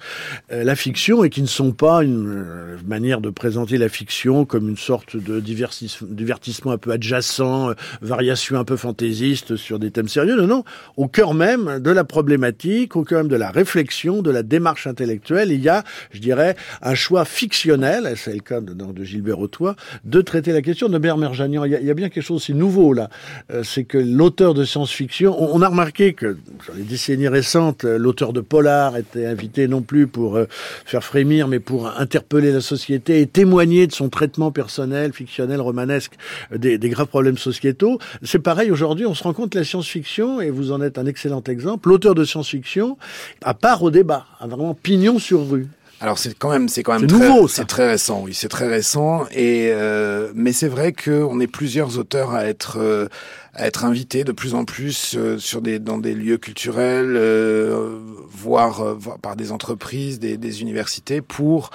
[0.51, 4.45] euh, la fiction et qui ne sont pas une euh, manière de présenter la fiction
[4.45, 10.07] comme une sorte de divertissement un peu adjacent, variation un peu fantaisiste sur des thèmes
[10.07, 10.35] sérieux.
[10.35, 10.64] Non, non,
[10.95, 14.88] au cœur même de la problématique, au cœur même de la réflexion, de la démarche
[14.88, 19.39] intellectuelle, il y a, je dirais, un choix fictionnel, c'est le cas de, de Gilbert
[19.39, 21.65] Autois, de traiter la question de Bermerjanian.
[21.65, 23.09] Il, il y a bien quelque chose aussi nouveau là,
[23.51, 26.38] euh, c'est que l'auteur de science-fiction, on, a remarqué que
[26.68, 30.45] dans les décennies récentes, euh, l'auteur de Polar était invité non plus pour euh,
[30.85, 36.13] faire frémir, mais pour interpeller la société et témoigner de son traitement personnel, fictionnel, romanesque
[36.55, 37.99] des, des graves problèmes sociétaux.
[38.23, 41.05] C'est pareil aujourd'hui, on se rend compte que la science-fiction, et vous en êtes un
[41.05, 42.97] excellent exemple, l'auteur de science-fiction,
[43.43, 45.67] à part au débat, a vraiment pignon sur rue.
[45.99, 48.68] Alors c'est quand même c'est quand même très, nouveau, c'est très récent, oui, c'est très
[48.68, 49.26] récent.
[49.32, 53.07] Et euh, mais c'est vrai qu'on est plusieurs auteurs à être euh,
[53.56, 57.99] à être invités de plus en plus euh, sur des dans des lieux culturels, euh,
[58.30, 61.72] voire, voire, par des entreprises, des, des universités, pour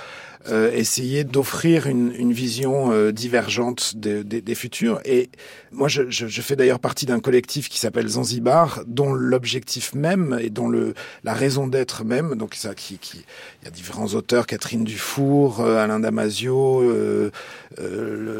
[0.48, 5.00] euh, essayer d'offrir une, une, vision euh, divergente des, des, des, futurs.
[5.04, 5.30] Et
[5.70, 10.36] moi, je, je, je fais d'ailleurs partie d'un collectif qui s'appelle Zanzibar, dont l'objectif même
[10.42, 13.24] et dont le, la raison d'être même, donc ça, qui, qui,
[13.62, 17.30] il y a différents auteurs, Catherine Dufour, euh, Alain Damasio, euh,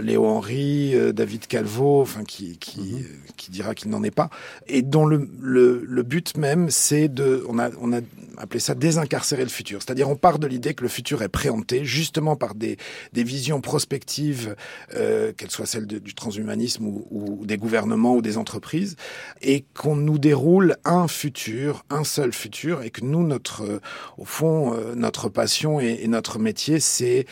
[0.03, 3.05] Léo Henry, David Calvo, enfin qui, qui, mhm.
[3.37, 4.31] qui dira qu'il n'en est pas,
[4.67, 8.01] et dont le, le, le but même, c'est de, on a, on a
[8.39, 11.85] appelé ça désincarcérer le futur, c'est-à-dire on part de l'idée que le futur est préempté
[11.85, 12.77] justement par des,
[13.13, 14.57] des visions prospectives,
[14.95, 18.97] euh, qu'elles soient celles de, du transhumanisme ou, ou, des gouvernements ou des entreprises,
[19.41, 23.81] et qu'on nous déroule un futur, un seul futur, et que nous, notre, euh,
[24.19, 27.27] au fond, euh, notre passion et, notre métier, c'est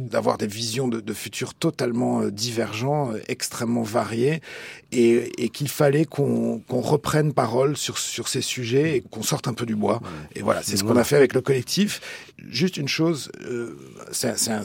[0.00, 4.42] d'avoir des visions de, de futur totalement euh, divergents, extrêmement variés,
[4.92, 9.54] et, qu'il fallait qu'on qu'on reprenne parole sur, sur ces sujets et qu'on sorte un
[9.54, 10.00] peu du bois.
[10.34, 12.00] Et voilà, c'est ce qu'on a fait avec le collectif.
[12.50, 13.78] Juste une chose, euh,
[14.12, 14.62] c'est un,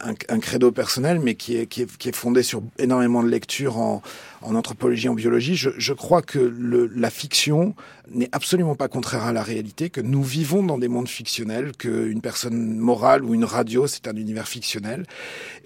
[0.00, 3.28] un, un, credo personnel, mais qui est, qui, est, qui est fondé sur énormément de
[3.28, 4.02] lectures en,
[4.42, 5.56] en anthropologie, en biologie.
[5.56, 7.74] Je, je crois que le, la fiction
[8.10, 12.20] n'est absolument pas contraire à la réalité, que nous vivons dans des mondes fictionnels, qu'une
[12.20, 15.06] personne morale ou une radio, c'est un univers fictionnel,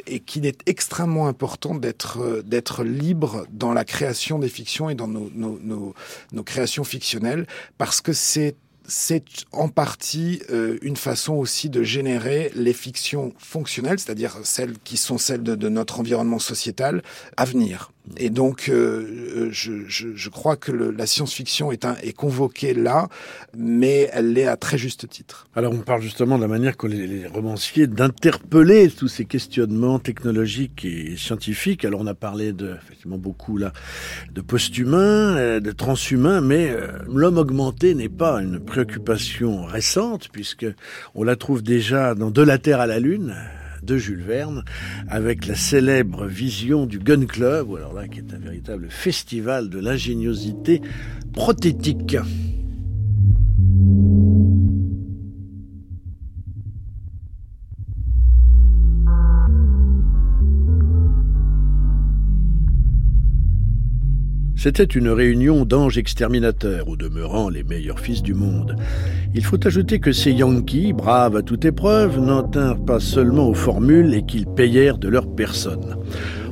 [0.07, 5.09] et qu'il est extrêmement important d'être d'être libre dans la création des fictions et dans
[5.09, 5.95] nos, nos, nos,
[6.33, 7.47] nos créations fictionnelles,
[7.79, 8.57] parce que c'est
[8.87, 14.97] c'est en partie euh, une façon aussi de générer les fictions fonctionnelles, c'est-à-dire celles qui
[14.97, 17.03] sont celles de, de, notre environnement sociétal
[17.37, 17.93] à venir.
[18.19, 23.09] Et donc, euh, je, je, je, crois que le, la science-fiction est, est convoquée là,
[23.57, 25.47] mais elle l'est à très juste titre.
[25.57, 29.99] Alors, on parle justement de la manière qu'ont les, les romanciers d'interpeller tous ces questionnements
[29.99, 31.87] technologiques et scientifiques.
[31.87, 33.73] Alors, on a parlé de, effectivement, beaucoup là,
[34.33, 40.67] de post-humains, euh, de transhumains, mais euh, l'homme augmenté n'est pas une préoccupation récente, puisque
[41.15, 43.35] on la trouve déjà dans De la Terre à la Lune,
[43.85, 44.65] de Jules Verne,
[45.09, 49.79] avec la célèbre vision du Gun Club, alors là, qui est un véritable festival de
[49.79, 50.81] l'ingéniosité
[51.33, 52.17] prothétique.
[64.65, 68.77] C'était une réunion d'anges exterminateurs, au demeurant les meilleurs fils du monde.
[69.35, 73.53] Il faut ajouter que ces Yankees, braves à toute épreuve, n'en tinrent pas seulement aux
[73.53, 75.99] formules et qu'ils payèrent de leur personne.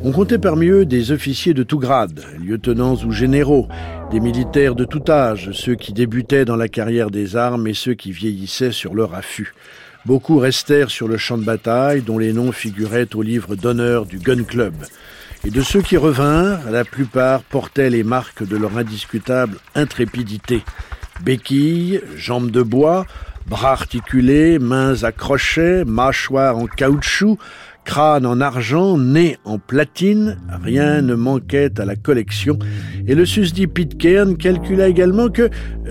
[0.03, 3.67] On comptait parmi eux des officiers de tout grade, lieutenants ou généraux,
[4.11, 7.95] des militaires de tout âge, ceux qui débutaient dans la carrière des armes et ceux
[7.95, 9.55] qui vieillissaient sur leur affût.
[10.05, 14.19] Beaucoup restèrent sur le champ de bataille, dont les noms figuraient au livre d'honneur du
[14.19, 14.75] Gun Club.
[15.45, 20.63] Et de ceux qui revinrent, la plupart portaient les marques de leur indiscutable intrépidité.
[21.25, 23.07] Béquilles, jambes de bois,
[23.49, 27.39] bras articulés, mains à crochets, mâchoires en caoutchouc,
[27.85, 32.59] crâne en argent, nez en platine, rien ne manquait à la collection,
[33.07, 35.51] et le susdit Pitcairn calcula également que,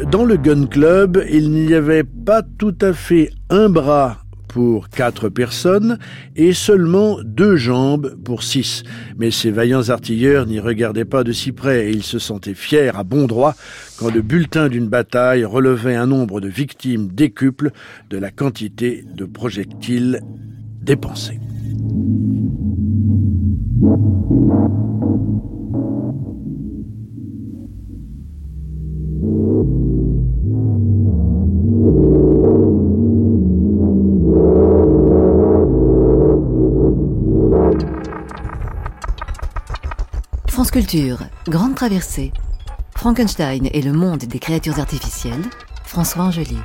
[0.09, 4.20] dans le Gun Club, il n'y avait pas tout à fait un bras
[4.51, 5.97] pour quatre personnes
[6.35, 8.83] et seulement deux jambes pour six.
[9.17, 12.93] Mais ces vaillants artilleurs n'y regardaient pas de si près et ils se sentaient fiers
[12.93, 13.55] à bon droit
[13.97, 17.71] quand le bulletin d'une bataille relevait un nombre de victimes décuple
[18.09, 20.19] de la quantité de projectiles
[20.81, 21.39] dépensés.
[40.61, 41.17] France Culture,
[41.47, 42.31] Grande Traversée.
[42.95, 45.41] Frankenstein et le monde des créatures artificielles.
[45.85, 46.59] François Angelier.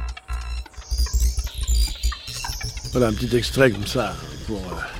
[2.92, 4.14] Voilà un petit extrait comme ça
[4.46, 4.95] pour euh,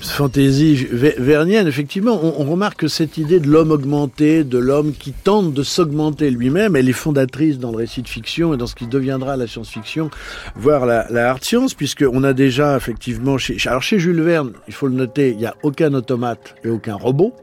[0.00, 5.12] fantaisie vernienne, effectivement, on, on, remarque que cette idée de l'homme augmenté, de l'homme qui
[5.12, 8.74] tente de s'augmenter lui-même, elle est fondatrice dans le récit de fiction et dans ce
[8.74, 10.10] qui deviendra la science-fiction,
[10.54, 14.74] voire la, la hard science, puisqu'on a déjà effectivement chez, alors chez Jules Verne, il
[14.74, 17.34] faut le noter, il n'y a aucun automate et aucun robot.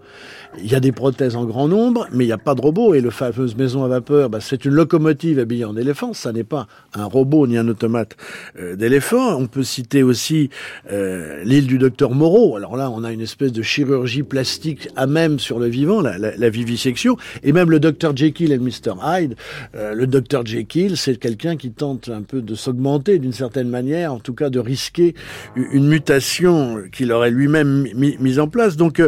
[0.59, 2.93] Il y a des prothèses en grand nombre, mais il n'y a pas de robot.
[2.93, 6.13] Et le fameuse maison à vapeur, bah, c'est une locomotive habillée en éléphant.
[6.13, 8.15] Ça n'est pas un robot ni un automate
[8.59, 9.35] euh, d'éléphant.
[9.35, 10.49] On peut citer aussi
[10.91, 12.42] euh, l'île du docteur Moreau.
[12.57, 16.49] Alors là, on a une espèce de chirurgie plastique à même sur le vivant, la,
[16.49, 17.15] vivisection.
[17.43, 19.35] Et même le docteur Jekyll et le Mr Hyde.
[19.75, 24.13] Euh, le docteur Jekyll, c'est quelqu'un qui tente un peu de s'augmenter d'une certaine manière,
[24.13, 25.15] en tout cas de risquer
[25.55, 28.75] une mutation qu'il aurait lui-même mis, mis, en place.
[28.75, 29.01] Donc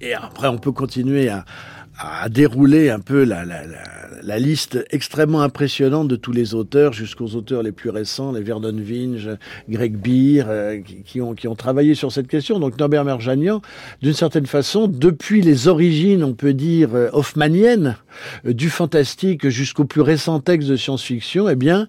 [0.00, 1.44] et après, on peut continuer à,
[1.98, 3.82] à dérouler un peu la, la, la,
[4.22, 8.74] la, liste extrêmement impressionnante de tous les auteurs, jusqu'aux auteurs les plus récents, les Verdon
[8.76, 9.30] Vinge,
[9.68, 12.58] Greg Beer, euh, qui, ont, qui ont travaillé sur cette question.
[12.58, 13.62] Donc Norbert Merjanian,
[14.02, 17.96] d'une certaine façon, depuis les origines, on peut dire, euh, hoffmanniennes,
[18.44, 21.86] euh, du fantastique jusqu'au plus récent texte de science-fiction, eh bien,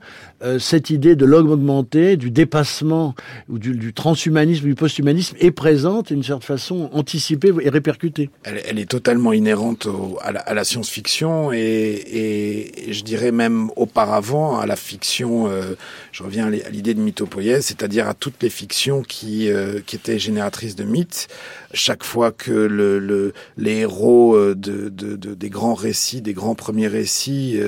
[0.59, 3.15] cette idée de l'homme augmenté, du dépassement,
[3.49, 8.29] ou du, transhumanisme, du posthumanisme, est présente d'une certaine façon anticipée et répercutée.
[8.43, 9.87] Elle, est totalement inhérente
[10.21, 15.47] à la, la science-fiction et, et, je dirais même auparavant à la fiction.
[15.47, 15.75] Euh,
[16.11, 20.17] je reviens à l'idée de mythopoïèse, c'est-à-dire à toutes les fictions qui, euh, qui étaient
[20.19, 21.27] génératrices de mythes.
[21.75, 26.33] Chaque fois que le, le les héros euh, de, de, de, des grands récits, des
[26.33, 27.59] grands premiers récits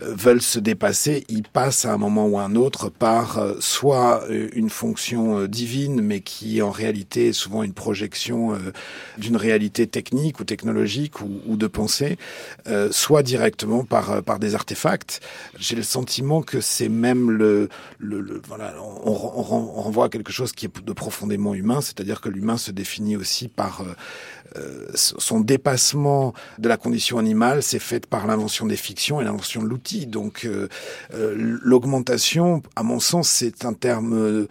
[0.00, 4.70] veulent se dépasser, ils passent à un moment ou à un autre par soit une
[4.70, 8.56] fonction divine, mais qui en réalité est souvent une projection
[9.18, 12.16] d'une réalité technique ou technologique ou, ou de pensée,
[12.66, 15.20] euh, soit directement par, euh, par des artefacts.
[15.58, 17.68] J'ai le sentiment que c'est même le,
[17.98, 21.80] le, le voilà, on, on, on, renvoie à quelque chose qui est de profondément humain,
[21.80, 23.82] c'est-à-dire que l'humain se définit aussi par
[24.56, 29.62] euh, son dépassement de la condition animale s'est fait par l'invention des fictions et l'invention
[29.62, 30.06] de l'outil.
[30.06, 30.68] Donc euh,
[31.14, 34.46] euh, l'augmentation, à mon sens, c'est un terme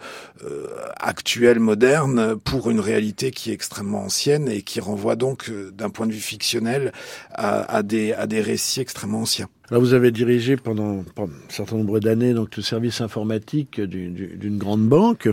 [1.00, 6.06] actuel, moderne, pour une réalité qui est extrêmement ancienne et qui renvoie donc, d'un point
[6.06, 6.92] de vue fictionnel,
[7.32, 9.48] à, à, des, à des récits extrêmement anciens.
[9.70, 14.56] Alors vous avez dirigé pendant, pendant un certain nombre d'années donc le service informatique d'une
[14.56, 15.28] grande banque.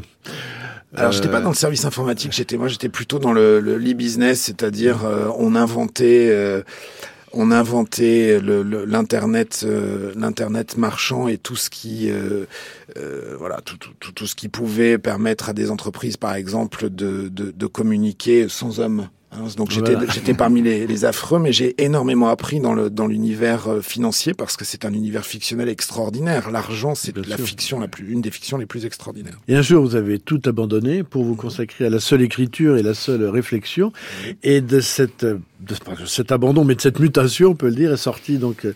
[0.94, 4.50] Alors j'étais pas dans le service informatique, j'étais moi j'étais plutôt dans le, le business,
[4.58, 6.64] c'est-à-dire euh, on inventait euh,
[7.34, 12.10] on inventait l'internet euh, l'internet marchand et tout ce qui
[13.38, 18.80] voilà tout, ce qui pouvait permettre à des entreprises par exemple de, de, communiquer sans
[18.80, 19.02] hommes.
[19.02, 19.10] Hein,
[19.58, 23.68] donc j'étais j'étais parmi les, les, affreux, mais j'ai énormément appris dans le dans l'univers
[23.68, 26.52] euh, financier parce que c'est un univers fictionnel extraordinaire.
[26.52, 29.40] L'argent, c'est la fiction la plus une des fictions les plus extraordinaires.
[29.48, 32.84] Et un jour, vous avez tout abandonné pour vous consacrer à la seule écriture et
[32.84, 33.92] la seule réflexion,
[34.44, 37.98] et de cette de cet abandon, mais de cette mutation, on peut le dire, est
[37.98, 38.68] sorti donc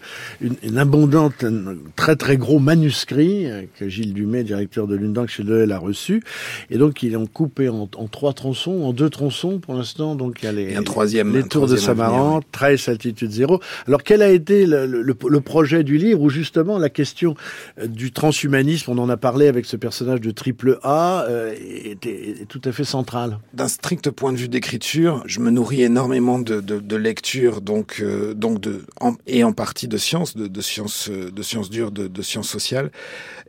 [0.41, 5.30] une, une abondante, un très très gros manuscrit euh, que Gilles Dumay, directeur de l'Undank
[5.30, 6.23] chez Leuel, a reçu.
[6.69, 10.15] Et donc, il est en coupé en, en, trois tronçons, en deux tronçons pour l'instant.
[10.15, 13.60] Donc, il les, un troisième, les tours de Samaran, 13 altitude zéro.
[13.88, 17.36] Alors, quel a été le, le, le, projet du livre où justement la question
[17.80, 21.54] euh, du transhumanisme, on en a parlé avec ce personnage de triple A, euh,
[21.84, 26.40] était, tout à fait central D'un strict point de vue d'écriture, je me nourris énormément
[26.40, 28.84] de, de de, lecture, donc, euh, donc de,
[29.28, 32.92] et en partie de sciences, de, de sciences, de sciences dures, de, de sciences sociales.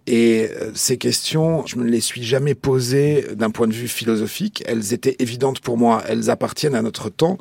[0.06, 4.64] Et euh, ces questions, je ne les suis jamais posées d'un point de vue philosophique.
[4.66, 6.02] Elles étaient évidentes pour moi.
[6.08, 7.38] Elles appartiennent à notre temps.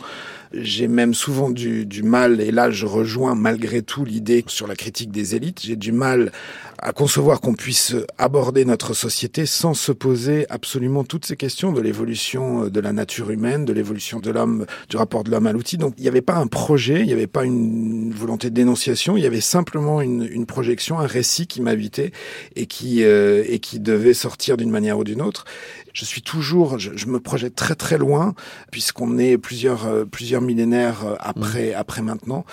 [0.52, 4.76] J'ai même souvent du, du, mal, et là je rejoins malgré tout l'idée sur la
[4.76, 6.32] critique des élites, j'ai du mal
[6.80, 11.82] à concevoir qu'on puisse aborder notre société sans se poser absolument toutes ces questions de
[11.82, 15.78] l'évolution de la nature humaine, de l'évolution de l'homme, du rapport de l'homme à l'outil.
[15.78, 19.18] Donc il n'y avait pas un projet, il n'y avait pas une volonté de dénonciation,
[19.18, 22.12] il y avait simplement une, une projection, un récit qui m'habitait
[22.56, 25.46] et qui euh, et qui devait sortir d'une manière ou d'une autre
[25.94, 28.34] je suis toujours, je, je, me projette très très loin,
[28.72, 31.76] puisqu'on est plusieurs euh, plusieurs millénaires euh, après mmh.
[31.78, 32.46] après maintenant,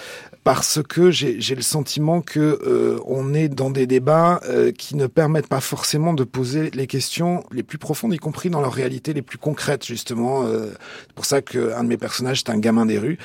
[0.47, 5.09] parce que j'ai le sentiment que euh, on est dans des débats euh, qui ne
[5.09, 9.13] permettent pas forcément de poser les questions les plus profondes, y compris dans leur réalité
[9.13, 10.45] les plus concrètes justement.
[10.45, 10.69] Euh,
[11.01, 13.19] c'est pour ça qu'un de mes personnages c'est un gamin des rues,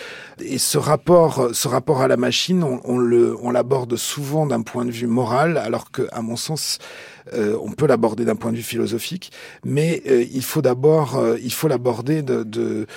[0.44, 4.64] et ce rapport ce rapport à la machine, on, on le on l'aborde souvent d'un
[4.64, 6.80] point de vue moral, alors que à mon sens
[7.34, 9.32] euh, on peut l'aborder d'un point de vue philosophique,
[9.64, 12.88] mais euh, il faut d'abord, euh, il faut l'aborder de, de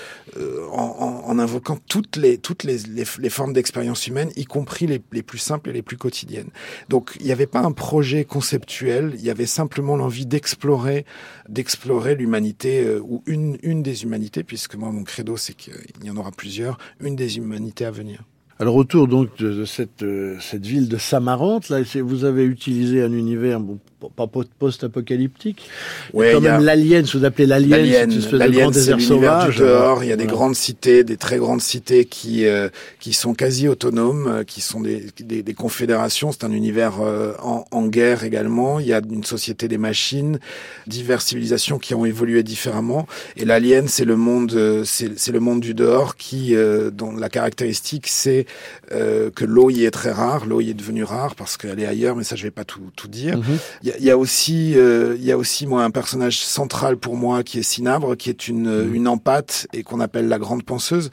[0.72, 5.00] en, en, invoquant toutes les toutes les, les, les formes d'expérience humaine, y compris les,
[5.12, 6.50] les, plus simples et les plus quotidiennes.
[6.88, 11.04] Donc il n'y avait pas un projet conceptuel, il y avait simplement l'envie d'explorer
[11.48, 16.16] d'explorer l'humanité ou une une des humanités, puisque moi mon credo c'est qu'il y en
[16.16, 18.24] aura plusieurs, une des humanités à venir.
[18.60, 23.02] Alors autour donc de, de cette, euh, cette ville de Samarante, là, vous avez utilisé
[23.02, 23.78] un univers bon,
[24.08, 25.68] pas post-apocalyptique,
[26.12, 29.58] ouais, quand même l'alien, vous appelez l'alien, c'est grand désert sauvage.
[29.58, 32.68] dehors, il y a des grandes cités, des très grandes cités qui euh,
[33.00, 36.32] qui sont quasi autonomes, euh, qui sont des, des, des confédérations.
[36.32, 38.80] C'est un univers euh, en, en, guerre également.
[38.80, 40.38] Il y a une société des machines,
[40.86, 43.06] diverses civilisations qui ont évolué différemment.
[43.36, 46.54] Et l'alien, c'est le monde, c'est le monde du dehors qui,
[46.92, 48.43] dont la caractéristique, c'est
[48.92, 51.86] euh, que l'eau y est très rare, l'eau y est devenue rare parce qu'elle est
[51.86, 53.38] ailleurs, mais ça je vais pas tout, tout dire.
[53.38, 53.58] Mhm.
[53.82, 57.42] Il y, a, aussi, euh, il y a aussi moi un personnage central pour moi
[57.42, 58.94] qui est Cinabre, qui est une, mhm.
[58.94, 61.10] une empathe et qu'on appelle la grande penseuse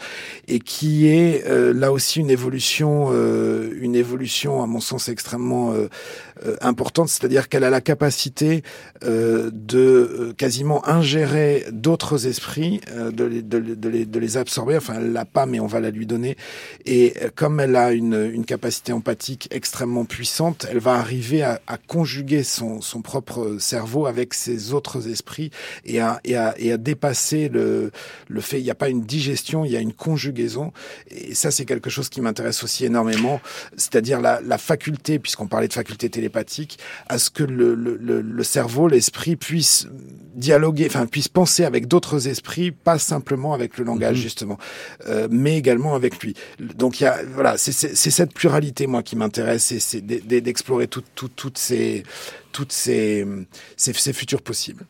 [0.48, 5.74] et qui est euh, là aussi une évolution, euh, une évolution à mon sens extrêmement
[6.62, 8.64] importante, c'est-à-dire qu'elle a la capacité
[9.04, 12.82] de quasiment ingérer d'autres esprits,
[13.12, 14.78] de, les, de, de, les, de les absorber.
[14.78, 16.38] Enfin, elle l'a pas, mais on va la lui donner.
[16.86, 21.78] Et comme elle a une, une capacité empathique extrêmement puissante, elle va arriver à, à
[21.78, 25.52] conjuguer son, son, propre cerveau avec ses autres esprits
[25.86, 27.92] et à, et à, et à dépasser le,
[28.28, 30.72] le fait, il n'y a pas une digestion, il y a une conjugaison.
[31.10, 33.42] Et ça, c'est quelque chose qui m'intéresse aussi énormément,
[33.76, 36.80] c'est-à-dire la, la faculté, puisqu'on parlait de faculté télépathique,
[37.10, 39.88] à ce que le, le, le cerveau, l'esprit puisse
[40.34, 44.24] dialoguer, enfin puisse penser avec d'autres esprits, pas simplement avec le langage mhm.
[44.24, 44.58] justement,
[45.08, 46.36] euh, mais également avec lui.
[46.60, 51.36] Donc il y a voilà, c'est cette pluralité moi qui m'intéresse et c'est d'explorer toutes
[51.36, 52.04] toutes ces
[52.52, 53.26] toutes ces,
[53.76, 54.86] ces ces futurs possibles.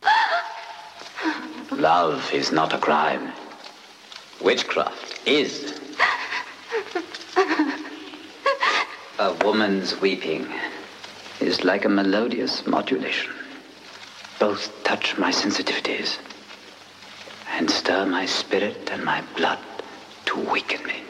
[1.76, 3.32] Love is not a crime.
[4.40, 5.74] Witchcraft is.
[9.18, 10.46] A woman's weeping
[11.42, 13.32] is like a melodious modulation.
[14.38, 16.18] Both touch my sensitivities
[17.50, 19.58] and stir my spirit and my blood
[20.26, 21.02] to weaken me.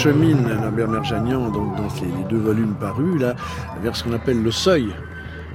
[0.00, 3.34] S'achemine, Lambert Merjanian, donc dans les deux volumes parus, là,
[3.82, 4.94] vers ce qu'on appelle le seuil.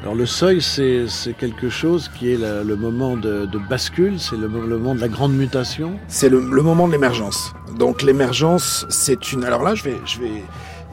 [0.03, 4.93] Alors le seuil, c'est quelque chose qui est le moment de, bascule, c'est le, moment
[4.93, 5.97] de la grande mutation.
[6.07, 7.53] C'est le, moment de l'émergence.
[7.79, 9.43] Donc l'émergence, c'est une.
[9.45, 10.43] Alors là, je vais, je vais.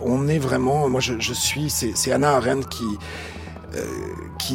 [0.00, 0.88] On est vraiment.
[0.88, 1.68] Moi, je, je suis.
[1.68, 2.86] C'est Anna Arendt qui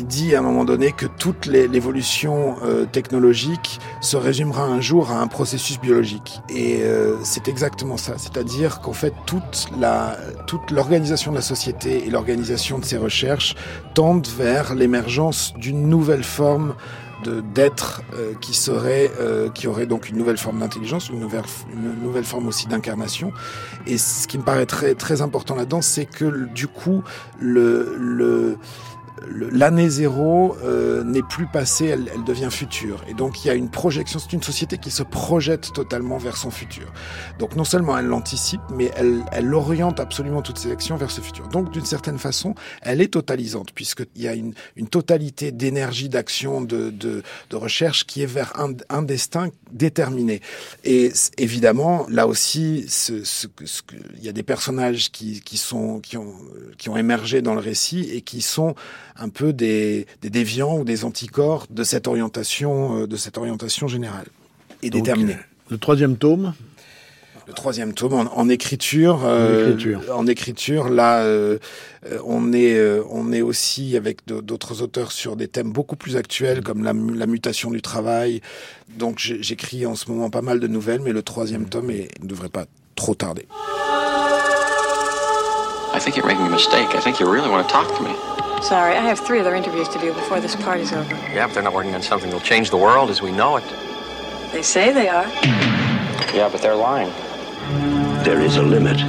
[0.03, 5.19] dit à un moment donné que toute l'évolution euh, technologique se résumera un jour à
[5.19, 6.41] un processus biologique.
[6.49, 8.13] Et euh, c'est exactement ça.
[8.17, 13.55] C'est-à-dire qu'en fait, toute la toute l'organisation de la société et l'organisation de ses recherches
[13.93, 16.75] tendent vers l'émergence d'une nouvelle forme
[17.23, 18.03] de d'être
[18.41, 19.11] qui serait
[19.55, 23.31] qui aurait donc une nouvelle forme d'intelligence une nouvelle une nouvelle forme aussi d'incarnation
[23.87, 27.03] et ce qui me paraît très très important là-dedans c'est que du coup
[27.39, 28.57] le le
[29.25, 33.03] l'année zéro euh, n'est plus passée, elle, elle, devient future.
[33.07, 36.37] Et donc il y a une projection, c'est une société qui se projette totalement vers
[36.37, 36.91] son futur.
[37.39, 41.21] Donc non seulement elle l'anticipe, mais elle, elle oriente absolument toutes ses actions vers ce
[41.21, 41.47] futur.
[41.47, 46.61] Donc d'une certaine façon, elle est totalisante, puisqu'il y a une, une totalité d'énergie, d'action,
[46.61, 50.41] de, de, de, recherche qui est vers un, un destin déterminé.
[50.83, 53.81] Et évidemment, là aussi, ce, ce, ce,
[54.17, 56.33] il y a des personnages qui, qui, sont, qui, ont,
[56.77, 58.75] qui ont émergé dans le récit et qui sont
[59.19, 63.87] un peu des, des déviants ou des anticorps de cette orientation, euh, de cette orientation
[63.87, 64.27] générale
[64.83, 65.37] et Donc, déterminée.
[65.69, 66.53] Le troisième tome
[67.47, 70.89] le troisième tome en, en écriture, euh, en écriture, en écriture.
[70.89, 71.57] Là, euh,
[72.25, 76.61] on est euh, on est aussi avec d'autres auteurs sur des thèmes beaucoup plus actuels
[76.61, 78.41] comme la, la mutation du travail.
[78.97, 82.27] Donc j'écris en ce moment pas mal de nouvelles, mais le troisième tome est, ne
[82.27, 82.65] devrait pas
[82.95, 83.47] trop tarder.
[85.93, 86.93] I think you're making a mistake.
[86.93, 88.36] I think you really want to talk to me.
[88.61, 91.13] Sorry, I have three other interviews to do before this party's over.
[91.31, 93.63] Yeah, but they're not working on something that'll change the world as we know it.
[94.51, 95.27] They say they are.
[96.33, 97.11] Yeah, but they're lying.
[98.23, 98.99] There is a limit,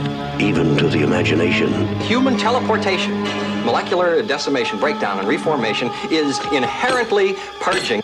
[0.41, 1.73] even to the imagination.
[2.01, 3.23] Human teleportation,
[3.65, 8.03] molecular decimation, breakdown, and reformation is inherently purging.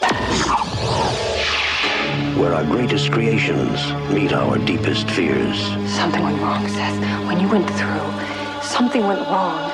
[2.39, 5.61] Where our greatest creations meet our deepest fears.
[5.93, 7.27] Something went wrong, Seth.
[7.27, 9.74] When you went through, something went wrong.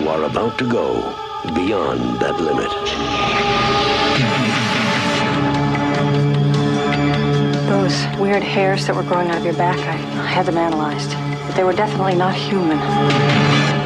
[0.00, 0.94] You are about to go
[1.54, 2.70] beyond that limit.
[7.68, 11.10] Those weird hairs that were growing out of your back, I had them analyzed.
[11.46, 12.78] But they were definitely not human.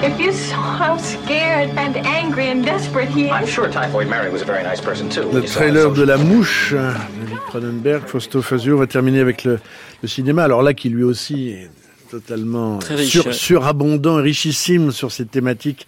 [0.05, 3.33] If you saw how scared and angry and desperate he is.
[3.33, 5.29] I'm sure Typhoid Mary was a very nice person too.
[5.33, 9.59] Le trailer de La Mouche de Cronenberg, Fausto Fazio, va terminer avec le,
[10.01, 10.45] le cinéma.
[10.45, 11.71] Alors là, qui lui aussi est
[12.11, 15.87] totalement sur, surabondant et richissime sur cette thématique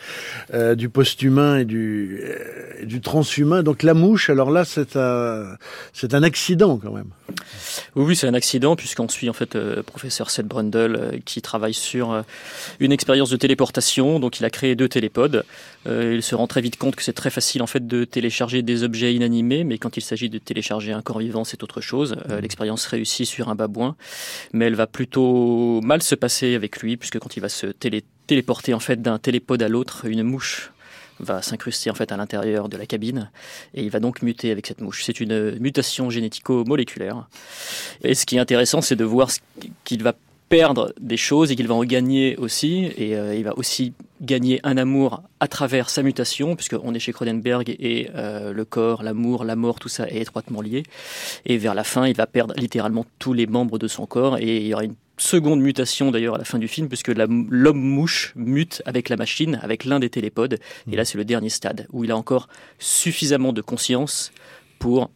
[0.54, 3.62] euh, du post-humain et du, euh, et du transhumain.
[3.62, 5.56] Donc La Mouche, alors là, c'est un,
[5.92, 7.10] c'est un accident quand même.
[7.94, 11.74] Oui, oui, c'est un accident puisqu'on suit en fait euh, professeur Seth Brundle qui travaille
[11.74, 12.22] sur
[12.80, 14.18] une expérience de téléportation.
[14.20, 15.44] Donc, il a créé deux télépodes.
[15.86, 18.62] Euh, il se rend très vite compte que c'est très facile en fait de télécharger
[18.62, 22.16] des objets inanimés, mais quand il s'agit de télécharger un corps vivant, c'est autre chose.
[22.30, 23.96] Euh, L'expérience réussit sur un babouin,
[24.52, 28.04] mais elle va plutôt mal se passer avec lui puisque quand il va se télé
[28.26, 30.72] téléporter en fait d'un télépode à l'autre, une mouche
[31.20, 33.30] va s'incruster en fait à l'intérieur de la cabine
[33.72, 35.04] et il va donc muter avec cette mouche.
[35.04, 37.28] C'est une mutation génético-moléculaire.
[38.02, 39.30] Et ce qui est intéressant, c'est de voir
[39.84, 40.14] qu'il va
[40.48, 42.92] perdre des choses et qu'il va en gagner aussi.
[42.96, 47.12] Et euh, il va aussi gagner un amour à travers sa mutation, puisqu'on est chez
[47.12, 50.84] Cronenberg et euh, le corps, l'amour, la mort, tout ça est étroitement lié.
[51.44, 54.58] Et vers la fin, il va perdre littéralement tous les membres de son corps et
[54.58, 58.32] il y aura une seconde mutation d'ailleurs à la fin du film, puisque l'homme mouche
[58.36, 60.58] mute avec la machine, avec l'un des télépodes.
[60.90, 62.48] Et là, c'est le dernier stade, où il a encore
[62.78, 64.32] suffisamment de conscience
[64.78, 65.10] pour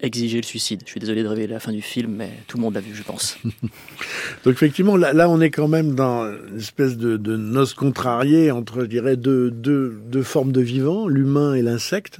[0.00, 0.82] exiger le suicide.
[0.84, 2.94] Je suis désolé de révéler la fin du film, mais tout le monde l'a vu,
[2.94, 3.38] je pense.
[4.44, 8.50] Donc effectivement, là, là, on est quand même dans une espèce de, de noce contrariée
[8.50, 12.18] entre, je dirais, deux, deux, deux formes de vivants, l'humain et l'insecte.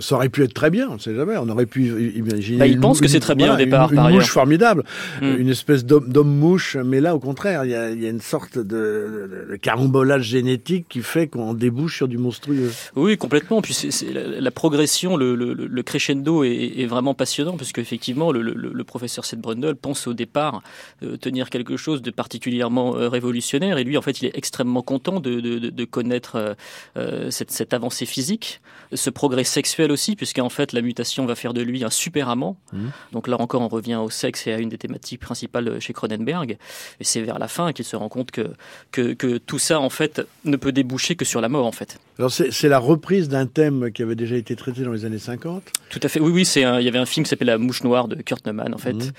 [0.00, 1.36] Ça aurait pu être très bien, on ne sait jamais.
[1.36, 1.86] On aurait pu
[2.16, 2.58] imaginer.
[2.58, 4.24] Bah, il une pense mou- que c'est très bien au départ, Une, par une mouche
[4.24, 4.32] ailleurs.
[4.32, 4.84] formidable,
[5.20, 5.36] Mm.
[5.38, 6.76] une espèce d'homme d'homme mouche.
[6.84, 10.86] Mais là, au contraire, il y a, il y a une sorte de, carambolage génétique
[10.88, 12.70] qui fait qu'on débouche sur du monstrueux.
[12.96, 13.62] Oui, complètement.
[13.62, 17.72] Puis c'est, c'est la, la progression, le, le- le crescendo est, est vraiment passionnant parce
[17.72, 20.56] qu'effectivement, le, le- le professeur Seth Brundle pense au départ
[21.02, 24.82] euh, tenir quelque chose de particulièrement euh, révolutionnaire et lui, en fait, il est extrêmement
[24.82, 26.56] content de, de- de- de connaître
[26.96, 28.60] euh, cette, cette avancée physique,
[28.92, 32.56] ce progrès sexuel aussi, puisqu'en fait, la mutation va faire de lui un super amant.
[32.72, 32.90] Mhm.
[33.12, 36.58] Donc là encore, on revient au sexe et à une des thématiques principales chez Cronenberg.
[37.00, 38.46] Et c'est vers la fin qu'il se rend compte que,
[38.90, 41.98] que, que tout ça, en fait, ne peut déboucher que sur la mort, en fait.
[42.18, 45.62] Alors c'est la reprise d'un thème qui avait déjà été traité dans les années 50.
[45.90, 46.20] Tout à fait.
[46.20, 48.16] Oui, oui, c'est un- il y avait un film qui s'appelait La Mouche Noire de
[48.22, 49.10] Kurt Neumann, en fait, Mhm.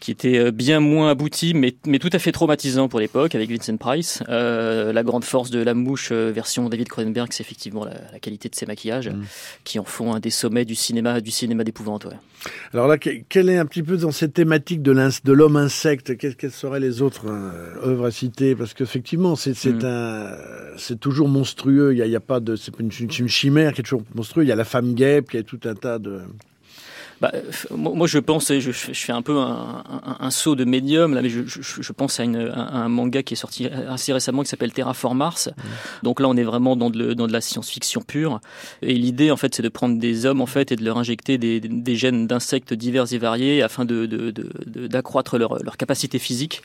[0.00, 3.50] qui était euh, bien moins abouti, mais, mais tout à fait traumatisant pour l'époque, avec
[3.50, 4.22] Vincent Price.
[4.28, 8.18] Euh, la grande force de La Mouche, euh, version David Cronenberg, c'est effectivement la, la
[8.20, 9.24] qualité de ses maquillages, Mhm.
[9.64, 12.04] qui en font un des sommets du cinéma, du cinéma d'épouvante.
[12.04, 12.16] Ouais.
[12.74, 14.92] Alors là, que- quelle est un petit peu dans cette thématique de
[15.32, 18.54] l'homme insecte Quelles, seraient les autres euh, œuvres à citer?
[18.54, 20.36] Parce qu'effectivement, c'est c'est un,
[20.76, 21.92] c'est toujours monstrueux.
[21.94, 22.90] Il y a, il y a pas de, c'est une,
[23.28, 24.44] chimère qui est toujours monstrueux.
[24.44, 26.20] Il y a la femme guêpe, il y a tout un tas de.
[27.20, 27.32] Bah,
[27.70, 31.22] moi, je pense, je, je fais un peu un, un, un saut de médium là,
[31.22, 34.42] mais je, je, je pense à, une, à un manga qui est sorti assez récemment
[34.42, 35.48] qui s'appelle Terraform Mars.
[36.02, 38.40] Donc là, on est vraiment dans de, dans de la science-fiction pure.
[38.82, 41.38] Et l'idée, en fait, c'est de prendre des hommes, en fait, et de leur injecter
[41.38, 44.06] des, des gènes d'insectes divers et variés afin de,
[44.86, 46.62] d'accroître leur, leur capacité physique.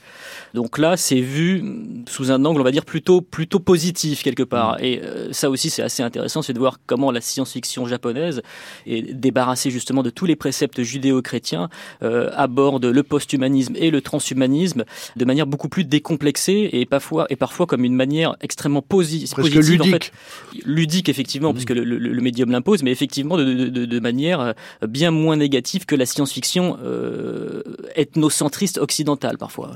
[0.54, 1.64] Donc là, c'est vu
[2.10, 4.84] sous un angle, on va dire, plutôt, plutôt positif quelque part.
[4.84, 8.42] Et euh, ça aussi, c'est assez intéressant, c'est de voir comment la science-fiction japonaise
[8.86, 11.70] est débarrassée justement de tous les préceptes judéo-chrétiens,
[12.02, 14.84] euh, aborde le post-humanisme et le transhumanisme
[15.16, 19.54] de manière beaucoup plus décomplexée et parfois, et parfois comme une manière extrêmement posi- Presque
[19.54, 19.82] positive.
[19.82, 20.06] En ludique.
[20.06, 24.00] fait, ludique, effectivement, puisque le, le- le médium l'impose, mais effectivement de, de- de- de
[24.00, 24.54] manière euh,
[24.88, 27.62] bien moins négative que la science-fiction euh,
[27.96, 29.72] ethnocentriste occidentale parfois.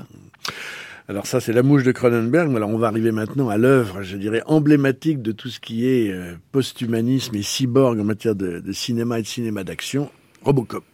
[1.08, 2.54] Alors ça, c'est la mouche de Cronenberg.
[2.56, 6.10] Alors, on va arriver maintenant à l'œuvre, je dirais, emblématique de tout ce qui est
[6.10, 10.10] euh, post-humanisme et cyborg en matière de, de cinéma et de cinéma d'action,
[10.46, 10.84] Robocop.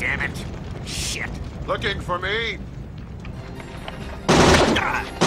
[0.00, 0.44] Damn it.
[0.84, 1.30] Shit.
[1.68, 2.58] Looking for me?
[4.26, 5.23] Cut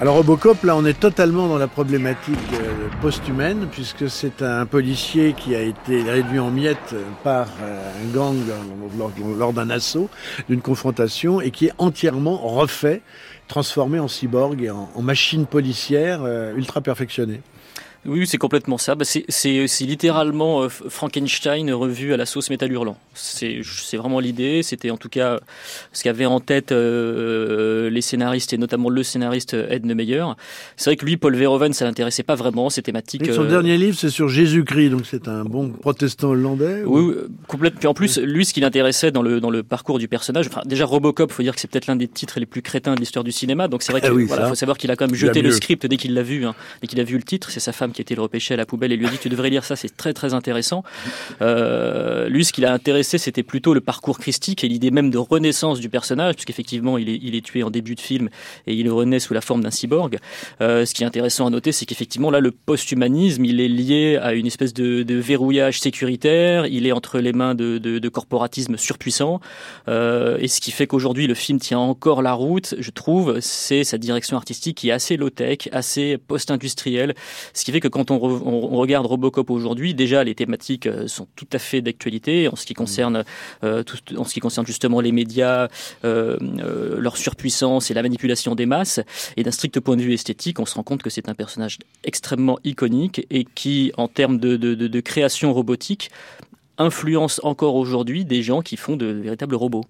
[0.00, 5.34] Alors Robocop, là, on est totalement dans la problématique euh, post-humaine, puisque c'est un policier
[5.34, 8.34] qui a été réduit en miettes par euh, un gang
[8.98, 10.10] lors, lors d'un assaut,
[10.48, 13.02] d'une confrontation, et qui est entièrement refait,
[13.46, 17.40] transformé en cyborg et en, machine policière euh, ultra perfectionnée.
[18.06, 18.94] Oui, c'est complètement ça.
[18.94, 22.98] Bah, c'est littéralement euh, Frankenstein revu à la sauce métal hurlant.
[23.14, 23.62] C'est
[23.96, 24.62] vraiment l'idée.
[24.62, 25.40] C'était en tout cas
[25.92, 30.24] ce qu'avaient en tête euh, les scénaristes et notamment le scénariste Ed Meyer.
[30.76, 32.70] C'est vrai que lui, Paul Verhoeven, ça l'intéressait pas vraiment.
[32.70, 33.32] Ces thématiques.
[33.32, 36.82] son euh, dernier livre, c'est sur Jésus-Christ, donc c'est un bon protestant hollandais.
[36.84, 37.14] Oui,
[37.46, 37.78] complètement.
[37.78, 40.62] Puis en plus, lui, ce qui l'intéressait dans le dans le parcours du personnage, enfin
[40.64, 43.24] déjà Robocop, faut dire que c'est peut-être l'un des titres les plus crétins de l'histoire
[43.24, 43.68] du cinéma.
[43.68, 45.96] Donc c'est vrai ah qu'il faut savoir qu'il a quand même jeté le script dès
[45.96, 47.50] qu'il l'a vu, hein, dès qu'il a vu le titre.
[47.50, 49.28] C'est sa femme qui était le repêché à la poubelle et lui a dit tu
[49.28, 50.82] devrais lire ça, c'est très très intéressant.
[51.40, 55.18] Euh, lui, ce qui l'a intéressé, c'était plutôt le parcours christique et l'idée même de
[55.18, 58.28] renaissance du personnage, puisqu'effectivement, il est, tué en début de film
[58.66, 60.18] et il renaît sous la forme d'un cyborg.
[60.60, 64.18] Euh, ce qui est intéressant à noter, c'est qu'effectivement, là, le post-humanisme, il est lié
[64.20, 68.08] à une espèce de, de, verrouillage sécuritaire, il est entre les mains de, de, de
[68.08, 69.40] corporatisme surpuissant.
[69.88, 73.84] Euh, et ce qui fait qu'aujourd'hui, le film tient encore la route, je trouve, c'est
[73.84, 77.14] sa direction artistique qui est assez low-tech, assez post-industrielle.
[77.52, 81.26] Ce qui fait que quand on on, regarde Robocop aujourd'hui, déjà les thématiques euh, sont
[81.36, 83.24] tout à fait d'actualité en ce qui concerne,
[83.62, 83.82] euh,
[84.16, 85.68] en ce qui concerne justement les médias,
[86.04, 86.36] euh,
[86.98, 89.00] leur surpuissance et la manipulation des masses.
[89.36, 91.78] Et d'un strict point de vue esthétique, on se rend compte que c'est un personnage
[92.04, 96.10] extrêmement iconique et qui, en termes de création robotique,
[96.78, 99.84] influence encore aujourd'hui des gens qui font de véritables robots.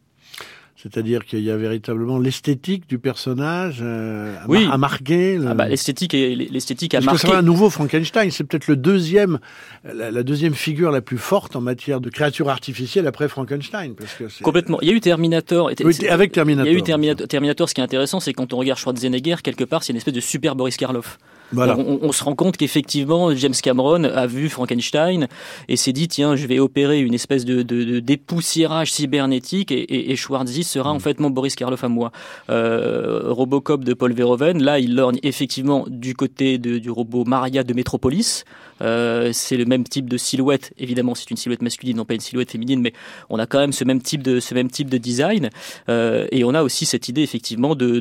[0.76, 4.66] C'est-à-dire qu'il y a véritablement l'esthétique du personnage euh, oui.
[4.70, 5.38] à marquer.
[5.46, 7.28] Ah bah, l'esthétique et l'esthétique à marquer.
[7.28, 8.30] c'est un nouveau Frankenstein.
[8.30, 9.38] C'est peut-être le deuxième,
[9.84, 13.94] la, deuxième figure la plus forte en matière de créature artificielle après Frankenstein.
[13.94, 14.78] Parce que Complètement.
[14.82, 15.70] Il y a eu Terminator.
[15.84, 16.66] Oui, avec Terminator.
[16.66, 17.28] Il y a eu Terminator.
[17.28, 17.68] Terminator.
[17.68, 20.20] Ce qui est intéressant, c'est quand on regarde Schwarzenegger, quelque part, c'est une espèce de
[20.20, 21.18] super Boris Karloff.
[21.56, 25.28] On, se rend compte qu'effectivement, James Cameron a vu Frankenstein
[25.68, 27.62] et s'est dit tiens, je vais opérer une espèce de,
[28.00, 31.00] dépoussiérage cybernétique et, et, Schwarzy sera en mm.
[31.00, 32.12] fait mon Boris Karloff à moi.
[32.50, 37.74] Euh, Robocop de Paul Verhoeven, là, il lorgne effectivement du côté du robot Maria de
[37.74, 38.44] Metropolis.
[38.82, 40.72] Euh, c'est le même type de silhouette.
[40.78, 42.92] Évidemment, c'est une silhouette masculine, non pas une silhouette féminine, mais
[43.30, 45.50] on a quand même ce même type de ce même type de design.
[45.88, 48.00] Euh, et on a aussi cette idée effectivement de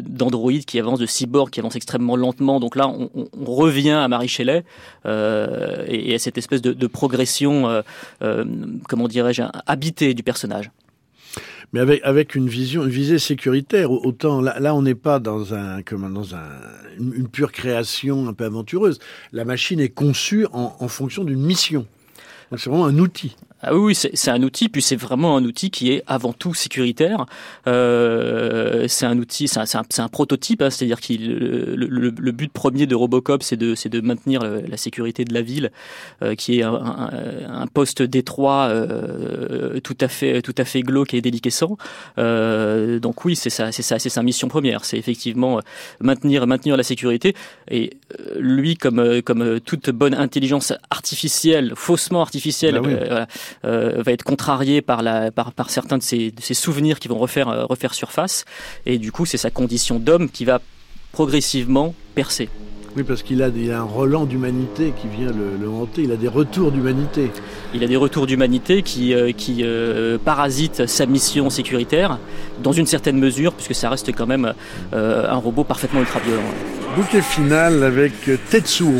[0.00, 2.60] d'android qui avance, de cyborg qui avance extrêmement lentement.
[2.60, 3.10] Donc là, on,
[3.44, 4.64] revient à Marie Shelley
[5.06, 7.82] euh, et, à cette espèce de, progression,
[8.88, 10.70] comment dirais-je, habitée du personnage
[11.72, 13.90] mais avec avec une vision, une visée sécuritaire.
[13.90, 16.48] Autant là, là on n'est pas dans un comme dans un
[16.98, 18.98] une, pure création un peu aventureuse.
[19.32, 21.86] La machine est conçue en, en fonction d'une mission.
[22.56, 23.36] C'est vraiment un outil.
[23.62, 27.26] Ah oui, c'est un outil, puis c'est vraiment un outil qui est avant tout sécuritaire.
[27.66, 32.50] Euh, c'est un outil, c'est un, un, prototype, hein, c'est-à-dire que le, le, le, but
[32.50, 35.70] premier de Robocop, c'est de, de maintenir la sécurité de la ville,
[36.22, 40.82] euh, qui est un, un, un poste d'étroit euh, tout à fait, tout à fait
[40.82, 41.76] glauque et déliquescent.
[42.18, 45.60] Euh, donc oui, c'est ça, c'est ça, c'est sa mission première, c'est effectivement
[46.00, 47.34] maintenir, maintenir la sécurité.
[47.70, 53.26] Et euh, lui, comme, comme toute bonne intelligence artificielle, faussement artificielle, bah voilà,
[53.64, 57.08] euh, va être contrarié par, la, par, par certains de ses, de ses, souvenirs qui
[57.08, 58.44] vont refaire, euh, refaire surface.
[58.86, 60.60] Et du coup, c'est sa condition d'homme qui va
[61.12, 62.48] progressivement percer.
[62.96, 66.28] Oui, parce qu'il a, a, un relan d'humanité qui vient le, hanter, il a des
[66.28, 67.30] retours d'humanité.
[67.72, 69.64] Il a des retours d'humanité qui, euh, qui
[70.24, 72.18] parasitent sa mission sécuritaire,
[72.62, 74.54] dans une certaine mesure, puisque ça reste quand même
[74.92, 76.42] un robot parfaitement ultra-violent.
[76.96, 78.12] Bouquet final avec
[78.50, 78.94] Tetsuo.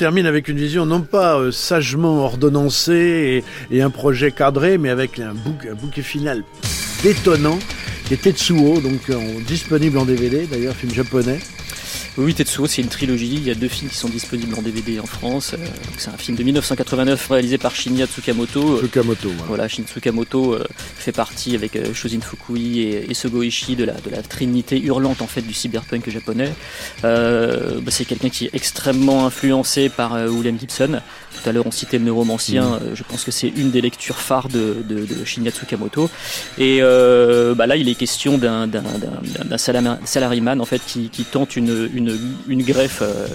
[0.00, 5.18] Termine avec une vision non pas euh, sagement ordonnancée et, un projet cadré, mais avec
[5.18, 6.42] un, bouquet final
[7.02, 7.58] détonnant,
[8.06, 9.10] qui est Tetsuo, donc
[9.46, 11.38] disponible en DVD, d'ailleurs film japonais.
[12.20, 13.34] Oui, Tetsuo, c'est une trilogie.
[13.34, 15.54] Il y a deux films qui sont disponibles en DVD en France.
[15.54, 15.66] Euh,
[15.96, 18.78] c'est un film de 1989 réalisé par Shinya Tsukamoto.
[18.78, 19.68] Tsukamoto, voilà.
[19.68, 20.64] Shinya Tsukamoto euh,
[20.96, 25.22] fait partie avec euh, Shozin Fukui et, Sogo Ishii de la, de la trinité hurlante
[25.22, 26.52] en fait du cyberpunk japonais.
[27.02, 31.00] Bah, c'est quelqu'un qui est extrêmement influencé par William Gibson.
[31.42, 32.76] Tout à l'heure, on citait le neuromancien.
[32.76, 32.94] Mm.
[32.94, 36.10] je pense que c'est une des lectures phares de, de, de Shinya Tsukamoto.
[36.58, 38.68] Et bah là, il est question d'un
[39.56, 42.09] salariman en fait qui, qui tente une une,
[42.70, 43.26] greffe euh,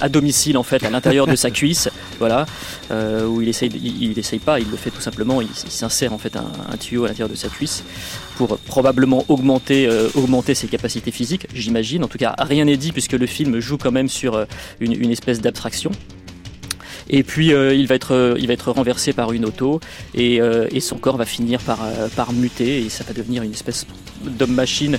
[0.00, 1.88] à domicile en fait à l'intérieur de sa cuisse,
[2.18, 2.46] voilà,
[2.90, 6.18] euh, où il essaye, il, essaye pas, il le fait tout simplement, il, s'insère en
[6.18, 7.84] fait un, tuyau à l'intérieur de sa cuisse
[8.36, 12.04] pour probablement augmenter, euh, augmenter ses capacités physiques, j'imagine.
[12.04, 14.46] En tout cas, rien n'est dit puisque le film joue quand même sur
[14.80, 15.90] une, espèce d'abstraction.
[17.12, 19.80] Et puis il, va être, il va être renversé par une auto
[20.14, 21.80] et, et son corps va finir par,
[22.14, 23.84] par muter et ça va devenir une espèce
[24.24, 24.98] d'homme-machine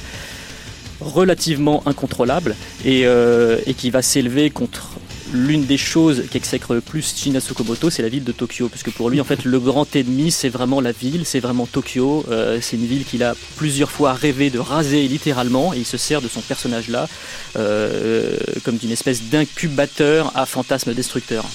[1.01, 2.55] relativement incontrôlable
[2.85, 4.89] euh, et, qui va s'élever contre
[5.33, 9.09] l'une des choses qu'exècre le plus Shinasu Komoto, c'est la ville de Tokyo, puisque pour
[9.09, 12.25] lui, en fait, le grand ennemi, c'est vraiment la ville, c'est vraiment Tokyo.
[12.29, 15.97] Euh, c'est une ville qu'il a plusieurs fois rêvé de raser littéralement, et il se
[15.97, 17.07] sert de son personnage-là
[17.55, 21.45] euh, comme d'une espèce d'incubateur à fantasmes destructeurs.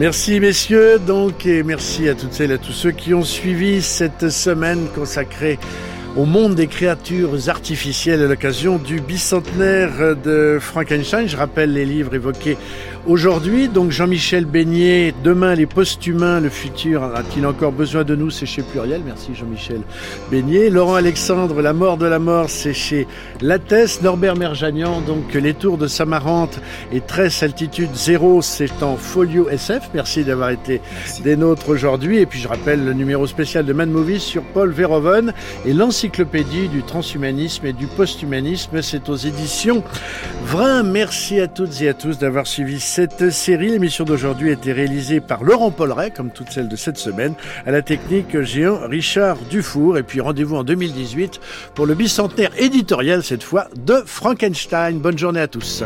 [0.00, 3.82] Merci messieurs, donc, et merci à toutes celles et à tous ceux qui ont suivi
[3.82, 5.58] cette semaine consacrée
[6.16, 11.28] au monde des créatures artificielles à l'occasion du bicentenaire de Frankenstein.
[11.28, 12.56] Je rappelle les livres évoqués
[13.06, 18.28] Aujourd'hui, donc Jean-Michel Beignet, demain les post-humains, le futur a-t-il encore besoin de nous?
[18.28, 19.80] C'est chez Pluriel, merci Jean-Michel
[20.30, 20.68] Beignet.
[20.68, 23.06] Laurent Alexandre, La mort de la mort, c'est chez
[23.40, 24.02] Lattès.
[24.02, 26.60] Norbert Merjanian, donc Les tours de Samarante
[26.92, 29.90] et 13 altitude 0, c'est en folio SF.
[29.94, 30.82] Merci d'avoir été
[31.24, 32.18] des nôtres aujourd'hui.
[32.18, 35.32] Et puis je rappelle le numéro spécial de Mad Movies sur Paul Verhoeven
[35.64, 38.82] et l'encyclopédie du transhumanisme et du posthumanisme.
[38.82, 39.82] C'est aux éditions
[40.44, 40.82] Vrin.
[40.82, 45.20] Merci à toutes et à tous d'avoir suivi cette série, l'émission d'aujourd'hui a été réalisée
[45.20, 47.34] par Laurent Polleret, comme toutes celles de cette semaine,
[47.64, 49.96] à la technique géant Richard Dufour.
[49.96, 51.38] Et puis rendez-vous en 2018
[51.76, 54.98] pour le bicentenaire éditorial, cette fois, de Frankenstein.
[54.98, 55.84] Bonne journée à tous.